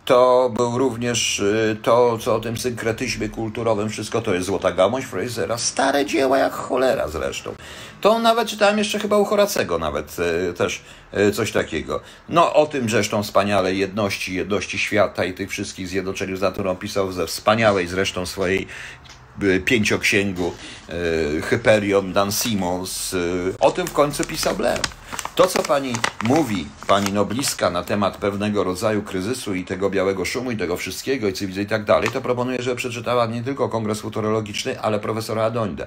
to 0.07 0.51
był 0.57 0.79
również 0.79 1.39
y, 1.39 1.77
to, 1.83 2.19
co 2.19 2.35
o 2.35 2.41
tym 2.41 2.57
synkretyzmie 2.57 3.29
kulturowym, 3.29 3.89
wszystko 3.89 4.23
to 4.23 4.35
jest 4.35 4.47
Złota 4.47 4.73
Gałąź 4.73 5.05
Frasera, 5.05 5.59
stare 5.59 6.07
dzieła 6.07 6.39
jak 6.39 6.53
cholera 6.53 7.09
zresztą. 7.09 7.55
To 8.01 8.19
nawet 8.19 8.49
czytałem 8.49 8.79
jeszcze 8.79 8.99
chyba 8.99 9.19
u 9.19 9.25
Horacego 9.25 9.79
nawet 9.79 10.17
y, 10.51 10.53
też 10.53 10.83
y, 11.19 11.33
coś 11.33 11.53
takiego. 11.53 12.01
No 12.29 12.55
o 12.55 12.67
tym 12.67 12.89
zresztą 12.91 13.23
wspaniale 13.23 13.75
jedności, 13.75 14.35
jedności 14.35 14.79
świata 14.79 15.25
i 15.25 15.35
tych 15.35 15.51
wszystkich 15.51 15.89
zjednoczeniu 15.89 16.37
z 16.37 16.41
naturą 16.41 16.77
pisał 16.77 17.13
ze 17.13 17.27
wspaniałej 17.27 17.87
zresztą 17.87 18.27
swojej 18.27 18.67
pięcioksięgu 19.65 20.53
Hyperion 21.43 22.13
Dan 22.13 22.33
Simons. 22.33 23.17
O 23.61 23.71
tym 23.71 23.87
w 23.87 23.93
końcu 23.93 24.25
pisał 24.25 24.57
Blair. 24.57 24.81
To, 25.37 25.47
co 25.47 25.63
pani 25.63 25.93
mówi, 26.23 26.67
pani 26.87 27.13
Nobliska, 27.13 27.71
na 27.71 27.83
temat 27.83 28.17
pewnego 28.17 28.65
rodzaju 28.65 29.03
kryzysu 29.03 29.55
i 29.55 29.65
tego 29.65 29.91
białego 29.91 30.25
szumu 30.25 30.51
i 30.51 30.57
tego 30.57 30.77
wszystkiego 30.77 31.29
i 31.29 31.33
cywilizacji 31.33 31.67
i 31.67 31.71
tak 31.71 31.85
dalej, 31.85 32.11
to 32.11 32.21
proponuję, 32.21 32.63
żeby 32.63 32.77
przeczytała 32.77 33.27
nie 33.27 33.43
tylko 33.43 33.69
Kongres 33.69 34.01
Futurologiczny, 34.01 34.81
ale 34.81 34.99
profesora 34.99 35.45
Adońdę. 35.45 35.87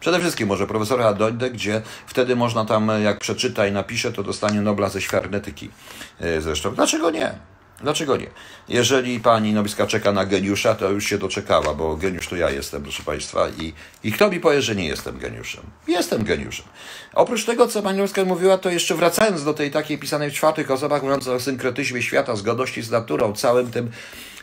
Przede 0.00 0.20
wszystkim 0.20 0.48
może 0.48 0.66
profesora 0.66 1.06
Adońdę, 1.06 1.50
gdzie 1.50 1.82
wtedy 2.06 2.36
można 2.36 2.64
tam, 2.64 2.90
jak 3.02 3.18
przeczyta 3.18 3.66
i 3.66 3.72
napisze, 3.72 4.12
to 4.12 4.22
dostanie 4.22 4.60
Nobla 4.60 4.88
ze 4.88 5.00
świarnetyki. 5.00 5.70
E, 6.20 6.40
zresztą, 6.40 6.74
dlaczego 6.74 7.10
nie? 7.10 7.57
Dlaczego 7.80 8.16
nie? 8.16 8.26
Jeżeli 8.68 9.20
pani 9.20 9.52
Nowiska 9.52 9.86
czeka 9.86 10.12
na 10.12 10.26
geniusza, 10.26 10.74
to 10.74 10.90
już 10.90 11.04
się 11.04 11.18
doczekała, 11.18 11.74
bo 11.74 11.96
geniusz 11.96 12.28
to 12.28 12.36
ja 12.36 12.50
jestem, 12.50 12.82
proszę 12.82 13.02
Państwa. 13.02 13.48
I, 13.48 13.72
I 14.04 14.12
kto 14.12 14.30
mi 14.30 14.40
powie, 14.40 14.62
że 14.62 14.76
nie 14.76 14.86
jestem 14.86 15.18
geniuszem? 15.18 15.62
Jestem 15.88 16.24
geniuszem. 16.24 16.66
Oprócz 17.14 17.44
tego, 17.44 17.68
co 17.68 17.82
pani 17.82 17.98
Nowicka 17.98 18.24
mówiła, 18.24 18.58
to 18.58 18.70
jeszcze 18.70 18.94
wracając 18.94 19.44
do 19.44 19.54
tej 19.54 19.70
takiej 19.70 19.98
pisanej 19.98 20.30
w 20.30 20.34
czwartych 20.34 20.70
osobach, 20.70 21.02
mówiąc 21.02 21.28
o 21.28 21.40
synkretyzmie 21.40 22.02
świata, 22.02 22.36
zgodności 22.36 22.82
z 22.82 22.90
naturą, 22.90 23.32
całym 23.32 23.70
tym 23.70 23.90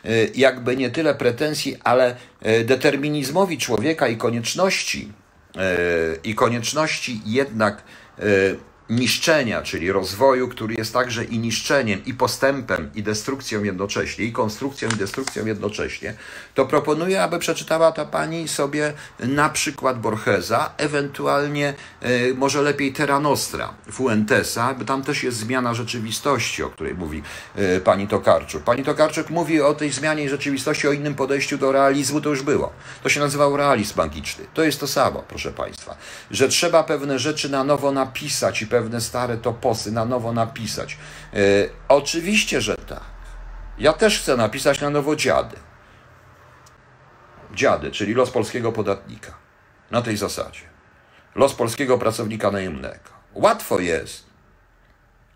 y, 0.05 0.31
jakby 0.35 0.77
nie 0.77 0.89
tyle 0.89 1.15
pretensji, 1.15 1.77
ale 1.83 2.15
y, 2.45 2.63
determinizmowi 2.63 3.57
człowieka 3.57 4.07
i 4.07 4.17
konieczności, 4.17 5.11
y, 5.55 6.19
i 6.23 6.35
konieczności 6.35 7.21
jednak 7.25 7.83
niszczenia, 8.89 9.61
czyli 9.61 9.91
rozwoju, 9.91 10.47
który 10.47 10.75
jest 10.75 10.93
także 10.93 11.23
i 11.23 11.39
niszczeniem, 11.39 12.05
i 12.05 12.13
postępem, 12.13 12.91
i 12.95 13.03
destrukcją 13.03 13.63
jednocześnie, 13.63 14.25
i 14.25 14.31
konstrukcją, 14.31 14.89
i 14.89 14.95
destrukcją 14.95 15.45
jednocześnie, 15.45 16.13
to 16.53 16.65
proponuję, 16.65 17.23
aby 17.23 17.39
przeczytała 17.39 17.91
ta 17.91 18.05
pani 18.05 18.47
sobie 18.47 18.93
na 19.19 19.49
przykład 19.49 19.99
Borgesa, 19.99 20.73
ewentualnie 20.77 21.73
e, 22.01 22.33
może 22.33 22.61
lepiej 22.61 22.93
Terra 22.93 23.19
Nostra, 23.19 23.73
Fuentesa, 23.91 24.73
bo 24.73 24.85
tam 24.85 25.03
też 25.03 25.23
jest 25.23 25.37
zmiana 25.37 25.73
rzeczywistości, 25.73 26.63
o 26.63 26.69
której 26.69 26.95
mówi 26.95 27.23
e, 27.55 27.79
pani 27.79 28.07
Tokarczuk. 28.07 28.63
Pani 28.63 28.83
Tokarczuk 28.83 29.29
mówi 29.29 29.61
o 29.61 29.73
tej 29.73 29.91
zmianie 29.91 30.29
rzeczywistości, 30.29 30.87
o 30.87 30.91
innym 30.91 31.15
podejściu 31.15 31.57
do 31.57 31.71
realizmu, 31.71 32.21
to 32.21 32.29
już 32.29 32.41
było. 32.41 32.73
To 33.03 33.09
się 33.09 33.19
nazywał 33.19 33.57
realizm 33.57 33.97
magiczny. 33.97 34.45
To 34.53 34.63
jest 34.63 34.79
to 34.79 34.87
samo, 34.87 35.23
proszę 35.27 35.51
państwa, 35.51 35.95
że 36.31 36.49
trzeba 36.49 36.83
pewne 36.83 37.19
rzeczy 37.19 37.49
na 37.49 37.63
nowo 37.63 37.91
napisać 37.91 38.61
i 38.61 38.67
pewne 38.75 39.01
stare 39.01 39.37
toposy 39.37 39.91
na 39.91 40.05
nowo 40.05 40.33
napisać. 40.33 40.97
E, 41.33 41.37
oczywiście, 41.87 42.61
że 42.61 42.75
tak. 42.75 43.03
Ja 43.77 43.93
też 43.93 44.19
chcę 44.19 44.37
napisać 44.37 44.81
na 44.81 44.89
nowo 44.89 45.15
dziady. 45.15 45.55
Dziady, 47.53 47.91
czyli 47.91 48.13
los 48.13 48.31
polskiego 48.31 48.71
podatnika. 48.71 49.33
Na 49.91 50.01
tej 50.01 50.17
zasadzie. 50.17 50.61
Los 51.35 51.53
polskiego 51.53 51.97
pracownika 51.97 52.51
najemnego. 52.51 53.09
Łatwo 53.33 53.79
jest, 53.79 54.25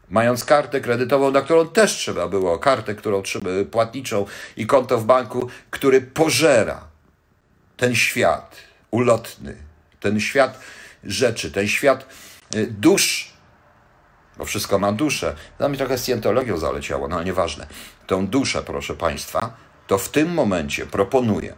mając 0.09 0.45
kartę 0.45 0.81
kredytową, 0.81 1.31
na 1.31 1.41
którą 1.41 1.67
też 1.67 1.91
trzeba 1.91 2.27
było, 2.27 2.59
kartę, 2.59 2.95
którą 2.95 3.21
trzeba, 3.21 3.49
płatniczą 3.71 4.25
i 4.57 4.67
konto 4.67 4.97
w 4.97 5.05
banku, 5.05 5.49
który 5.69 6.01
pożera 6.01 6.81
ten 7.77 7.95
świat 7.95 8.55
ulotny, 8.91 9.55
ten 9.99 10.19
świat 10.19 10.59
rzeczy, 11.03 11.51
ten 11.51 11.67
świat 11.67 12.05
y, 12.55 12.67
dusz 12.67 13.28
bo 14.39 14.45
wszystko 14.45 14.79
ma 14.79 14.91
duszę. 14.91 15.35
Dla 15.57 15.69
mnie 15.69 15.77
trochę 15.77 15.97
scjentologią 15.97 16.57
zaleciało, 16.57 17.07
no 17.07 17.15
ale 17.15 17.25
nieważne. 17.25 17.67
Tą 18.07 18.27
duszę, 18.27 18.63
proszę 18.63 18.95
Państwa, 18.95 19.53
to 19.87 19.97
w 19.97 20.09
tym 20.09 20.33
momencie 20.33 20.85
proponuję, 20.85 21.55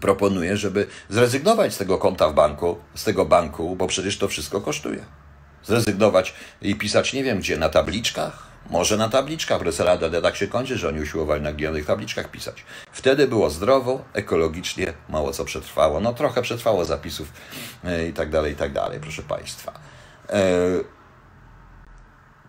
proponuję, 0.00 0.56
żeby 0.56 0.86
zrezygnować 1.08 1.74
z 1.74 1.78
tego 1.78 1.98
konta 1.98 2.28
w 2.28 2.34
banku, 2.34 2.78
z 2.94 3.04
tego 3.04 3.24
banku, 3.24 3.76
bo 3.76 3.86
przecież 3.86 4.18
to 4.18 4.28
wszystko 4.28 4.60
kosztuje. 4.60 5.04
Zrezygnować 5.64 6.34
i 6.62 6.76
pisać 6.76 7.12
nie 7.12 7.24
wiem 7.24 7.38
gdzie, 7.38 7.56
na 7.56 7.68
tabliczkach? 7.68 8.54
Może 8.70 8.96
na 8.96 9.08
tabliczkach, 9.08 9.62
DD 9.98 10.22
tak 10.22 10.36
się 10.36 10.46
kończy, 10.46 10.78
że 10.78 10.88
oni 10.88 11.00
usiłowali 11.00 11.42
na 11.42 11.52
ginionych 11.52 11.86
tabliczkach 11.86 12.30
pisać. 12.30 12.64
Wtedy 12.92 13.28
było 13.28 13.50
zdrowo, 13.50 14.04
ekologicznie, 14.12 14.92
mało 15.08 15.32
co 15.32 15.44
przetrwało. 15.44 16.00
No 16.00 16.14
trochę 16.14 16.42
przetrwało 16.42 16.84
zapisów 16.84 17.32
e, 17.84 18.08
i 18.08 18.12
tak 18.12 18.30
dalej, 18.30 18.52
i 18.52 18.56
tak 18.56 18.72
dalej, 18.72 19.00
proszę 19.00 19.22
Państwa. 19.22 19.72
E, 20.30 20.40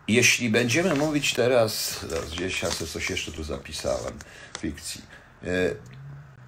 jeśli 0.08 0.50
będziemy 0.50 0.96
mówić 0.96 1.34
teraz, 1.34 2.00
zaraz 2.10 2.30
gdzieś 2.30 2.62
ja 2.62 2.72
sobie 2.72 2.92
coś 2.92 3.10
jeszcze 3.10 3.32
tu 3.32 3.44
zapisałem, 3.44 4.14
fikcji. 4.60 5.02
E, 5.44 5.48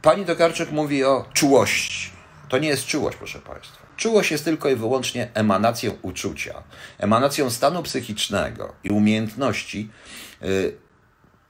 pani 0.01 0.25
Tokarczuk 0.25 0.71
mówi 0.71 1.03
o 1.03 1.25
czułości. 1.33 2.09
To 2.49 2.57
nie 2.57 2.67
jest 2.67 2.85
czułość, 2.85 3.17
proszę 3.17 3.39
Państwa. 3.39 3.87
Czułość 3.97 4.31
jest 4.31 4.45
tylko 4.45 4.69
i 4.69 4.75
wyłącznie 4.75 5.29
emanacją 5.33 5.91
uczucia, 6.01 6.63
emanacją 6.97 7.49
stanu 7.49 7.83
psychicznego 7.83 8.73
i 8.83 8.89
umiejętności, 8.89 9.89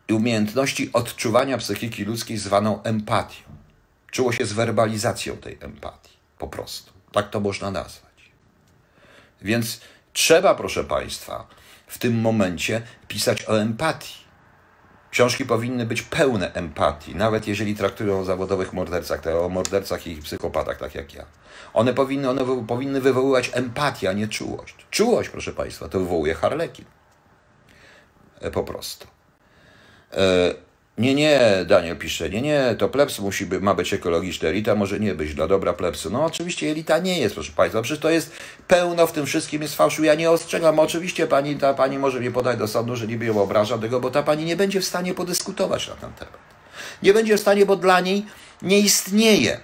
e, 0.10 0.14
umiejętności 0.14 0.90
odczuwania 0.94 1.58
psychiki 1.58 2.06
ludzkiej 2.06 2.38
zwaną 2.38 2.84
empatią. 2.84 3.44
Czułość 4.12 4.40
jest 4.40 4.56
werbalizacją 4.56 5.38
tej 5.38 5.58
empatii, 5.62 6.18
po 6.38 6.48
prostu. 6.48 6.92
Tak 7.12 7.30
to 7.30 7.40
można 7.40 7.72
nazwać. 7.72 8.32
Więc 9.42 9.82
trzeba, 10.14 10.56
proszę 10.56 10.84
Państwa, 10.84 11.48
w 11.88 11.98
tym 11.98 12.22
momencie 12.22 12.82
pisać 13.08 13.50
o 13.50 13.62
empatii. 13.62 14.28
Książki 15.12 15.46
powinny 15.46 15.86
być 15.86 16.02
pełne 16.02 16.54
empatii, 16.54 17.16
nawet 17.16 17.48
jeżeli 17.48 17.76
traktują 17.76 18.20
o 18.20 18.26
zawodowych 18.26 18.74
mordercach, 18.74 19.22
o 19.28 19.50
mordercach 19.50 20.08
i 20.08 20.16
psychopatach, 20.16 20.78
tak 20.78 20.96
jak 20.96 21.14
ja. 21.14 21.26
One 21.74 21.94
powinny, 21.94 22.30
one 22.30 22.66
powinny 22.68 23.02
wywoływać 23.02 23.52
empatię, 23.54 24.10
a 24.10 24.14
nie 24.14 24.28
czułość. 24.28 24.76
Czułość, 24.92 25.30
proszę 25.30 25.54
Państwa, 25.54 25.90
to 25.90 26.00
wywołuje 26.00 26.34
harlekin. 26.34 26.86
E, 28.42 28.52
po 28.52 28.64
prostu. 28.64 29.08
E, 30.14 30.54
nie, 30.98 31.16
nie, 31.16 31.40
Daniel 31.66 31.98
pisze, 31.98 32.30
nie, 32.30 32.42
nie, 32.42 32.76
to 32.78 32.90
plebs 32.90 33.20
musi 33.20 33.46
by, 33.46 33.60
ma 33.60 33.74
być 33.74 33.94
ekologiczny, 33.94 34.50
elita 34.50 34.76
może 34.76 35.00
nie 35.00 35.16
być 35.16 35.34
dla 35.34 35.48
dobra 35.48 35.74
plebsu. 35.74 36.10
No 36.10 36.26
oczywiście 36.26 36.72
elita 36.72 37.00
nie 37.00 37.20
jest, 37.20 37.36
proszę 37.36 37.52
Państwa, 37.52 37.82
przecież 37.82 38.02
to 38.02 38.10
jest 38.10 38.32
pełno 38.68 39.08
w 39.08 39.12
tym 39.12 39.26
wszystkim 39.26 39.62
jest 39.62 39.76
fałszu. 39.76 40.04
Ja 40.04 40.16
nie 40.16 40.32
ostrzegam, 40.32 40.80
oczywiście 40.80 41.28
pani, 41.28 41.56
ta 41.56 41.74
pani 41.74 42.00
może 42.00 42.20
mnie 42.20 42.32
podać 42.32 42.58
do 42.58 42.68
sądu, 42.68 42.96
że 42.96 43.08
niby 43.08 43.26
ją 43.26 43.42
obraża 43.42 43.78
tego, 43.78 44.00
bo 44.00 44.10
ta 44.10 44.24
pani 44.24 44.46
nie 44.46 44.56
będzie 44.56 44.82
w 44.82 44.86
stanie 44.86 45.14
podyskutować 45.14 45.88
na 45.88 45.96
ten 45.96 46.14
temat. 46.14 46.38
Nie 47.04 47.14
będzie 47.14 47.38
w 47.38 47.40
stanie, 47.40 47.66
bo 47.66 47.76
dla 47.76 48.00
niej 48.00 48.26
nie 48.62 48.80
istnieje 48.80 49.60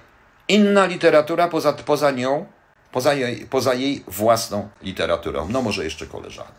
inna 0.47 0.86
literatura 0.86 1.47
poza, 1.47 1.73
poza 1.73 2.11
nią, 2.11 2.45
poza 2.91 3.13
jej, 3.13 3.45
poza 3.45 3.73
jej 3.73 4.03
własną 4.07 4.69
literaturą. 4.81 5.47
No 5.49 5.61
może 5.61 5.84
jeszcze 5.84 6.07
koleżanek. 6.07 6.53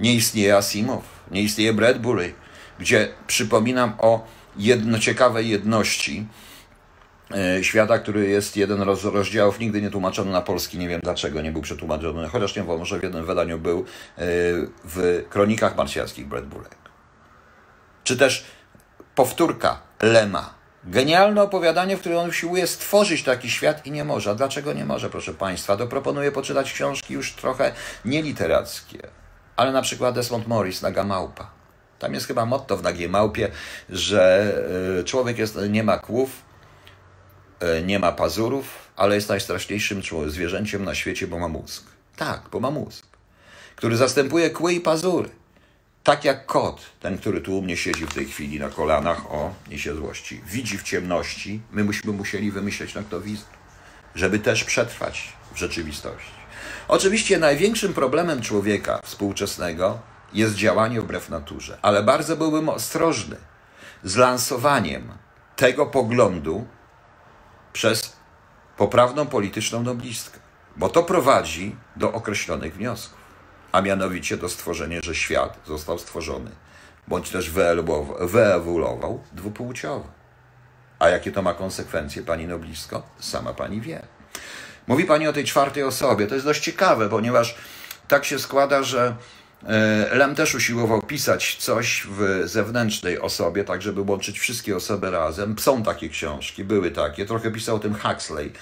Nie 0.00 0.14
istnieje 0.14 0.56
Asimov, 0.56 1.02
nie 1.30 1.42
istnieje 1.42 1.72
Bradbury, 1.72 2.34
gdzie 2.80 3.08
przypominam 3.26 3.92
o 3.98 4.26
jedno, 4.56 4.98
ciekawej 4.98 5.48
jedności, 5.48 6.26
e, 7.34 7.64
świata, 7.64 7.98
który 7.98 8.28
jest 8.28 8.56
jeden 8.56 8.96
z 8.96 9.04
rozdziałów, 9.04 9.58
nigdy 9.58 9.82
nie 9.82 9.90
tłumaczony 9.90 10.32
na 10.32 10.40
polski, 10.40 10.78
nie 10.78 10.88
wiem 10.88 11.00
dlaczego 11.00 11.42
nie 11.42 11.52
był 11.52 11.62
przetłumaczony, 11.62 12.28
chociaż 12.28 12.56
nie 12.56 12.62
wiem, 12.62 12.78
może 12.78 12.98
w 12.98 13.02
jednym 13.02 13.26
wydaniu 13.26 13.58
był 13.58 13.78
e, 13.78 13.84
w 14.84 15.24
Kronikach 15.28 15.76
Marsjańskich 15.76 16.26
Brad. 16.26 16.44
Czy 18.04 18.16
też 18.16 18.44
powtórka 19.14 19.80
Lema. 20.02 20.54
Genialne 20.84 21.42
opowiadanie, 21.42 21.96
w 21.96 22.00
którym 22.00 22.18
on 22.18 22.28
usiłuje 22.28 22.66
stworzyć 22.66 23.22
taki 23.22 23.50
świat 23.50 23.86
i 23.86 23.90
nie 23.90 24.04
może. 24.04 24.30
A 24.30 24.34
dlaczego 24.34 24.72
nie 24.72 24.84
może, 24.84 25.10
proszę 25.10 25.34
Państwa? 25.34 25.76
To 25.76 25.86
proponuję 25.86 26.32
poczytać 26.32 26.72
książki 26.72 27.14
już 27.14 27.32
trochę 27.32 27.72
nieliterackie, 28.04 28.98
ale 29.56 29.72
na 29.72 29.82
przykład 29.82 30.14
Desmond 30.14 30.46
Morris, 30.46 30.82
Naga 30.82 31.04
Małpa. 31.04 31.59
Tam 32.00 32.14
jest 32.14 32.26
chyba 32.26 32.46
motto 32.46 32.76
w 32.76 32.82
Nagiej 32.82 33.08
Małpie, 33.08 33.50
że 33.90 34.54
e, 35.00 35.04
człowiek 35.04 35.38
jest, 35.38 35.58
nie 35.68 35.82
ma 35.82 35.98
kłów, 35.98 36.30
e, 37.60 37.82
nie 37.82 37.98
ma 37.98 38.12
pazurów, 38.12 38.64
ale 38.96 39.14
jest 39.14 39.28
najstraszniejszym 39.28 40.02
zwierzęciem 40.26 40.84
na 40.84 40.94
świecie, 40.94 41.26
bo 41.26 41.38
ma 41.38 41.48
mózg. 41.48 41.84
Tak, 42.16 42.42
bo 42.52 42.60
ma 42.60 42.70
mózg, 42.70 43.06
który 43.76 43.96
zastępuje 43.96 44.50
kły 44.50 44.72
i 44.72 44.80
pazury. 44.80 45.28
Tak 46.04 46.24
jak 46.24 46.46
kot, 46.46 46.80
ten, 47.00 47.18
który 47.18 47.40
tu 47.40 47.58
u 47.58 47.62
mnie 47.62 47.76
siedzi 47.76 48.06
w 48.06 48.14
tej 48.14 48.26
chwili 48.26 48.58
na 48.58 48.68
kolanach, 48.68 49.32
o, 49.32 49.54
niesie 49.70 49.94
złości, 49.94 50.40
widzi 50.46 50.78
w 50.78 50.82
ciemności, 50.82 51.60
my 51.72 51.84
byśmy 51.84 52.12
musieli 52.12 52.50
wymyśleć 52.50 52.94
noktowizor, 52.94 53.48
żeby 54.14 54.38
też 54.38 54.64
przetrwać 54.64 55.32
w 55.54 55.58
rzeczywistości. 55.58 56.40
Oczywiście 56.88 57.38
największym 57.38 57.94
problemem 57.94 58.42
człowieka 58.42 59.00
współczesnego 59.04 60.09
jest 60.32 60.54
działanie 60.54 61.00
wbrew 61.00 61.28
naturze, 61.28 61.78
ale 61.82 62.02
bardzo 62.02 62.36
byłbym 62.36 62.68
ostrożny 62.68 63.36
z 64.04 64.16
lansowaniem 64.16 65.12
tego 65.56 65.86
poglądu 65.86 66.66
przez 67.72 68.16
poprawną 68.76 69.26
polityczną 69.26 69.82
noblistkę, 69.82 70.38
bo 70.76 70.88
to 70.88 71.02
prowadzi 71.02 71.76
do 71.96 72.12
określonych 72.12 72.74
wniosków 72.74 73.20
a 73.72 73.80
mianowicie 73.80 74.36
do 74.36 74.48
stworzenia, 74.48 75.00
że 75.02 75.14
świat 75.14 75.58
został 75.66 75.98
stworzony, 75.98 76.50
bądź 77.08 77.30
też 77.30 77.50
wyewoluował 78.20 79.22
dwupłciowo. 79.32 80.06
A 80.98 81.08
jakie 81.08 81.32
to 81.32 81.42
ma 81.42 81.54
konsekwencje, 81.54 82.22
pani 82.22 82.46
Noblisko? 82.46 83.02
Sama 83.18 83.54
pani 83.54 83.80
wie. 83.80 84.02
Mówi 84.86 85.04
pani 85.04 85.28
o 85.28 85.32
tej 85.32 85.44
czwartej 85.44 85.82
osobie. 85.82 86.26
To 86.26 86.34
jest 86.34 86.46
dość 86.46 86.62
ciekawe, 86.62 87.08
ponieważ 87.08 87.54
tak 88.08 88.24
się 88.24 88.38
składa, 88.38 88.82
że 88.82 89.16
Lem 90.12 90.34
też 90.34 90.54
usiłował 90.54 91.02
pisać 91.02 91.56
coś 91.56 92.06
w 92.10 92.42
zewnętrznej 92.44 93.20
osobie, 93.20 93.64
tak 93.64 93.82
żeby 93.82 94.00
łączyć 94.00 94.38
wszystkie 94.38 94.76
osoby 94.76 95.10
razem. 95.10 95.58
Są 95.58 95.82
takie 95.82 96.08
książki, 96.08 96.64
były 96.64 96.90
takie. 96.90 97.26
Trochę 97.26 97.50
pisał 97.50 97.76
o 97.76 97.78
tym 97.78 97.94
Huxley. 97.94 98.52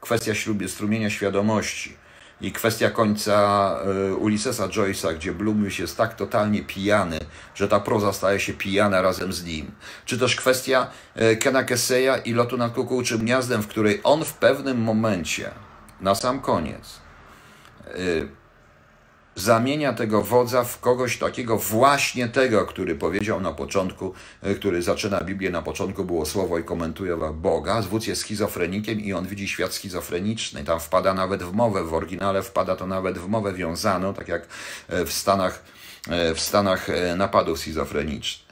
Kwestia 0.00 0.34
ślubie, 0.34 0.68
strumienia 0.68 1.10
świadomości 1.10 1.96
i 2.40 2.52
kwestia 2.52 2.90
końca 2.90 3.76
e, 3.84 4.14
Ulyssesa 4.14 4.68
Joyce'a, 4.68 5.14
gdzie 5.14 5.32
Bloom 5.32 5.64
już 5.64 5.78
jest 5.78 5.96
tak 5.96 6.14
totalnie 6.16 6.62
pijany, 6.62 7.18
że 7.54 7.68
ta 7.68 7.80
proza 7.80 8.12
staje 8.12 8.40
się 8.40 8.52
pijana 8.52 9.02
razem 9.02 9.32
z 9.32 9.44
nim. 9.44 9.70
Czy 10.04 10.18
też 10.18 10.36
kwestia 10.36 10.90
e, 11.14 11.36
Kena 11.36 11.64
Kesseya 11.64 12.20
i 12.24 12.32
lotu 12.32 12.56
nad 12.56 12.72
kukułczym 12.72 13.18
gniazdem, 13.18 13.62
w 13.62 13.68
której 13.68 14.00
on 14.04 14.24
w 14.24 14.34
pewnym 14.34 14.82
momencie, 14.82 15.50
na 16.00 16.14
sam 16.14 16.40
koniec, 16.40 17.00
e, 17.86 17.92
zamienia 19.38 19.92
tego 19.92 20.22
wodza 20.22 20.64
w 20.64 20.80
kogoś 20.80 21.18
takiego 21.18 21.58
właśnie 21.58 22.28
tego, 22.28 22.66
który 22.66 22.94
powiedział 22.94 23.40
na 23.40 23.52
początku, 23.52 24.14
e, 24.42 24.54
który 24.54 24.82
zaczyna 24.82 25.20
Biblię 25.20 25.50
na 25.50 25.62
początku, 25.62 26.04
było 26.04 26.26
słowo 26.26 26.58
i 26.58 26.64
komentuje 26.64 27.16
Boga. 27.34 27.82
Zwódz 27.82 28.06
jest 28.06 28.20
schizofrenikiem 28.20 29.00
i 29.00 29.12
on 29.12 29.26
widzi 29.26 29.48
świat 29.48 29.74
schizofreniczny. 29.74 30.64
Tam 30.64 30.80
wpada 30.80 31.14
nawet 31.14 31.42
w 31.42 31.52
mowę, 31.52 31.84
w 31.84 31.94
oryginale 31.94 32.42
wpada 32.42 32.76
to 32.76 32.86
nawet 32.86 33.18
w 33.18 33.28
mowę 33.28 33.52
wiązaną, 33.52 34.14
tak 34.14 34.28
jak 34.28 34.46
e, 34.88 35.04
w 35.04 35.12
Stanach, 35.12 35.64
e, 36.10 36.34
w 36.34 36.40
Stanach 36.40 36.86
napadów 37.16 37.58
schizofrenicznych. 37.58 38.48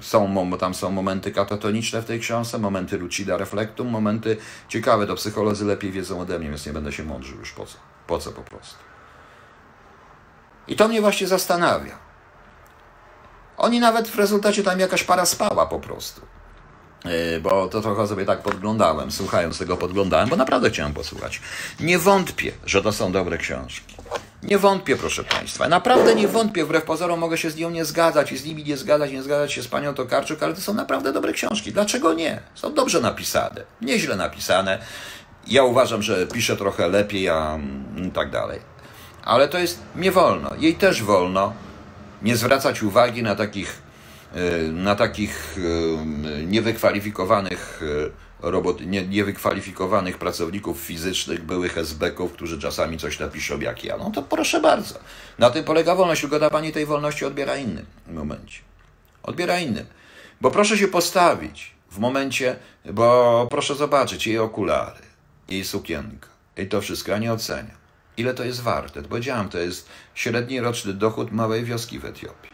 Są, 0.00 0.50
tam 0.58 0.74
są 0.74 0.90
momenty 0.90 1.32
katatoniczne 1.32 2.02
w 2.02 2.04
tej 2.04 2.20
książce, 2.20 2.58
momenty 2.58 2.98
lucida 2.98 3.36
reflectum, 3.36 3.88
momenty 3.88 4.36
ciekawe, 4.68 5.06
to 5.06 5.14
psycholodzy 5.14 5.64
lepiej 5.64 5.92
wiedzą 5.92 6.20
ode 6.20 6.38
mnie, 6.38 6.48
więc 6.48 6.66
nie 6.66 6.72
będę 6.72 6.92
się 6.92 7.04
mądrzył 7.04 7.38
już 7.38 7.52
po 7.52 7.66
co, 7.66 7.78
po 8.06 8.18
co 8.18 8.32
po 8.32 8.42
prostu. 8.42 8.87
I 10.68 10.76
to 10.76 10.88
mnie 10.88 11.00
właśnie 11.00 11.26
zastanawia. 11.26 11.98
Oni 13.56 13.80
nawet 13.80 14.08
w 14.08 14.18
rezultacie 14.18 14.62
tam 14.62 14.80
jakaś 14.80 15.04
para 15.04 15.26
spała 15.26 15.66
po 15.66 15.80
prostu. 15.80 16.20
Yy, 17.04 17.40
bo 17.40 17.68
to 17.68 17.80
trochę 17.80 18.06
sobie 18.06 18.24
tak 18.24 18.42
podglądałem, 18.42 19.10
słuchając 19.12 19.58
tego 19.58 19.76
podglądałem, 19.76 20.28
bo 20.28 20.36
naprawdę 20.36 20.70
chciałem 20.70 20.94
posłuchać. 20.94 21.40
Nie 21.80 21.98
wątpię, 21.98 22.52
że 22.66 22.82
to 22.82 22.92
są 22.92 23.12
dobre 23.12 23.38
książki. 23.38 23.94
Nie 24.42 24.58
wątpię, 24.58 24.96
proszę 24.96 25.24
Państwa. 25.24 25.68
Naprawdę 25.68 26.14
nie 26.14 26.28
wątpię. 26.28 26.64
Wbrew 26.64 26.84
pozorom 26.84 27.20
mogę 27.20 27.38
się 27.38 27.50
z 27.50 27.56
nią 27.56 27.70
nie 27.70 27.84
zgadzać 27.84 28.32
i 28.32 28.38
z 28.38 28.44
nimi 28.44 28.64
nie 28.64 28.76
zgadzać, 28.76 29.10
nie 29.12 29.22
zgadzać 29.22 29.52
się 29.52 29.62
z 29.62 29.68
panią 29.68 29.94
Tokarczuk, 29.94 30.42
ale 30.42 30.54
to 30.54 30.60
są 30.60 30.74
naprawdę 30.74 31.12
dobre 31.12 31.32
książki. 31.32 31.72
Dlaczego 31.72 32.14
nie? 32.14 32.40
Są 32.54 32.74
dobrze 32.74 33.00
napisane, 33.00 33.64
nieźle 33.80 34.16
napisane. 34.16 34.78
Ja 35.46 35.64
uważam, 35.64 36.02
że 36.02 36.26
piszę 36.26 36.56
trochę 36.56 36.88
lepiej, 36.88 37.28
a 37.28 37.54
mm, 37.54 38.10
tak 38.10 38.30
dalej 38.30 38.77
ale 39.24 39.48
to 39.48 39.58
jest 39.58 39.82
nie 39.96 40.12
wolno. 40.12 40.50
Jej 40.58 40.74
też 40.74 41.02
wolno 41.02 41.52
nie 42.22 42.36
zwracać 42.36 42.82
uwagi 42.82 43.22
na 43.22 43.34
takich, 43.34 43.82
e, 44.34 44.62
na 44.62 44.94
takich 44.94 45.56
e, 45.58 46.46
niewykwalifikowanych 46.46 47.80
e, 47.82 48.28
robot, 48.50 48.80
nie, 48.80 49.06
niewykwalifikowanych 49.06 50.18
pracowników 50.18 50.80
fizycznych, 50.80 51.44
byłych 51.44 51.78
SB-ków, 51.78 52.32
którzy 52.32 52.58
czasami 52.58 52.98
coś 52.98 53.18
napiszą 53.18 53.60
jak 53.60 53.84
ja. 53.84 53.96
No 53.96 54.10
to 54.10 54.22
proszę 54.22 54.60
bardzo. 54.60 54.94
Na 55.38 55.50
tym 55.50 55.64
polega 55.64 55.94
wolność, 55.94 56.20
tylko 56.20 56.38
da 56.38 56.50
Pani 56.50 56.72
tej 56.72 56.86
wolności 56.86 57.24
odbiera 57.24 57.56
innym 57.56 57.86
momencie. 58.06 58.60
Odbiera 59.22 59.58
innym. 59.58 59.86
Bo 60.40 60.50
proszę 60.50 60.78
się 60.78 60.88
postawić 60.88 61.74
w 61.90 61.98
momencie, 61.98 62.56
bo 62.84 63.46
proszę 63.50 63.74
zobaczyć 63.74 64.26
jej 64.26 64.38
okulary, 64.38 65.02
jej 65.48 65.64
sukienka, 65.64 66.28
i 66.56 66.66
to 66.66 66.80
wszystko, 66.80 67.10
ja 67.10 67.18
nie 67.18 67.32
oceniam 67.32 67.77
ile 68.18 68.34
to 68.34 68.44
jest 68.44 68.60
warte. 68.60 69.02
Powiedziałem, 69.02 69.48
to 69.48 69.58
jest 69.58 69.88
średni 70.14 70.60
roczny 70.60 70.92
dochód 70.92 71.32
małej 71.32 71.64
wioski 71.64 71.98
w 71.98 72.04
Etiopii. 72.04 72.50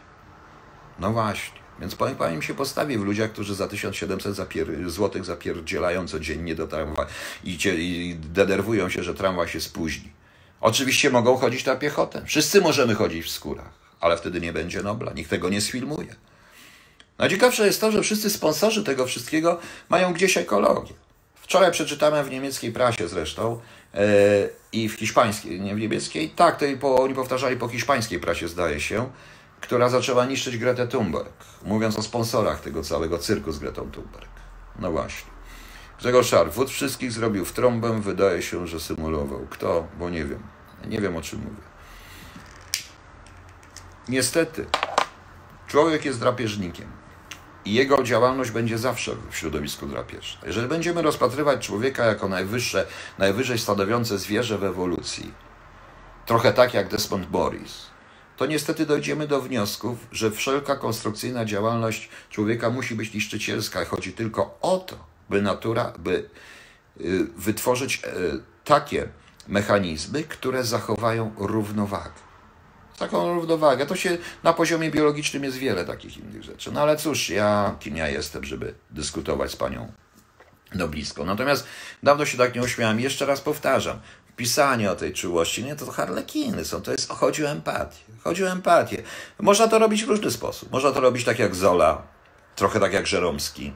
No 0.99 1.11
właśnie. 1.11 1.65
Więc 1.79 1.95
powiem, 1.95 2.15
powiem 2.15 2.41
się 2.41 2.53
postawi 2.53 2.97
w 2.97 3.03
ludziach, 3.03 3.31
którzy 3.31 3.55
za 3.55 3.67
1700 3.67 4.35
zapier 4.35 4.89
złotych 4.89 5.25
zapierdzielają 5.25 6.07
codziennie 6.07 6.55
do 6.55 6.67
tramwaju 6.67 7.09
i, 7.43 7.57
i 7.65 8.15
denerwują 8.15 8.89
się, 8.89 9.03
że 9.03 9.13
tramwaj 9.13 9.47
się 9.47 9.61
spóźni. 9.61 10.13
Oczywiście 10.61 11.09
mogą 11.09 11.37
chodzić 11.37 11.65
na 11.65 11.75
piechotę. 11.75 12.21
Wszyscy 12.25 12.61
możemy 12.61 12.95
chodzić 12.95 13.25
w 13.25 13.29
skórach, 13.29 13.73
ale 13.99 14.17
wtedy 14.17 14.41
nie 14.41 14.53
będzie 14.53 14.83
Nobla. 14.83 15.13
Nikt 15.13 15.29
tego 15.29 15.49
nie 15.49 15.61
sfilmuje. 15.61 16.15
Najciekawsze 17.17 17.65
jest 17.65 17.81
to, 17.81 17.91
że 17.91 18.01
wszyscy 18.01 18.29
sponsorzy 18.29 18.83
tego 18.83 19.05
wszystkiego 19.05 19.59
mają 19.89 20.13
gdzieś 20.13 20.37
ekologię. 20.37 20.93
Wczoraj 21.35 21.71
przeczytałem 21.71 22.25
w 22.25 22.31
niemieckiej 22.31 22.71
prasie 22.71 23.07
zresztą, 23.07 23.59
i 24.71 24.89
w 24.89 24.93
hiszpańskiej, 24.93 25.61
nie 25.61 25.75
w 25.75 25.79
niemieckiej, 25.79 26.29
tak, 26.29 26.59
to 26.59 26.65
po, 26.79 27.03
oni 27.03 27.13
powtarzali 27.13 27.57
po 27.57 27.67
hiszpańskiej 27.67 28.19
prasie, 28.19 28.47
zdaje 28.47 28.79
się, 28.79 29.09
która 29.61 29.89
zaczęła 29.89 30.25
niszczyć 30.25 30.57
Gretę 30.57 30.87
Thunberg, 30.87 31.33
mówiąc 31.63 31.99
o 31.99 32.01
sponsorach 32.01 32.61
tego 32.61 32.83
całego 32.83 33.17
cyrku 33.17 33.51
z 33.51 33.59
Gretą 33.59 33.91
Thunberg. 33.91 34.29
No 34.79 34.91
właśnie. 34.91 35.31
Grzegorz 35.99 36.27
Szar, 36.27 36.51
wód 36.51 36.69
wszystkich 36.69 37.11
zrobił 37.11 37.45
w 37.45 37.51
trąbę, 37.51 38.01
wydaje 38.01 38.41
się, 38.41 38.67
że 38.67 38.79
symulował. 38.79 39.47
Kto? 39.49 39.87
Bo 39.99 40.09
nie 40.09 40.25
wiem. 40.25 40.43
Nie 40.87 41.01
wiem, 41.01 41.15
o 41.15 41.21
czym 41.21 41.39
mówię. 41.39 41.63
Niestety, 44.09 44.65
człowiek 45.67 46.05
jest 46.05 46.19
drapieżnikiem 46.19 46.87
i 47.65 47.73
jego 47.73 48.03
działalność 48.03 48.51
będzie 48.51 48.77
zawsze 48.77 49.15
w 49.31 49.37
środowisku 49.37 49.87
drapieżnym. 49.87 50.43
Jeżeli 50.45 50.67
będziemy 50.67 51.01
rozpatrywać 51.01 51.65
człowieka 51.65 52.05
jako 52.05 52.29
najwyższe, 52.29 52.87
najwyżej 53.17 53.59
stanowiące 53.59 54.17
zwierzę 54.17 54.57
w 54.57 54.63
ewolucji, 54.63 55.33
trochę 56.25 56.53
tak 56.53 56.73
jak 56.73 56.87
Desmond 56.87 57.31
Morris, 57.31 57.85
to 58.37 58.45
niestety 58.45 58.85
dojdziemy 58.85 59.27
do 59.27 59.41
wniosków, 59.41 59.97
że 60.11 60.31
wszelka 60.31 60.75
konstrukcyjna 60.75 61.45
działalność 61.45 62.09
człowieka 62.29 62.69
musi 62.69 62.95
być 62.95 63.13
niszczycielska. 63.13 63.85
Chodzi 63.85 64.13
tylko 64.13 64.57
o 64.61 64.77
to, 64.77 64.95
by 65.29 65.41
natura, 65.41 65.93
by 65.99 66.29
y, 67.01 67.27
wytworzyć 67.37 68.01
y, 68.05 68.41
takie 68.63 69.07
mechanizmy, 69.47 70.23
które 70.23 70.63
zachowają 70.63 71.33
równowagę 71.37 72.24
taką 72.97 73.33
równowagę. 73.33 73.85
To 73.85 73.95
się 73.95 74.17
na 74.43 74.53
poziomie 74.53 74.91
biologicznym 74.91 75.43
jest 75.43 75.57
wiele 75.57 75.85
takich 75.85 76.17
innych 76.17 76.43
rzeczy. 76.43 76.71
No 76.71 76.81
ale 76.81 76.97
cóż, 76.97 77.29
ja 77.29 77.75
kim 77.79 77.97
ja 77.97 78.09
jestem, 78.09 78.43
żeby 78.43 78.73
dyskutować 78.91 79.51
z 79.51 79.55
panią 79.55 79.91
no 80.75 80.87
blisko. 80.87 81.25
Natomiast 81.25 81.67
dawno 82.03 82.25
się 82.25 82.37
tak 82.37 82.55
nie 82.55 82.61
uśmiałem. 82.61 82.99
Jeszcze 82.99 83.25
raz 83.25 83.41
powtarzam. 83.41 83.99
Pisanie 84.35 84.91
o 84.91 84.95
tej 84.95 85.13
czułości, 85.13 85.63
nie, 85.63 85.75
to 85.75 85.91
harlekiny 85.91 86.65
są. 86.65 86.81
To 86.81 86.91
jest, 86.91 87.09
chodzi 87.09 87.45
o 87.45 87.49
empatię. 87.49 88.03
Chodzi 88.23 88.43
o 88.43 88.51
empatię. 88.51 89.03
Można 89.39 89.67
to 89.67 89.79
robić 89.79 90.05
w 90.05 90.09
różny 90.09 90.31
sposób. 90.31 90.71
Można 90.71 90.91
to 90.91 90.99
robić 90.99 91.25
tak 91.25 91.39
jak 91.39 91.55
Zola, 91.55 92.01
trochę 92.55 92.79
tak 92.79 92.93
jak 92.93 93.07
Żeromski. 93.07 93.73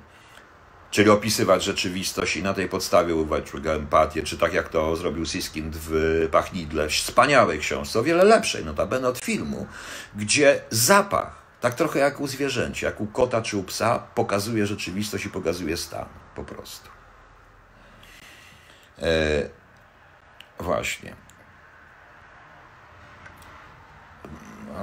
Czyli 0.91 1.09
opisywać 1.09 1.63
rzeczywistość 1.63 2.37
i 2.37 2.43
na 2.43 2.53
tej 2.53 2.69
podstawie 2.69 3.15
używać 3.15 3.51
empatię, 3.65 4.23
czy 4.23 4.37
tak 4.37 4.53
jak 4.53 4.69
to 4.69 4.95
zrobił 4.95 5.25
Siskind 5.25 5.75
w 5.77 6.27
Pachnidle, 6.31 6.89
wspaniałej 6.89 7.59
książce, 7.59 7.99
o 7.99 8.03
wiele 8.03 8.23
lepszej, 8.23 8.65
notabene 8.65 9.07
od 9.07 9.19
filmu, 9.19 9.67
gdzie 10.15 10.61
zapach, 10.69 11.41
tak 11.61 11.75
trochę 11.75 11.99
jak 11.99 12.19
u 12.19 12.27
zwierzęcia, 12.27 12.87
jak 12.87 13.01
u 13.01 13.07
kota 13.07 13.41
czy 13.41 13.57
u 13.57 13.63
psa, 13.63 13.99
pokazuje 13.99 14.67
rzeczywistość 14.67 15.25
i 15.25 15.29
pokazuje 15.29 15.77
stan 15.77 16.05
po 16.35 16.43
prostu. 16.43 16.89
E, 19.01 19.49
właśnie. 20.59 21.28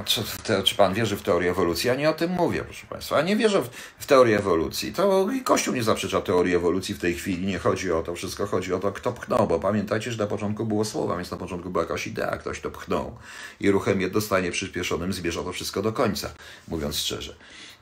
Czy, 0.05 0.23
te, 0.43 0.63
czy 0.63 0.75
pan 0.75 0.95
wierzy 0.95 1.17
w 1.17 1.23
teorię 1.23 1.51
ewolucji? 1.51 1.89
Ja 1.89 1.95
nie 1.95 2.11
o 2.11 2.13
tym 2.13 2.31
mówię, 2.31 2.65
proszę 2.65 2.87
państwa. 2.87 3.17
Ja 3.17 3.23
nie 3.23 3.37
wierzę 3.37 3.63
w, 3.63 3.69
w 3.99 4.07
teorię 4.07 4.39
ewolucji. 4.39 4.93
To 4.93 5.31
i 5.31 5.43
Kościół 5.43 5.75
nie 5.75 5.83
zaprzecza 5.83 6.21
teorii 6.21 6.55
ewolucji 6.55 6.95
w 6.95 6.99
tej 6.99 7.15
chwili. 7.15 7.47
Nie 7.47 7.59
chodzi 7.59 7.93
o 7.93 8.03
to 8.03 8.15
wszystko, 8.15 8.47
chodzi 8.47 8.75
o 8.75 8.79
to, 8.79 8.93
kto 8.93 9.13
pchnął, 9.13 9.47
bo 9.47 9.61
pamiętajcie, 9.61 10.13
że 10.13 10.19
na 10.19 10.27
początku 10.27 10.67
było 10.67 10.85
słowa, 10.85 11.17
więc 11.17 11.31
na 11.31 11.37
początku 11.37 11.71
była 11.71 11.85
jakaś 11.85 12.07
idea, 12.07 12.37
ktoś 12.37 12.61
to 12.61 12.71
pchnął. 12.71 13.17
I 13.61 13.71
ruchem 13.71 14.01
jednostanie 14.01 14.51
przyspieszonym 14.51 15.13
zbierza 15.13 15.43
to 15.43 15.53
wszystko 15.53 15.83
do 15.83 15.93
końca, 15.93 16.31
mówiąc 16.69 16.97
szczerze. 16.97 17.37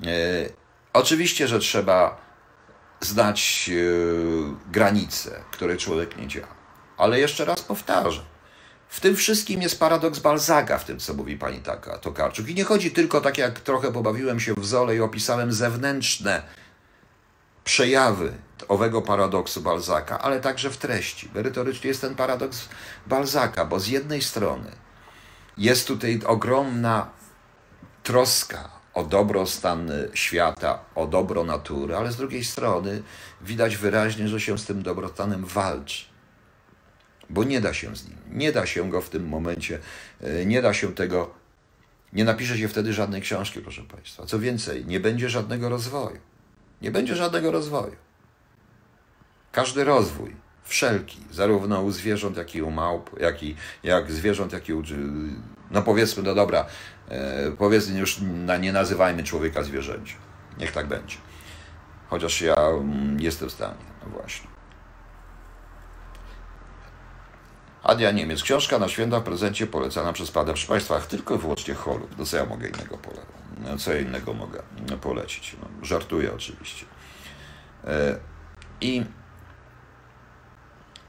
E, 0.07 0.09
oczywiście, 0.93 1.49
że 1.49 1.59
trzeba 1.59 2.21
znać 3.01 3.71
e, 3.71 4.73
granice, 4.73 5.45
które 5.51 5.77
człowiek 5.77 6.17
nie 6.17 6.29
działa. 6.29 6.55
Ale 6.97 7.21
jeszcze 7.21 7.45
raz 7.45 7.63
powtarzam 7.63 8.34
w 8.95 9.01
tym 9.01 9.17
wszystkim 9.17 9.63
jest 9.63 9.81
paradoks 9.81 10.19
Balzaga, 10.19 10.79
w 10.79 10.85
tym, 10.85 10.99
co 10.99 11.15
mówi 11.15 11.37
pani 11.37 11.59
taka 11.59 11.99
Tokarczuk. 11.99 12.49
I 12.49 12.55
nie 12.55 12.65
chodzi 12.65 12.91
tylko, 12.91 13.21
tak 13.21 13.39
jak 13.39 13.61
trochę 13.61 13.93
pobawiłem 13.93 14.41
się 14.41 14.55
w 14.55 14.67
Zole 14.67 14.97
i 14.97 15.01
opisałem 15.01 15.53
zewnętrzne 15.53 16.43
przejawy 17.65 18.33
owego 18.69 19.03
paradoksu 19.03 19.61
Balzaka, 19.61 20.19
ale 20.19 20.41
także 20.41 20.71
w 20.71 20.77
treści. 20.77 21.31
Merytorycznie 21.35 21.89
jest 21.89 22.01
ten 22.01 22.15
paradoks 22.15 22.69
Balzaka, 23.07 23.65
bo 23.65 23.81
z 23.81 23.87
jednej 23.87 24.23
strony 24.23 24.71
jest 25.59 25.87
tutaj 25.87 26.21
ogromna 26.27 27.09
troska 28.03 28.71
o 28.95 29.05
dobrostan 29.05 29.91
świata, 30.15 30.79
o 30.95 31.07
dobro 31.07 31.45
natury, 31.45 31.97
ale 31.97 32.13
z 32.13 32.17
drugiej 32.17 32.45
strony 32.45 33.03
widać 33.41 33.77
wyraźnie, 33.77 34.29
że 34.29 34.41
się 34.41 34.59
z 34.59 34.65
tym 34.65 34.83
dobrostanem 34.83 35.45
walczy 35.45 36.14
bo 37.31 37.45
nie 37.45 37.61
da 37.61 37.75
się 37.75 37.97
z 37.97 38.09
nim. 38.09 38.17
Nie 38.31 38.53
da 38.53 38.67
się 38.67 38.91
go 38.91 39.01
w 39.01 39.11
tym 39.11 39.29
momencie, 39.29 39.79
e, 40.21 40.47
nie 40.47 40.63
da 40.63 40.75
się 40.75 40.95
tego, 40.95 41.35
nie 42.13 42.25
napisze 42.25 42.59
się 42.59 42.69
wtedy 42.69 42.93
żadnej 42.93 43.23
książki, 43.23 43.61
proszę 43.61 43.83
Państwa. 43.83 44.27
Co 44.27 44.39
więcej, 44.39 44.87
nie 44.87 45.01
będzie 45.01 45.29
żadnego 45.29 45.69
rozwoju. 45.69 46.19
Nie 46.83 46.91
będzie 46.91 47.17
żadnego 47.17 47.51
rozwoju. 47.51 47.97
Każdy 49.53 49.85
rozwój, 49.85 50.37
wszelki, 50.65 51.19
zarówno 51.31 51.83
u 51.83 51.91
zwierząt, 51.91 52.37
jak 52.37 52.55
i 52.55 52.63
u 52.63 52.71
małp, 52.71 53.21
jak 53.21 53.43
i 53.43 53.57
jak 53.83 54.13
zwierząt, 54.13 54.53
jak 54.53 54.69
i 54.69 54.73
u. 54.75 54.83
No 55.71 55.83
powiedzmy, 55.83 56.23
no 56.23 56.35
dobra, 56.35 56.67
e, 57.09 57.51
powiedzmy 57.59 57.99
już 57.99 58.21
na, 58.21 58.57
nie 58.57 58.73
nazywajmy 58.73 59.25
człowieka 59.25 59.63
zwierzęciem. 59.63 60.19
Niech 60.59 60.73
tak 60.73 60.87
będzie. 60.87 61.17
Chociaż 62.09 62.41
ja 62.41 62.55
mm, 62.55 63.21
jestem 63.21 63.49
w 63.49 63.53
stanie, 63.53 63.85
no 64.03 64.11
właśnie. 64.11 64.54
Adia 67.85 68.11
Niemiec. 68.11 68.43
Książka 68.43 68.79
na 68.79 68.89
święta 68.89 69.21
w 69.21 69.23
prezencie 69.23 69.67
polecana 69.67 70.13
przez 70.13 70.31
Pana. 70.31 70.47
Proszę 70.47 70.67
Państwa, 70.67 71.01
tylko 71.01 71.35
i 71.35 71.39
wyłącznie 71.39 71.75
Holub. 71.75 72.19
No 72.19 72.27
co 72.27 72.37
ja 72.37 72.47
mogę 72.47 72.69
innego 72.69 72.99
polecić? 72.99 73.85
Co 73.85 73.93
ja 73.93 74.01
innego 74.01 74.35
mogę 74.35 74.63
polecić? 75.01 75.57
No, 75.63 75.87
żartuję 75.87 76.33
oczywiście. 76.35 76.87
E, 77.85 78.19
I, 78.81 79.05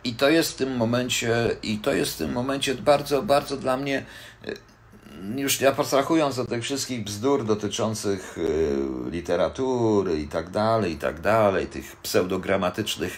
I 0.04 0.14
to 0.14 0.30
jest 0.30 0.52
w 0.52 0.56
tym 0.56 0.78
momencie, 0.78 1.56
i 1.64 1.78
to 1.78 1.94
jest 1.94 2.14
w 2.14 2.18
tym 2.18 2.32
momencie 2.32 2.76
bardzo, 2.76 3.24
bardzo 3.24 3.58
dla 3.58 3.78
mnie 3.78 4.06
e, 4.46 5.42
już 5.42 5.62
nie 5.62 5.68
abstrahując 5.68 6.40
od 6.40 6.50
tych 6.50 6.64
wszystkich 6.64 7.04
bzdur 7.04 7.46
dotyczących 7.46 8.38
e, 8.38 9.12
literatury 9.12 10.20
i 10.20 10.28
tak 10.28 10.50
dalej, 10.50 10.92
i 10.92 10.98
tak 10.98 11.22
dalej, 11.22 11.68
tych 11.68 11.96
pseudogramatycznych 11.96 13.14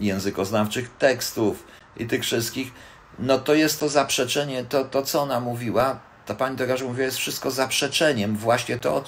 językoznawczych 0.00 0.90
tekstów 0.98 1.64
i 1.96 2.06
tych 2.06 2.22
wszystkich, 2.22 2.72
no 3.18 3.38
to 3.38 3.54
jest 3.54 3.80
to 3.80 3.88
zaprzeczenie, 3.88 4.64
to, 4.64 4.84
to 4.84 5.02
co 5.02 5.22
ona 5.22 5.40
mówiła, 5.40 5.98
ta 6.26 6.34
pani 6.34 6.56
Degarze 6.56 6.84
mówiła, 6.84 7.04
jest 7.04 7.18
wszystko 7.18 7.50
zaprzeczeniem 7.50 8.36
właśnie 8.36 8.78
to, 8.78 9.04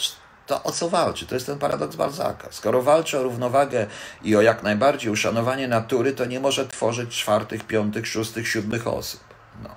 to, 0.47 0.63
o 0.63 0.73
co 0.73 0.89
walczy. 0.89 1.27
To 1.27 1.35
jest 1.35 1.47
ten 1.47 1.59
paradoks 1.59 1.97
Balzaka. 1.97 2.49
Skoro 2.51 2.83
walczy 2.83 3.19
o 3.19 3.23
równowagę 3.23 3.87
i 4.23 4.37
o 4.37 4.43
jak 4.43 4.63
najbardziej 4.63 5.13
uszanowanie 5.13 5.69
natury, 5.69 6.13
to 6.13 6.25
nie 6.25 6.41
może 6.41 6.69
tworzyć 6.69 7.17
czwartych, 7.17 7.65
piątych, 7.65 8.07
szóstych, 8.07 8.49
siódmych 8.49 8.87
osób. 8.87 9.21
No. 9.63 9.71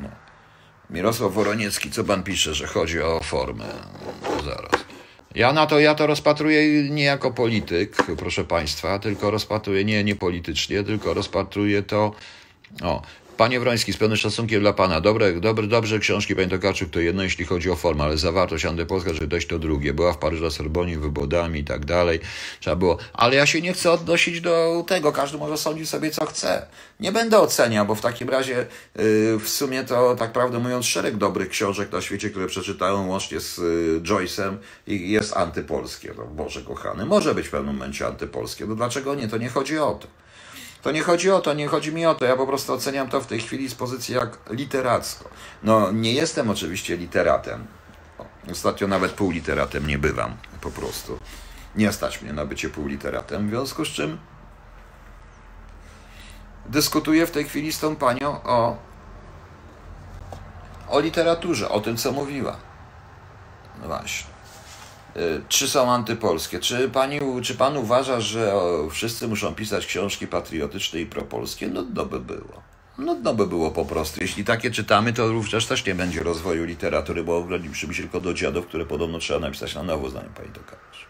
no. 0.00 0.08
Mirosław 0.90 1.32
Woroniecki, 1.32 1.90
co 1.90 2.04
pan 2.04 2.22
pisze, 2.22 2.54
że 2.54 2.66
chodzi 2.66 3.02
o 3.02 3.20
formę? 3.20 3.64
No, 4.22 4.42
zaraz. 4.42 4.87
Ja 5.38 5.52
na 5.52 5.66
to, 5.66 5.78
ja 5.78 5.94
to 5.94 6.06
rozpatruję 6.06 6.90
nie 6.90 7.04
jako 7.04 7.30
polityk, 7.30 7.96
proszę 8.18 8.44
Państwa, 8.44 8.98
tylko 8.98 9.30
rozpatruję 9.30 9.84
nie, 9.84 10.04
nie 10.04 10.16
politycznie, 10.16 10.82
tylko 10.82 11.14
rozpatruję 11.14 11.82
to, 11.82 12.12
o, 12.82 13.02
Panie 13.38 13.60
Wroński, 13.60 13.92
z 13.92 13.96
pełnym 13.96 14.16
szacunkiem 14.16 14.60
dla 14.60 14.72
Pana, 14.72 15.00
dobre, 15.00 15.40
dobre, 15.40 15.66
dobrze 15.66 15.98
książki 15.98 16.36
Panie 16.36 16.48
Tokarczuk 16.48 16.90
to 16.90 17.00
jedno, 17.00 17.22
jeśli 17.22 17.44
chodzi 17.44 17.70
o 17.70 17.76
formę, 17.76 18.04
ale 18.04 18.16
zawartość 18.16 18.64
antypolska, 18.64 19.14
że 19.14 19.26
dość 19.26 19.46
to 19.46 19.58
drugie. 19.58 19.94
Była 19.94 20.12
w 20.12 20.18
Paryżu, 20.18 20.50
Sorbonii, 20.50 20.96
wybodami 20.96 21.60
i 21.60 21.64
tak 21.64 21.84
dalej. 21.84 22.20
Trzeba 22.60 22.76
było, 22.76 22.98
ale 23.12 23.36
ja 23.36 23.46
się 23.46 23.60
nie 23.60 23.72
chcę 23.72 23.92
odnosić 23.92 24.40
do 24.40 24.84
tego, 24.86 25.12
każdy 25.12 25.38
może 25.38 25.56
sądzić 25.56 25.88
sobie 25.88 26.10
co 26.10 26.26
chce. 26.26 26.66
Nie 27.00 27.12
będę 27.12 27.38
oceniał, 27.38 27.86
bo 27.86 27.94
w 27.94 28.00
takim 28.00 28.28
razie 28.28 28.54
yy, 28.54 29.38
w 29.38 29.48
sumie 29.48 29.84
to, 29.84 30.16
tak 30.16 30.32
prawdę 30.32 30.58
mówiąc, 30.58 30.86
szereg 30.86 31.16
dobrych 31.16 31.48
książek 31.48 31.92
na 31.92 32.00
świecie, 32.00 32.30
które 32.30 32.46
przeczytałem 32.46 33.08
łącznie 33.08 33.40
z 33.40 33.58
yy, 33.58 34.00
Joyce'em 34.00 34.56
i 34.86 35.10
jest 35.10 35.36
antypolskie. 35.36 36.14
No, 36.16 36.24
Boże 36.24 36.62
kochany, 36.62 37.06
może 37.06 37.34
być 37.34 37.48
w 37.48 37.50
pewnym 37.50 37.74
momencie 37.74 38.06
antypolskie. 38.06 38.66
No 38.66 38.74
dlaczego 38.74 39.14
nie? 39.14 39.28
To 39.28 39.38
nie 39.38 39.48
chodzi 39.48 39.78
o 39.78 39.92
to. 39.92 40.08
To 40.88 40.92
nie 40.92 41.02
chodzi 41.02 41.30
o 41.30 41.40
to, 41.40 41.54
nie 41.54 41.66
chodzi 41.66 41.92
mi 41.92 42.06
o 42.06 42.14
to. 42.14 42.24
Ja 42.24 42.36
po 42.36 42.46
prostu 42.46 42.72
oceniam 42.72 43.08
to 43.08 43.20
w 43.20 43.26
tej 43.26 43.40
chwili 43.40 43.68
z 43.68 43.74
pozycji 43.74 44.14
jak 44.14 44.38
literacko. 44.50 45.28
No, 45.62 45.92
nie 45.92 46.12
jestem 46.12 46.50
oczywiście 46.50 46.96
literatem. 46.96 47.66
Ostatnio 48.52 48.88
nawet 48.88 49.12
półliteratem 49.12 49.86
nie 49.86 49.98
bywam, 49.98 50.36
po 50.60 50.70
prostu. 50.70 51.18
Nie 51.76 51.92
stać 51.92 52.22
mnie 52.22 52.32
na 52.32 52.46
bycie 52.46 52.68
półliteratem, 52.68 53.46
w 53.46 53.50
związku 53.50 53.84
z 53.84 53.88
czym 53.88 54.18
dyskutuję 56.66 57.26
w 57.26 57.30
tej 57.30 57.44
chwili 57.44 57.72
z 57.72 57.80
tą 57.80 57.96
panią 57.96 58.42
o, 58.42 58.76
o 60.88 61.00
literaturze, 61.00 61.68
o 61.68 61.80
tym, 61.80 61.96
co 61.96 62.12
mówiła. 62.12 62.56
No 63.80 63.86
właśnie. 63.86 64.37
Y, 65.16 65.42
czy 65.48 65.68
są 65.68 65.92
antypolskie? 65.92 66.60
Czy, 66.60 66.88
pani, 66.88 67.20
czy 67.42 67.54
pan 67.54 67.76
uważa, 67.76 68.20
że 68.20 68.52
wszyscy 68.90 69.28
muszą 69.28 69.54
pisać 69.54 69.86
książki 69.86 70.26
patriotyczne 70.26 71.00
i 71.00 71.06
propolskie? 71.06 71.68
Nudno 71.68 72.06
by 72.06 72.20
było. 72.20 72.62
Nudno 72.98 73.34
by 73.34 73.46
było 73.46 73.70
po 73.70 73.84
prostu. 73.84 74.20
Jeśli 74.20 74.44
takie 74.44 74.70
czytamy, 74.70 75.12
to 75.12 75.28
również 75.28 75.66
też 75.66 75.86
nie 75.86 75.94
będzie 75.94 76.22
rozwoju 76.22 76.64
literatury, 76.64 77.24
bo 77.24 77.36
ograniczymy 77.36 77.94
się 77.94 78.02
tylko 78.02 78.20
do 78.20 78.34
dziadów, 78.34 78.66
które 78.66 78.86
podobno 78.86 79.18
trzeba 79.18 79.40
napisać 79.40 79.74
na 79.74 79.82
nowo, 79.82 80.10
zdaniem 80.10 80.32
pani 80.32 80.48
Tokarz. 80.48 81.06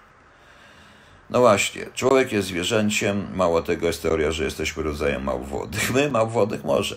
No 1.30 1.40
właśnie, 1.40 1.86
człowiek 1.94 2.32
jest 2.32 2.49
zwierzęciem, 2.49 3.26
mało 3.34 3.62
tego 3.62 3.86
jest 3.86 4.03
teoria, 4.03 4.32
że 4.32 4.44
jesteśmy 4.44 4.82
rodzajem 4.82 5.24
małwodych. 5.24 5.94
My 5.94 6.11
małwodych 6.11 6.64
może. 6.64 6.96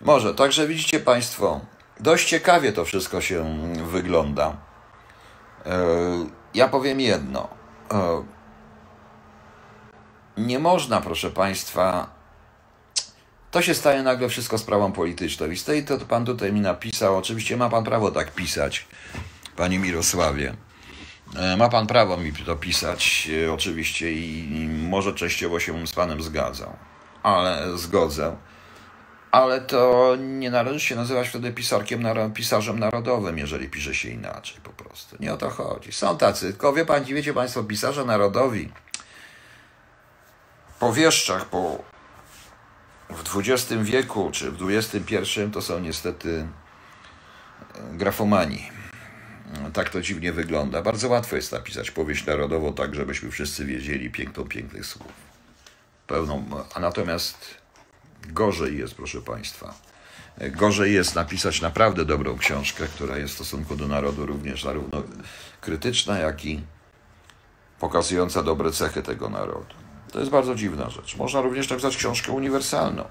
Może, 0.00 0.34
także 0.34 0.66
widzicie 0.66 1.00
Państwo, 1.00 1.60
dość 2.00 2.28
ciekawie 2.28 2.72
to 2.72 2.84
wszystko 2.84 3.20
się 3.20 3.58
wygląda. 3.92 4.56
E, 5.66 5.80
ja 6.54 6.68
powiem 6.68 7.00
jedno. 7.00 7.48
E, 7.92 8.24
nie 10.36 10.58
można, 10.58 11.00
proszę 11.00 11.30
Państwa, 11.30 12.10
to 13.50 13.62
się 13.62 13.74
staje 13.74 14.02
nagle 14.02 14.28
wszystko 14.28 14.58
sprawą 14.58 14.92
polityczną. 14.92 15.46
I 15.46 15.56
z 15.56 15.64
tej 15.64 15.84
to 15.84 15.98
Pan 15.98 16.24
tutaj 16.24 16.52
mi 16.52 16.60
napisał, 16.60 17.16
oczywiście 17.16 17.56
ma 17.56 17.70
Pan 17.70 17.84
prawo 17.84 18.10
tak 18.10 18.34
pisać, 18.34 18.88
Panie 19.56 19.78
Mirosławie. 19.78 20.54
E, 21.36 21.56
ma 21.56 21.68
Pan 21.68 21.86
prawo 21.86 22.16
mi 22.16 22.32
to 22.32 22.56
pisać, 22.56 23.28
oczywiście, 23.52 24.12
i 24.12 24.68
może 24.68 25.14
częściowo 25.14 25.60
się 25.60 25.86
z 25.86 25.92
Panem 25.92 26.22
zgadzał, 26.22 26.76
ale 27.22 27.78
zgodzę 27.78 28.36
ale 29.30 29.60
to 29.60 30.16
nie 30.18 30.50
należy 30.50 30.80
się 30.80 30.96
nazywać 30.96 31.28
wtedy 31.28 31.52
pisarkiem, 31.52 32.04
pisarzem 32.34 32.78
narodowym, 32.78 33.38
jeżeli 33.38 33.68
pisze 33.68 33.94
się 33.94 34.08
inaczej 34.08 34.60
po 34.62 34.70
prostu. 34.70 35.16
Nie 35.20 35.32
o 35.32 35.36
to 35.36 35.50
chodzi. 35.50 35.92
Są 35.92 36.18
tacy, 36.18 36.50
tylko 36.52 36.72
wie 36.72 36.84
pan, 36.84 37.04
wiecie 37.04 37.34
państwo, 37.34 37.64
pisarze 37.64 38.04
narodowi 38.04 38.72
po 40.78 40.92
wieszczach, 40.92 41.44
po 41.44 41.84
w 43.10 43.38
XX 43.38 43.82
wieku 43.82 44.30
czy 44.32 44.50
w 44.50 44.70
XXI 44.70 45.40
to 45.52 45.62
są 45.62 45.80
niestety 45.80 46.46
grafomani. 47.92 48.70
tak 49.72 49.90
to 49.90 50.00
dziwnie 50.00 50.32
wygląda. 50.32 50.82
Bardzo 50.82 51.08
łatwo 51.08 51.36
jest 51.36 51.52
napisać 51.52 51.90
powieść 51.90 52.26
narodową 52.26 52.74
tak, 52.74 52.94
żebyśmy 52.94 53.30
wszyscy 53.30 53.64
wiedzieli 53.64 54.10
piękną 54.10 54.44
pięknych 54.44 54.86
słów. 54.86 55.12
Pełną, 56.06 56.64
a 56.74 56.80
natomiast 56.80 57.54
gorzej 58.28 58.78
jest, 58.78 58.94
proszę 58.94 59.22
Państwa. 59.22 59.74
Gorzej 60.40 60.94
jest 60.94 61.14
napisać 61.14 61.60
naprawdę 61.60 62.04
dobrą 62.04 62.38
książkę, 62.38 62.86
która 62.86 63.18
jest 63.18 63.32
w 63.32 63.36
stosunku 63.36 63.76
do 63.76 63.88
narodu 63.88 64.26
również 64.26 64.62
zarówno 64.62 65.02
krytyczna, 65.60 66.18
jak 66.18 66.44
i 66.44 66.62
pokazująca 67.80 68.42
dobre 68.42 68.72
cechy 68.72 69.02
tego 69.02 69.28
narodu. 69.28 69.74
To 70.12 70.18
jest 70.18 70.30
bardzo 70.30 70.54
dziwna 70.54 70.90
rzecz. 70.90 71.16
Można 71.16 71.40
również 71.40 71.70
napisać 71.70 71.96
książkę 71.96 72.32
uniwersalną. 72.32 73.04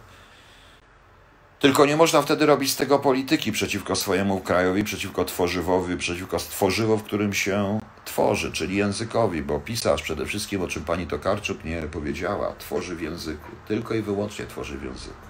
Tylko 1.60 1.86
nie 1.86 1.98
można 1.98 2.22
wtedy 2.22 2.46
robić 2.46 2.72
z 2.72 2.76
tego 2.76 3.00
polityki 3.00 3.52
przeciwko 3.52 3.96
swojemu 3.96 4.40
krajowi, 4.40 4.84
przeciwko 4.84 5.26
tworzywowi, 5.26 5.98
przeciwko 5.98 6.38
tworzywo, 6.38 6.98
w 6.98 7.04
którym 7.04 7.34
się 7.34 7.80
tworzy, 8.06 8.52
czyli 8.52 8.76
językowi, 8.76 9.42
bo 9.42 9.60
pisarz 9.60 10.02
przede 10.02 10.26
wszystkim, 10.26 10.62
o 10.62 10.68
czym 10.68 10.84
pani 10.84 11.08
Tokarczuk 11.08 11.64
nie 11.64 11.82
powiedziała, 11.82 12.54
tworzy 12.60 12.96
w 12.96 13.02
języku. 13.02 13.52
Tylko 13.68 13.94
i 13.94 14.02
wyłącznie 14.02 14.46
tworzy 14.46 14.78
w 14.78 14.84
języku. 14.84 15.30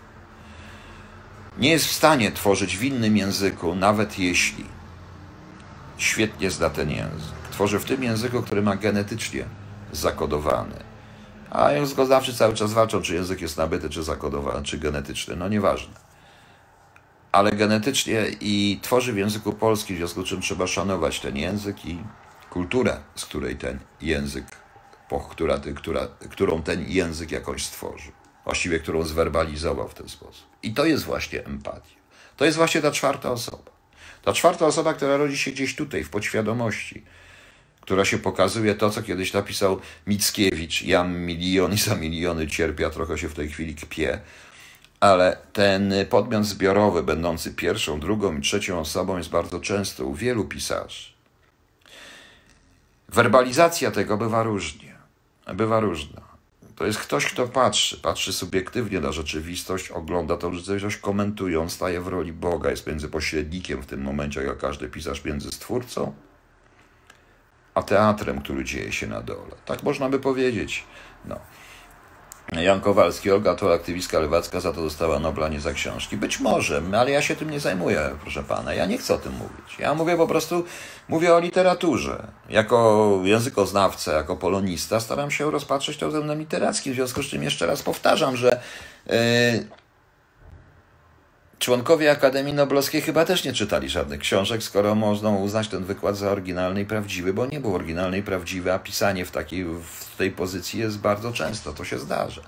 Nie 1.58 1.70
jest 1.70 1.86
w 1.86 1.92
stanie 1.92 2.32
tworzyć 2.32 2.78
w 2.78 2.84
innym 2.84 3.18
języku, 3.18 3.76
nawet 3.76 4.20
jeśli 4.20 4.66
świetnie 5.98 6.52
zna 6.52 6.70
ten 6.70 6.90
język. 6.90 7.34
Tworzy 7.52 7.80
w 7.80 7.86
tym 7.86 8.04
języku, 8.04 8.42
który 8.42 8.62
ma 8.62 8.76
genetycznie 8.76 9.46
zakodowany. 9.92 10.76
A 11.52 11.72
językoznawcy 11.72 12.34
cały 12.34 12.54
czas 12.54 12.74
walczą, 12.74 13.02
czy 13.02 13.14
język 13.14 13.42
jest 13.42 13.58
nabyty, 13.58 13.90
czy 13.90 14.04
zakodowany, 14.04 14.66
czy 14.66 14.78
genetyczny. 14.78 15.36
No 15.36 15.48
nieważne 15.48 16.10
ale 17.32 17.52
genetycznie 17.52 18.26
i 18.42 18.80
tworzy 18.82 19.14
w 19.14 19.18
języku 19.18 19.54
polskim, 19.54 19.96
w 19.96 20.00
związku 20.00 20.26
z 20.26 20.26
czym 20.26 20.42
trzeba 20.42 20.68
szanować 20.68 21.20
ten 21.20 21.38
język 21.38 21.86
i 21.86 22.00
kulturę, 22.50 22.98
z 23.16 23.26
której 23.26 23.56
ten 23.56 23.80
język, 24.02 24.46
która, 25.30 25.60
która, 25.76 26.08
którą 26.30 26.64
ten 26.64 26.86
język 26.88 27.32
jakoś 27.32 27.66
stworzył. 27.66 28.12
Właściwie, 28.44 28.80
którą 28.80 29.04
zwerbalizował 29.04 29.90
w 29.90 29.94
ten 29.94 30.10
sposób. 30.10 30.46
I 30.64 30.74
to 30.74 30.86
jest 30.86 31.04
właśnie 31.04 31.46
empatia. 31.46 31.96
To 32.38 32.46
jest 32.46 32.58
właśnie 32.58 32.82
ta 32.82 32.92
czwarta 32.92 33.32
osoba. 33.32 33.72
Ta 34.24 34.34
czwarta 34.34 34.66
osoba, 34.66 34.94
która 34.94 35.18
rodzi 35.18 35.38
się 35.38 35.52
gdzieś 35.52 35.76
tutaj, 35.76 36.04
w 36.04 36.10
podświadomości, 36.10 37.04
która 37.82 38.06
się 38.06 38.18
pokazuje 38.18 38.76
to, 38.76 38.90
co 38.90 39.04
kiedyś 39.04 39.34
napisał 39.34 39.80
Mickiewicz. 40.08 40.82
Ja 40.82 41.04
milion 41.04 41.74
i 41.74 41.78
za 41.78 41.96
miliony 41.96 42.48
cierpię, 42.48 42.86
a 42.86 42.90
trochę 42.90 43.18
się 43.18 43.30
w 43.30 43.34
tej 43.34 43.50
chwili 43.50 43.76
kpię 43.76 44.20
ale 45.00 45.38
ten 45.54 45.94
podmiot 46.10 46.46
zbiorowy, 46.46 47.04
będący 47.04 47.54
pierwszą, 47.54 48.00
drugą 48.00 48.38
i 48.38 48.42
trzecią 48.42 48.80
osobą, 48.80 49.18
jest 49.18 49.30
bardzo 49.30 49.60
często 49.60 50.06
u 50.06 50.14
wielu 50.14 50.46
pisarzy. 50.46 51.19
Werbalizacja 53.14 53.92
tego 53.92 54.18
bywa 54.18 54.44
różnie. 54.44 54.96
Bywa 55.54 55.80
różna. 55.80 56.22
To 56.76 56.86
jest 56.86 57.00
ktoś, 57.00 57.26
kto 57.26 57.48
patrzy, 57.48 57.98
patrzy 57.98 58.34
subiektywnie 58.34 59.00
na 59.00 59.12
rzeczywistość, 59.12 59.92
ogląda 59.92 60.38
tą 60.38 60.54
rzeczywistość, 60.54 60.98
komentując, 60.98 61.74
staje 61.74 62.02
w 62.02 62.08
roli 62.08 62.34
Boga, 62.34 62.70
jest 62.70 62.88
między 62.88 63.10
pośrednikiem 63.10 63.82
w 63.82 63.86
tym 63.86 64.02
momencie, 64.02 64.42
jak 64.42 64.58
każdy 64.58 64.90
pisarz, 64.90 65.26
między 65.26 65.52
stwórcą 65.52 66.14
a 67.74 67.84
teatrem, 67.84 68.42
który 68.42 68.64
dzieje 68.64 68.92
się 68.92 69.08
na 69.08 69.22
dole. 69.22 69.56
Tak 69.66 69.84
można 69.84 70.10
by 70.10 70.20
powiedzieć. 70.20 70.84
No. 71.26 71.40
Jan 72.52 72.82
Kowalski, 72.82 73.32
Olga 73.32 73.56
to 73.56 73.74
aktywistka 73.74 74.20
lewacka, 74.20 74.60
za 74.60 74.74
to 74.74 74.82
dostała 74.82 75.20
Nobla 75.20 75.50
nie 75.50 75.60
za 75.60 75.74
książki. 75.74 76.18
Być 76.18 76.40
może, 76.40 76.82
ale 76.98 77.12
ja 77.12 77.22
się 77.22 77.36
tym 77.36 77.50
nie 77.50 77.60
zajmuję, 77.60 78.10
proszę 78.22 78.44
pana. 78.44 78.74
Ja 78.74 78.86
nie 78.86 78.98
chcę 78.98 79.14
o 79.14 79.18
tym 79.18 79.34
mówić. 79.34 79.80
Ja 79.80 79.94
mówię 79.94 80.18
po 80.18 80.28
prostu, 80.28 80.64
mówię 81.08 81.36
o 81.36 81.40
literaturze. 81.40 82.28
Jako 82.50 83.20
językoznawca, 83.24 84.14
jako 84.14 84.36
polonista 84.36 85.00
staram 85.00 85.32
się 85.32 85.52
rozpatrzeć 85.52 85.98
to 85.98 86.08
względem 86.08 86.40
literackim. 86.40 86.94
W 86.94 86.96
związku 86.96 87.24
z 87.24 87.26
czym 87.26 87.44
jeszcze 87.44 87.66
raz 87.66 87.82
powtarzam, 87.82 88.38
że 88.38 88.62
yy, 89.08 89.14
Członkowie 91.60 92.12
Akademii 92.12 92.54
Noblowskiej 92.54 93.02
chyba 93.02 93.26
też 93.26 93.44
nie 93.44 93.54
czytali 93.54 93.90
żadnych 93.90 94.20
książek, 94.20 94.64
skoro 94.64 94.96
można 94.96 95.30
uznać 95.30 95.68
ten 95.68 95.84
wykład 95.84 96.18
za 96.18 96.32
oryginalny 96.32 96.82
i 96.82 96.86
prawdziwy, 96.86 97.34
bo 97.34 97.46
nie 97.46 97.60
był 97.60 97.76
oryginalny 97.76 98.18
i 98.18 98.24
prawdziwy, 98.24 98.74
a 98.74 98.80
pisanie 98.80 99.26
w, 99.26 99.32
takiej, 99.32 99.64
w 99.66 100.16
tej 100.18 100.32
pozycji 100.32 100.80
jest 100.80 101.00
bardzo 101.00 101.34
często, 101.34 101.74
to 101.74 101.86
się 101.86 102.00
zdarza. 102.00 102.42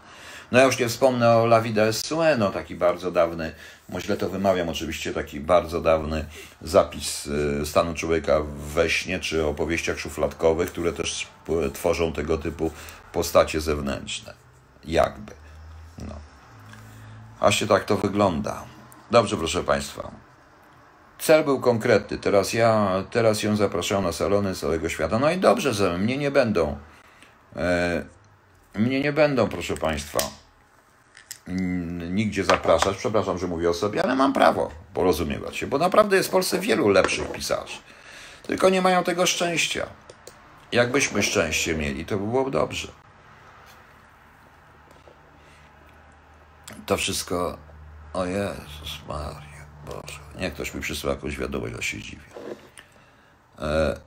No 0.51 0.59
ja 0.59 0.65
już 0.65 0.79
nie 0.79 0.87
wspomnę 0.89 1.37
o 1.37 1.45
La 1.45 1.63
Sueno, 1.91 2.49
taki 2.49 2.75
bardzo 2.75 3.11
dawny, 3.11 3.51
źle 3.99 4.17
to 4.17 4.29
wymawiam 4.29 4.69
oczywiście, 4.69 5.13
taki 5.13 5.39
bardzo 5.39 5.81
dawny 5.81 6.25
zapis 6.61 7.27
y, 7.27 7.65
stanu 7.65 7.93
człowieka 7.93 8.41
we 8.73 8.89
śnie, 8.89 9.19
czy 9.19 9.45
opowieściach 9.45 9.99
szufladkowych, 9.99 10.71
które 10.71 10.93
też 10.93 11.27
tworzą 11.73 12.13
tego 12.13 12.37
typu 12.37 12.71
postacie 13.13 13.61
zewnętrzne. 13.61 14.33
Jakby. 14.85 15.33
No. 16.07 16.15
Aż 17.39 17.63
tak 17.69 17.85
to 17.85 17.97
wygląda. 17.97 18.70
Dobrze, 19.11 19.37
proszę 19.37 19.63
Państwa. 19.63 20.11
Cel 21.19 21.43
był 21.43 21.59
konkretny. 21.59 22.17
Teraz 22.17 22.53
ja, 22.53 23.03
teraz 23.11 23.43
ją 23.43 23.55
zapraszam 23.55 24.03
na 24.03 24.11
salony 24.11 24.55
całego 24.55 24.89
świata. 24.89 25.19
No 25.19 25.31
i 25.31 25.37
dobrze, 25.37 25.73
że 25.73 25.97
mnie 25.97 26.17
nie 26.17 26.31
będą. 26.31 26.77
E, 27.55 28.05
mnie 28.75 28.99
nie 28.99 29.13
będą, 29.13 29.47
proszę 29.49 29.77
Państwa, 29.77 30.19
nigdzie 32.09 32.43
zapraszać. 32.43 32.97
Przepraszam, 32.97 33.37
że 33.37 33.47
mówię 33.47 33.69
o 33.69 33.73
sobie, 33.73 34.03
ale 34.03 34.15
mam 34.15 34.33
prawo 34.33 34.71
porozumiewać 34.93 35.57
się, 35.57 35.67
bo 35.67 35.77
naprawdę 35.77 36.17
jest 36.17 36.29
w 36.29 36.31
Polsce 36.31 36.59
wielu 36.59 36.89
lepszych 36.89 37.31
pisarzy. 37.31 37.77
Tylko 38.43 38.69
nie 38.69 38.81
mają 38.81 39.03
tego 39.03 39.25
szczęścia. 39.25 39.87
Jakbyśmy 40.71 41.23
szczęście 41.23 41.75
mieli, 41.75 42.05
to 42.05 42.17
by 42.17 42.27
było 42.27 42.49
dobrze. 42.49 42.87
To 46.85 46.97
wszystko 46.97 47.57
o 48.13 48.25
Jezus 48.25 48.99
Maria, 49.07 49.65
Boże. 49.85 50.19
Nie 50.39 50.51
ktoś 50.51 50.73
mi 50.73 50.81
przysłał 50.81 51.13
jakąś 51.15 51.37
wiadomość, 51.37 51.73
ja 51.75 51.81
się 51.81 51.99
dziwię. 51.99 52.21
E, 53.59 53.99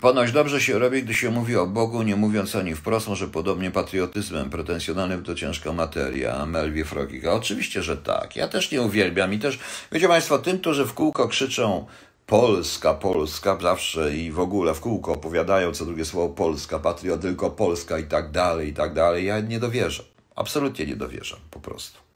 ponoć 0.00 0.32
dobrze 0.32 0.60
się 0.60 0.78
robi, 0.78 1.02
gdy 1.02 1.14
się 1.14 1.30
mówi 1.30 1.56
o 1.56 1.66
Bogu, 1.66 2.02
nie 2.02 2.16
mówiąc 2.16 2.56
ani 2.56 2.74
wprost, 2.74 3.08
może 3.08 3.28
podobnie 3.28 3.70
patriotyzmem, 3.70 4.50
pretensjonalnym 4.50 5.24
to 5.24 5.34
ciężka 5.34 5.72
materia, 5.72 6.46
Melwie 6.46 6.84
Frogika. 6.84 7.32
Oczywiście, 7.32 7.82
że 7.82 7.96
tak. 7.96 8.36
Ja 8.36 8.48
też 8.48 8.70
nie 8.70 8.82
uwielbiam 8.82 9.32
i 9.34 9.38
też, 9.38 9.58
wiecie 9.92 10.08
Państwo, 10.08 10.38
tym, 10.38 10.58
którzy 10.58 10.84
w 10.84 10.94
kółko 10.94 11.28
krzyczą 11.28 11.86
Polska, 12.26 12.94
Polska, 12.94 13.58
zawsze 13.62 14.16
i 14.16 14.32
w 14.32 14.40
ogóle 14.40 14.74
w 14.74 14.80
kółko 14.80 15.12
opowiadają 15.12 15.72
co 15.72 15.84
drugie 15.84 16.04
słowo 16.04 16.34
Polska, 16.34 16.78
patriot, 16.78 17.20
tylko 17.20 17.50
Polska 17.50 17.98
i 17.98 18.04
tak 18.04 18.30
dalej, 18.30 18.68
i 18.68 18.74
tak 18.74 18.94
dalej. 18.94 19.26
Ja 19.26 19.40
nie 19.40 19.60
dowierzam. 19.60 20.06
Absolutnie 20.36 20.86
nie 20.86 20.96
dowierzam, 20.96 21.40
po 21.50 21.60
prostu. 21.60 22.11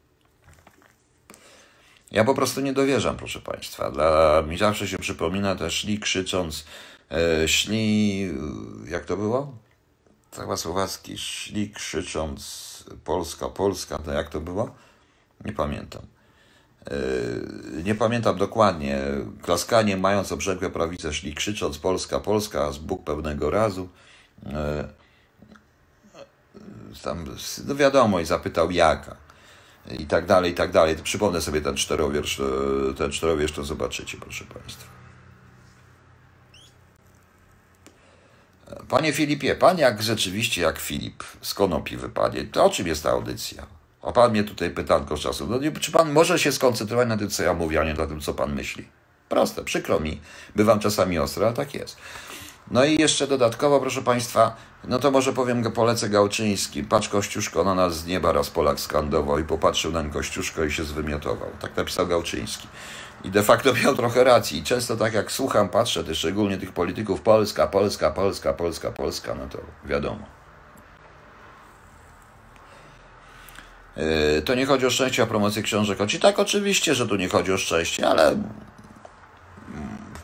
Ja 2.11 2.24
po 2.24 2.34
prostu 2.34 2.61
nie 2.61 2.72
dowierzam, 2.72 3.16
proszę 3.16 3.40
Państwa. 3.40 3.90
Dla 3.90 4.42
mi 4.48 4.59
zawsze 4.59 4.88
się 4.88 4.98
przypomina 4.98 5.54
te 5.54 5.70
szli 5.70 5.98
krzycząc, 5.98 6.64
e, 7.11 7.48
szli, 7.48 8.20
jak 8.88 9.04
to 9.04 9.16
było? 9.16 9.52
Chyba 10.36 10.57
słowacki, 10.57 11.18
szli 11.18 11.70
krzycząc 11.70 12.66
Polska, 13.04 13.48
Polska, 13.48 13.98
to 13.98 14.12
jak 14.12 14.28
to 14.28 14.40
było? 14.40 14.74
Nie 15.44 15.52
pamiętam. 15.52 16.02
E, 16.86 17.82
nie 17.82 17.94
pamiętam 17.94 18.38
dokładnie. 18.38 19.00
Klaskanie 19.42 19.96
mając 19.96 20.32
obrzękłe 20.32 20.70
prawice 20.70 21.12
szli 21.12 21.34
krzycząc 21.34 21.78
Polska, 21.78 22.20
Polska, 22.20 22.72
z 22.72 22.78
Bóg 22.78 23.04
pewnego 23.04 23.50
razu. 23.50 23.88
E, 24.46 24.88
tam, 27.02 27.24
no 27.66 27.74
wiadomo, 27.74 28.20
i 28.20 28.24
zapytał 28.24 28.70
jaka 28.70 29.26
i 29.99 30.07
tak 30.07 30.26
dalej, 30.26 30.53
i 30.53 30.55
tak 30.55 30.72
dalej. 30.72 30.97
Przypomnę 31.03 31.41
sobie 31.41 31.61
ten 31.61 31.76
czterowiersz, 31.76 32.41
e, 32.41 32.95
ten 32.95 33.12
czterowiersz, 33.12 33.53
to 33.53 33.64
zobaczycie, 33.64 34.18
proszę 34.20 34.45
Państwa. 34.45 34.97
Panie 38.89 39.12
Filipie, 39.12 39.55
Pan 39.55 39.78
jak 39.78 40.03
rzeczywiście, 40.03 40.62
jak 40.62 40.78
Filip 40.78 41.24
z 41.41 41.55
konopi 41.55 41.97
wypadnie, 41.97 42.45
to 42.45 42.64
o 42.64 42.70
czym 42.70 42.87
jest 42.87 43.03
ta 43.03 43.11
audycja? 43.11 43.66
A 44.03 44.12
Pan 44.12 44.30
mnie 44.30 44.45
tutaj 44.45 44.70
pytanko 44.70 45.16
z 45.16 45.20
czasu. 45.20 45.47
No, 45.47 45.59
czy 45.80 45.93
Pan 45.93 46.12
może 46.12 46.39
się 46.39 46.53
skoncentrować 46.53 47.09
na 47.09 47.16
tym, 47.16 47.30
co 47.30 47.43
ja 47.43 47.55
mówię, 47.55 47.80
a 47.80 47.84
nie 47.84 47.95
na 47.95 48.07
tym, 48.07 48.20
co 48.20 48.34
Pan 48.34 48.55
myśli? 48.55 48.89
Proste, 49.28 49.64
przykro 49.64 50.01
mi. 50.01 50.20
Bywam 50.57 50.80
czasami 50.80 51.18
ostro, 51.18 51.47
ale 51.47 51.55
tak 51.55 51.74
jest. 51.74 51.97
No 52.70 52.84
i 52.84 53.00
jeszcze 53.00 53.26
dodatkowo, 53.26 53.80
proszę 53.80 54.02
Państwa, 54.02 54.56
no 54.84 54.98
to 54.98 55.10
może 55.10 55.32
powiem, 55.32 55.72
polecę 55.72 56.08
Gałczyński. 56.08 56.84
Patrz 56.84 57.08
Kościuszko 57.08 57.64
na 57.64 57.74
nas 57.74 57.96
z 57.96 58.06
nieba, 58.06 58.32
raz 58.32 58.50
Polak 58.50 58.80
skandował 58.80 59.38
i 59.38 59.44
popatrzył 59.44 59.92
na 59.92 60.04
Kościuszko 60.04 60.64
i 60.64 60.72
się 60.72 60.84
zwymiotował. 60.84 61.48
Tak 61.60 61.76
napisał 61.76 62.06
Gałczyński. 62.06 62.68
I 63.24 63.30
de 63.30 63.42
facto 63.42 63.74
miał 63.84 63.96
trochę 63.96 64.24
racji. 64.24 64.58
I 64.58 64.62
często 64.62 64.96
tak 64.96 65.14
jak 65.14 65.32
słucham, 65.32 65.68
patrzę, 65.68 66.04
też 66.04 66.18
szczególnie 66.18 66.58
tych 66.58 66.72
polityków 66.72 67.20
Polska, 67.20 67.66
Polska, 67.66 68.10
Polska, 68.10 68.52
Polska, 68.52 68.90
Polska, 68.90 69.34
no 69.34 69.46
to 69.48 69.58
wiadomo. 69.84 70.26
Yy, 73.96 74.42
to 74.42 74.54
nie 74.54 74.66
chodzi 74.66 74.86
o 74.86 74.90
szczęście, 74.90 75.22
a 75.22 75.26
promocję 75.26 75.62
książek. 75.62 76.14
I 76.14 76.20
tak 76.20 76.38
oczywiście, 76.38 76.94
że 76.94 77.06
tu 77.06 77.16
nie 77.16 77.28
chodzi 77.28 77.52
o 77.52 77.58
szczęście, 77.58 78.08
ale 78.08 78.36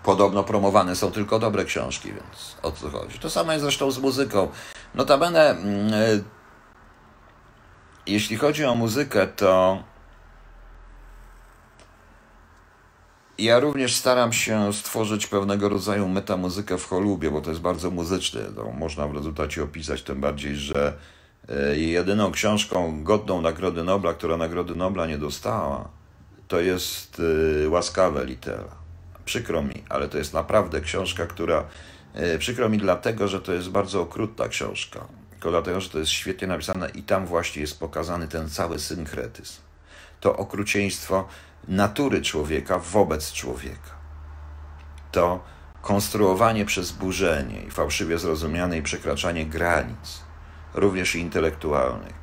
podobno 0.05 0.45
promowane 0.45 0.97
są 0.97 1.13
tylko 1.13 1.39
dobre 1.39 1.65
książki, 1.65 2.09
więc 2.09 2.57
o 2.63 2.73
co 2.73 2.91
chodzi. 2.91 3.19
To 3.19 3.31
samo 3.31 3.53
jest 3.53 3.63
zresztą 3.63 3.91
z 3.91 3.99
muzyką. 3.99 4.49
Notabene, 4.95 5.51
mm, 5.51 5.95
e, 5.95 5.99
jeśli 8.07 8.37
chodzi 8.37 8.65
o 8.65 8.75
muzykę, 8.75 9.27
to 9.27 9.83
ja 13.39 13.61
również 13.61 13.95
staram 13.95 14.33
się 14.33 14.73
stworzyć 14.73 15.27
pewnego 15.27 15.69
rodzaju 15.69 16.09
metamuzykę 16.09 16.79
w 16.79 16.87
cholubie, 16.87 17.31
bo 17.31 17.41
to 17.41 17.51
jest 17.51 17.63
bardzo 17.63 17.91
muzyczne. 17.91 18.41
No, 18.57 18.65
można 18.79 19.09
w 19.09 19.15
rezultacie 19.15 19.63
opisać, 19.63 20.03
tym 20.03 20.21
bardziej, 20.21 20.57
że 20.57 20.99
e, 21.49 21.77
jedyną 21.77 22.33
książką 22.33 23.05
godną 23.05 23.41
Nagrody 23.41 23.85
Nobla, 23.85 24.15
która 24.15 24.37
Nagrody 24.37 24.75
Nobla 24.75 25.07
nie 25.07 25.19
dostała, 25.19 25.89
to 26.49 26.61
jest 26.61 27.23
e, 27.65 27.69
Łaskawe 27.69 28.25
litera. 28.25 28.82
Przykro 29.25 29.63
mi, 29.63 29.85
ale 29.89 30.09
to 30.09 30.19
jest 30.19 30.35
naprawdę 30.35 30.81
książka, 30.81 31.27
która. 31.27 31.65
E, 32.15 32.39
przykro 32.39 32.69
mi 32.69 32.79
dlatego, 32.79 33.29
że 33.29 33.41
to 33.41 33.53
jest 33.53 33.71
bardzo 33.71 34.01
okrutna 34.01 34.49
książka. 34.49 35.07
Tylko 35.31 35.51
dlatego, 35.51 35.81
że 35.81 35.89
to 35.89 35.99
jest 35.99 36.11
świetnie 36.11 36.49
napisane 36.49 36.91
i 36.91 37.03
tam 37.03 37.27
właśnie 37.27 37.63
jest 37.63 37.81
pokazany 37.81 38.29
ten 38.29 38.51
cały 38.51 38.79
synkretyzm. 38.79 39.61
To 40.21 40.37
okrucieństwo 40.37 41.29
natury 41.69 42.23
człowieka 42.23 42.79
wobec 42.79 43.33
człowieka. 43.33 43.91
To 45.13 45.45
konstruowanie 45.83 46.65
przez 46.65 46.93
burzenie 46.93 47.63
i 47.63 47.71
fałszywie 47.71 48.19
zrozumiane 48.19 48.79
i 48.79 48.83
przekraczanie 48.83 49.47
granic, 49.47 50.21
również 50.75 51.15
intelektualnych. 51.15 52.15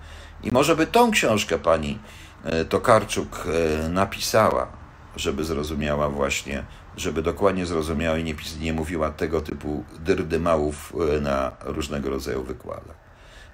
I 0.43 0.51
może 0.51 0.75
by 0.75 0.87
tą 0.87 1.11
książkę 1.11 1.59
pani 1.59 1.99
e, 2.43 2.65
Tokarczuk 2.65 3.47
e, 3.85 3.89
napisała, 3.89 4.67
żeby 5.15 5.43
zrozumiała 5.43 6.09
właśnie 6.09 6.63
żeby 6.99 7.21
dokładnie 7.21 7.65
zrozumiała 7.65 8.17
i 8.17 8.23
nie, 8.23 8.33
nie 8.61 8.73
mówiła 8.73 9.09
tego 9.09 9.41
typu 9.41 9.83
dyrdymałów 9.99 10.93
e, 11.17 11.21
na 11.21 11.51
różnego 11.61 12.09
rodzaju 12.09 12.43
wykładach. 12.43 12.95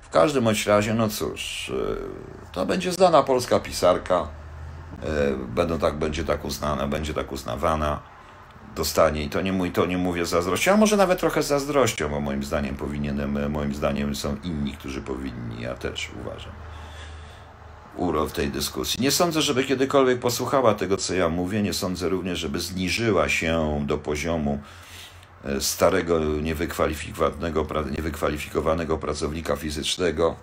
W 0.02 0.10
każdym 0.10 0.43
bądź 0.43 0.68
razie, 0.68 0.93
no 0.93 1.10
cóż, 1.10 1.72
e, 2.50 2.54
to 2.54 2.66
będzie 2.66 2.91
znana 2.91 3.24
polska 3.24 3.60
pisarka, 3.60 4.28
e, 5.04 5.36
będą 5.48 5.80
tak, 5.80 5.96
będzie 6.00 6.24
tak 6.24 6.46
uznana, 6.46 6.88
będzie 6.88 7.14
tak 7.14 7.32
uznawana, 7.32 8.00
dostanie 8.76 9.24
i 9.24 9.30
to 9.30 9.41
nie, 9.41 9.54
mój, 9.54 9.72
to 9.72 9.86
nie 9.86 9.98
mówię 9.98 10.26
zazdrością, 10.26 10.74
a 10.74 10.78
może 10.78 10.98
nawet 10.98 11.20
trochę 11.20 11.43
zazdrością, 11.43 12.10
bo 12.10 12.22
moim 12.22 12.43
zdaniem 12.43 12.76
powinienem, 12.76 13.52
moim 13.52 13.76
zdaniem 13.76 14.16
są 14.16 14.38
inni, 14.43 14.74
którzy 14.74 15.02
powinni, 15.02 15.62
ja 15.62 15.76
też 15.76 16.12
uważam 16.22 16.52
urok 17.98 18.32
tej 18.32 18.50
dyskusji. 18.50 19.02
Nie 19.02 19.12
sądzę, 19.12 19.41
żeby 19.41 19.64
kiedykolwiek 19.64 20.20
posłuchała 20.20 20.74
tego, 20.74 20.98
co 20.98 21.14
ja 21.14 21.30
mówię. 21.30 21.62
Nie 21.62 21.74
sądzę 21.74 22.10
również, 22.10 22.39
żeby 22.39 22.60
zniżyła 22.60 23.30
się 23.30 23.84
do 23.88 23.98
poziomu 23.98 24.60
e, 25.43 25.62
starego, 25.62 26.20
niewykwalifikowanego, 26.20 27.68
niewykwalifikowanego 27.91 28.98
pracownika 28.98 29.56
fizycznego, 29.56 30.36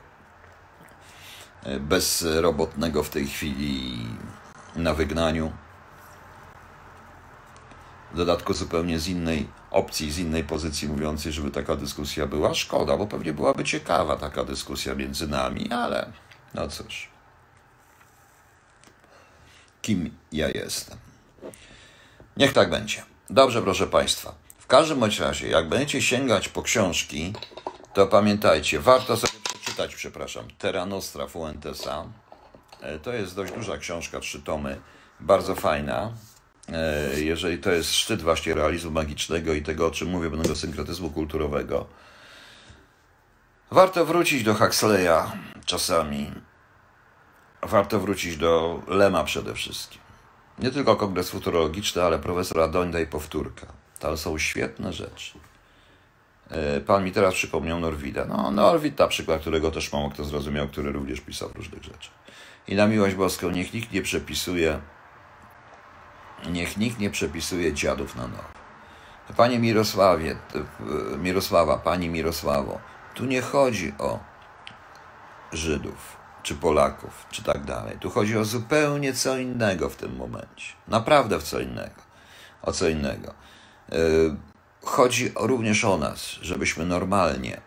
e, 1.62 1.80
bezrobotnego 1.80 3.03
w 3.03 3.09
tej 3.09 3.26
chwili 3.26 4.07
na 4.76 4.94
wygnaniu. 4.94 5.53
W 8.12 8.16
dodatku 8.16 8.55
zupełnie 8.55 8.98
z 8.98 9.09
innej 9.09 9.48
opcji, 9.70 10.12
z 10.12 10.18
innej 10.18 10.44
pozycji 10.44 10.88
mówiącej, 10.88 11.32
żeby 11.32 11.50
taka 11.50 11.76
dyskusja 11.76 12.26
była. 12.26 12.55
Szkoda, 12.55 12.96
bo 12.96 13.07
pewnie 13.07 13.32
byłaby 13.32 13.64
ciekawa 13.64 14.16
taka 14.16 14.44
dyskusja 14.44 14.94
między 14.94 15.28
nami, 15.28 15.70
ale 15.70 16.12
no 16.55 16.68
cóż 16.68 17.11
kim 19.83 20.11
ja 20.33 20.49
jestem. 20.49 20.99
Niech 22.37 22.53
tak 22.53 22.70
będzie. 22.70 23.03
Dobrze, 23.30 23.62
proszę 23.62 23.87
Państwa. 23.87 24.35
W 24.59 24.66
każdym 24.66 25.01
bądź 25.01 25.18
razie, 25.18 25.49
jak 25.49 25.68
będziecie 25.68 26.03
sięgać 26.03 26.49
po 26.49 26.62
książki, 26.62 27.33
to 27.95 28.07
pamiętajcie, 28.07 28.80
warto 28.80 29.16
sobie 29.16 29.33
przeczytać, 29.55 29.95
przepraszam, 29.95 30.45
Terra 30.59 30.87
Nostra 30.87 31.26
Fuentesa. 31.26 32.05
E, 32.80 32.99
to 32.99 33.12
jest 33.12 33.37
dość 33.37 33.53
duża 33.53 33.78
książka, 33.78 34.20
trzy 34.20 34.43
tomy, 34.43 34.80
bardzo 35.20 35.55
fajna. 35.55 36.12
E, 36.68 37.20
jeżeli 37.20 37.59
to 37.59 37.72
jest 37.72 37.95
szczyt 37.95 38.22
właśnie 38.22 38.55
realizmu 38.55 38.91
magicznego 38.91 39.55
i 39.55 39.62
tego, 39.62 39.87
o 39.87 39.91
czym 39.91 40.09
mówię, 40.09 40.30
pewnego 40.30 40.57
synkretyzmu 40.57 41.11
kulturowego. 41.11 41.87
Warto 43.70 44.07
wrócić 44.07 44.45
do 44.45 44.55
Huxleya 44.55 45.33
czasami 45.66 46.33
warto 47.62 48.00
wrócić 48.00 48.36
do 48.36 48.82
Lema 48.88 49.24
przede 49.24 49.54
wszystkim. 49.54 50.00
Nie 50.58 50.70
tylko 50.70 50.96
kongres 50.96 51.30
futurologiczny, 51.30 52.02
ale 52.02 52.18
profesora 52.18 52.68
Dońda 52.68 53.00
i 53.00 53.06
powtórka. 53.06 53.66
To 53.98 54.16
są 54.16 54.38
świetne 54.38 54.92
rzeczy. 54.92 55.38
E, 56.50 56.80
pan 56.80 57.04
mi 57.04 57.12
teraz 57.12 57.34
przypomniał 57.34 57.80
Norwida. 57.80 58.24
No, 58.24 58.50
Norwid 58.50 58.98
na 58.98 59.08
przykład, 59.08 59.40
którego 59.40 59.70
też 59.70 59.92
mało 59.92 60.10
kto 60.10 60.24
zrozumiał, 60.24 60.68
który 60.68 60.92
również 60.92 61.20
pisał 61.20 61.50
różnych 61.54 61.82
rzeczy. 61.82 62.10
I 62.68 62.74
na 62.74 62.86
miłość 62.86 63.14
boską, 63.14 63.50
niech 63.50 63.74
nikt 63.74 63.92
nie 63.92 64.02
przepisuje, 64.02 64.80
niech 66.50 66.76
nikt 66.76 66.98
nie 66.98 67.10
przepisuje 67.10 67.72
dziadów 67.72 68.16
na 68.16 68.22
nowo. 68.22 68.52
Panie 69.36 69.58
Mirosławie, 69.58 70.36
Mirosława, 71.18 71.78
Pani 71.78 72.08
Mirosławo, 72.08 72.80
tu 73.14 73.24
nie 73.24 73.42
chodzi 73.42 73.92
o 73.98 74.18
Żydów 75.52 76.21
czy 76.43 76.55
Polaków, 76.55 77.26
czy 77.30 77.43
tak 77.43 77.64
dalej. 77.64 77.99
Tu 77.99 78.11
chodzi 78.11 78.38
o 78.38 78.45
zupełnie 78.45 79.12
co 79.12 79.38
innego 79.38 79.88
w 79.88 79.97
tym 79.97 80.16
momencie. 80.16 80.72
Naprawdę 80.88 81.38
w 81.38 81.43
co 81.43 81.61
innego. 81.61 82.03
O 82.62 82.72
co 82.72 82.88
innego. 82.88 83.34
Yy, 83.93 84.36
chodzi 84.82 85.32
również 85.36 85.84
o 85.84 85.97
nas, 85.97 86.20
żebyśmy 86.22 86.86
normalnie, 86.86 87.61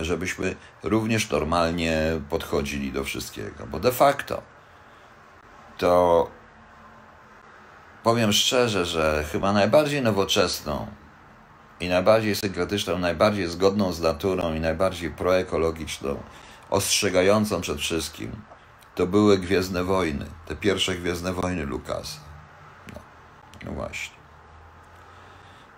żebyśmy 0.00 0.56
również 0.82 1.30
normalnie 1.30 2.20
podchodzili 2.30 2.92
do 2.92 3.04
wszystkiego, 3.04 3.66
bo 3.66 3.80
de 3.80 3.92
facto 3.92 4.42
to 5.78 6.30
powiem 8.02 8.32
szczerze, 8.32 8.84
że 8.84 9.24
chyba 9.32 9.52
najbardziej 9.52 10.02
nowoczesną 10.02 10.86
i 11.80 11.88
najbardziej 11.88 12.36
synkretyczną, 12.36 12.98
najbardziej 12.98 13.48
zgodną 13.48 13.92
z 13.92 14.00
naturą 14.00 14.54
i 14.54 14.60
najbardziej 14.60 15.10
proekologiczną 15.10 16.16
ostrzegającą 16.70 17.60
przed 17.60 17.78
wszystkim, 17.78 18.32
to 18.94 19.06
były 19.06 19.38
Gwiezdne 19.38 19.84
Wojny, 19.84 20.26
te 20.46 20.56
pierwsze 20.56 20.94
Gwiezdne 20.94 21.32
Wojny 21.32 21.66
Lukasa. 21.66 22.20
No, 22.94 23.00
no 23.64 23.72
właśnie. 23.72 24.20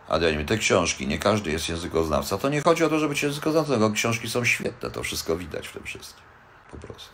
Ale 0.08 0.36
nie 0.36 0.44
te 0.44 0.58
książki, 0.58 1.06
nie 1.06 1.18
każdy 1.18 1.50
jest 1.50 1.68
językoznawca. 1.68 2.38
To 2.38 2.48
nie 2.48 2.60
chodzi 2.60 2.84
o 2.84 2.88
to, 2.88 2.98
żeby 2.98 3.08
być 3.08 3.22
językoznawcą, 3.22 3.72
tylko 3.72 3.90
książki 3.90 4.30
są 4.30 4.44
świetne, 4.44 4.90
to 4.90 5.02
wszystko 5.02 5.36
widać 5.36 5.68
w 5.68 5.72
tym 5.72 5.82
wszystkim. 5.84 6.24
Po 6.70 6.76
prostu. 6.76 7.10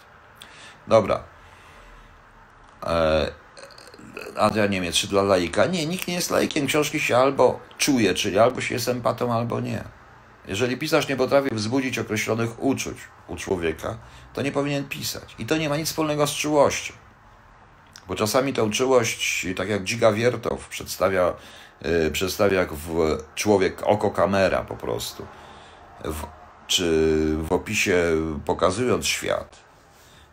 Dobra. 0.86 1.22
Eee, 2.86 3.32
Adrian 4.36 4.70
Niemiec, 4.70 4.94
czy 4.94 5.08
dla 5.08 5.22
laika? 5.22 5.66
Nie, 5.66 5.86
nikt 5.86 6.08
nie 6.08 6.14
jest 6.14 6.30
laikiem. 6.30 6.66
Książki 6.66 7.00
się 7.00 7.16
albo 7.16 7.60
czuje, 7.78 8.14
czyli 8.14 8.38
albo 8.38 8.60
się 8.60 8.74
jest 8.74 8.88
empatą, 8.88 9.32
albo 9.32 9.60
nie. 9.60 9.84
Jeżeli 10.48 10.76
pisarz 10.76 11.08
nie 11.08 11.16
potrafi 11.16 11.54
wzbudzić 11.54 11.98
określonych 11.98 12.62
uczuć 12.62 12.96
u 13.28 13.36
człowieka, 13.36 13.98
to 14.34 14.42
nie 14.42 14.52
powinien 14.52 14.88
pisać. 14.88 15.34
I 15.38 15.46
to 15.46 15.56
nie 15.56 15.68
ma 15.68 15.76
nic 15.76 15.88
wspólnego 15.88 16.26
z 16.26 16.30
czułością. 16.30 16.94
Bo 18.08 18.14
czasami 18.14 18.52
tą 18.52 18.70
czułość, 18.70 19.46
tak 19.56 19.68
jak 19.68 19.84
Dziga 19.84 20.12
Wiertow 20.12 20.68
przedstawia, 20.68 21.34
yy, 21.82 22.10
przedstawia 22.10 22.58
jak 22.58 22.72
w 22.72 23.18
człowiek 23.34 23.82
oko 23.82 24.10
kamera 24.10 24.62
po 24.62 24.76
prostu, 24.76 25.26
w, 26.04 26.26
czy 26.66 27.16
w 27.36 27.52
opisie 27.52 28.02
pokazując 28.44 29.06
świat, 29.06 29.56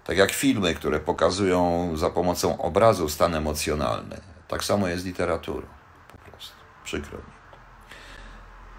tak 0.03 0.17
jak 0.17 0.31
filmy, 0.31 0.75
które 0.75 0.99
pokazują 0.99 1.91
za 1.97 2.09
pomocą 2.09 2.57
obrazu 2.57 3.09
stan 3.09 3.35
emocjonalny, 3.35 4.21
tak 4.47 4.63
samo 4.63 4.87
jest 4.87 5.05
literaturą 5.05 5.67
po 6.11 6.17
prostu. 6.17 6.55
Przykro 6.83 7.17
mi. 7.17 7.34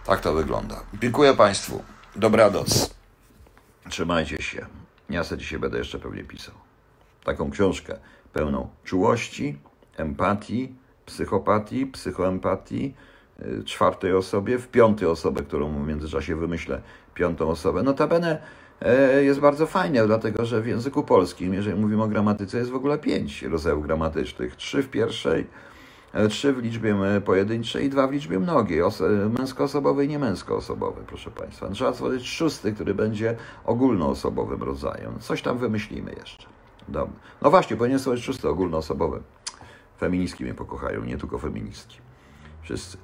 Tak 0.07 0.21
to 0.21 0.33
wygląda. 0.33 0.83
Dziękuję 1.03 1.35
Państwu. 1.35 1.83
Dobranoc. 2.17 2.95
Trzymajcie 3.89 4.43
się. 4.43 4.67
Ja 5.11 5.25
sobie 5.25 5.41
dzisiaj 5.41 5.59
będę 5.59 5.79
jeszcze 5.79 5.99
pewnie 5.99 6.25
pisał. 6.25 6.55
Taką 7.25 7.51
książkę 7.51 7.99
pełną 8.33 8.69
czułości, 8.85 9.59
empatii, 9.97 10.75
psychopatii, 11.07 11.87
psychoempatii, 11.87 12.95
y, 13.43 13.65
czwartej 13.65 14.13
osobie, 14.13 14.59
w 14.59 14.69
piątej 14.69 15.09
osobie, 15.09 15.43
którą 15.43 15.85
w 15.85 15.87
międzyczasie 15.87 16.37
wymyślę, 16.37 16.83
piątą 17.15 17.49
osobę. 17.49 17.83
Notabene 17.83 18.43
e, 18.81 19.25
jest 19.25 19.41
bardzo 19.41 19.67
fajnie, 19.67 20.07
dlatego 20.07 20.45
że 20.45 20.61
w 20.61 20.67
języku 20.67 21.03
polskim, 21.03 21.55
jeżeli 21.55 21.81
mówimy 21.81 22.03
o 22.03 22.09
gramatyce, 22.09 22.59
jest 22.59 22.71
w 22.71 22.77
ogóle 22.77 22.99
pięć 22.99 23.43
rodzajów 23.43 23.87
gramatycznych. 23.87 24.57
Trzy 24.57 24.83
w 24.83 24.89
pierwszej, 24.89 25.47
trzy 26.29 26.53
w 26.53 26.59
liczbie 26.59 26.95
e, 26.95 27.21
pojedynczej 27.21 27.85
i 27.85 27.91
dwa 27.91 28.07
w 28.07 28.13
liczbie 28.13 28.39
mnogiej, 28.39 28.81
męskoosobowej 29.39 30.07
i 30.07 30.11
niemęskoosobowej, 30.11 31.05
proszę 31.07 31.31
Państwa. 31.31 31.71
Trzeba 31.71 31.93
stworzyć 31.93 32.29
szósty, 32.29 32.73
który 32.73 32.95
będzie 32.95 33.37
ogólnoosobowym 33.65 34.63
rodzajem. 34.63 35.19
Coś 35.21 35.43
tam 35.43 35.59
wymyślimy 35.59 36.13
jeszcze. 36.13 36.47
No 37.43 37.51
właśnie, 37.51 37.77
powinien 37.77 37.99
stworzyć 37.99 38.25
szósty 38.25 38.49
ogólnoosobowy. 38.49 39.23
Feministki 39.99 40.45
mnie 40.45 40.55
pokochają, 40.55 41.05
nie 41.05 41.19
tylko 41.19 41.39
feministki. 41.39 41.99
Wszyscy. 42.63 42.99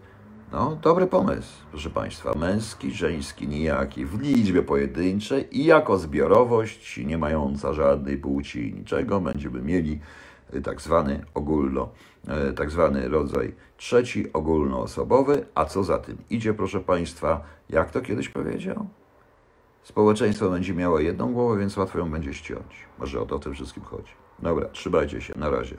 No, 0.52 0.76
dobry 0.82 1.06
pomysł, 1.06 1.52
proszę 1.70 1.90
Państwa. 1.90 2.34
Męski, 2.34 2.90
żeński, 2.90 3.48
nijaki, 3.48 4.06
w 4.06 4.20
liczbie 4.20 4.62
pojedynczej 4.62 5.58
i 5.58 5.64
jako 5.64 5.98
zbiorowość, 5.98 7.00
nie 7.04 7.18
mająca 7.18 7.72
żadnej 7.72 8.18
płci 8.18 8.74
niczego, 8.74 9.20
będziemy 9.20 9.62
mieli 9.62 10.00
y, 10.54 10.62
tak 10.62 10.80
zwany 10.80 11.24
ogólno, 11.34 11.88
tak 12.56 12.70
zwany 12.70 13.08
rodzaj 13.08 13.54
trzeci, 13.76 14.32
ogólnoosobowy. 14.32 15.46
A 15.54 15.64
co 15.64 15.84
za 15.84 15.98
tym 15.98 16.18
idzie, 16.30 16.54
proszę 16.54 16.80
Państwa, 16.80 17.40
jak 17.70 17.90
to 17.90 18.00
kiedyś 18.00 18.28
powiedział? 18.28 18.86
Społeczeństwo 19.82 20.50
będzie 20.50 20.74
miało 20.74 21.00
jedną 21.00 21.32
głowę, 21.32 21.58
więc 21.58 21.76
łatwo 21.76 21.98
ją 21.98 22.10
będzie 22.10 22.34
ściąć. 22.34 22.86
Może 22.98 23.20
o 23.20 23.26
to 23.26 23.38
w 23.38 23.42
tym 23.42 23.54
wszystkim 23.54 23.82
chodzi. 23.82 24.12
Dobra, 24.38 24.68
trzymajcie 24.68 25.20
się, 25.20 25.34
na 25.36 25.50
razie. 25.50 25.76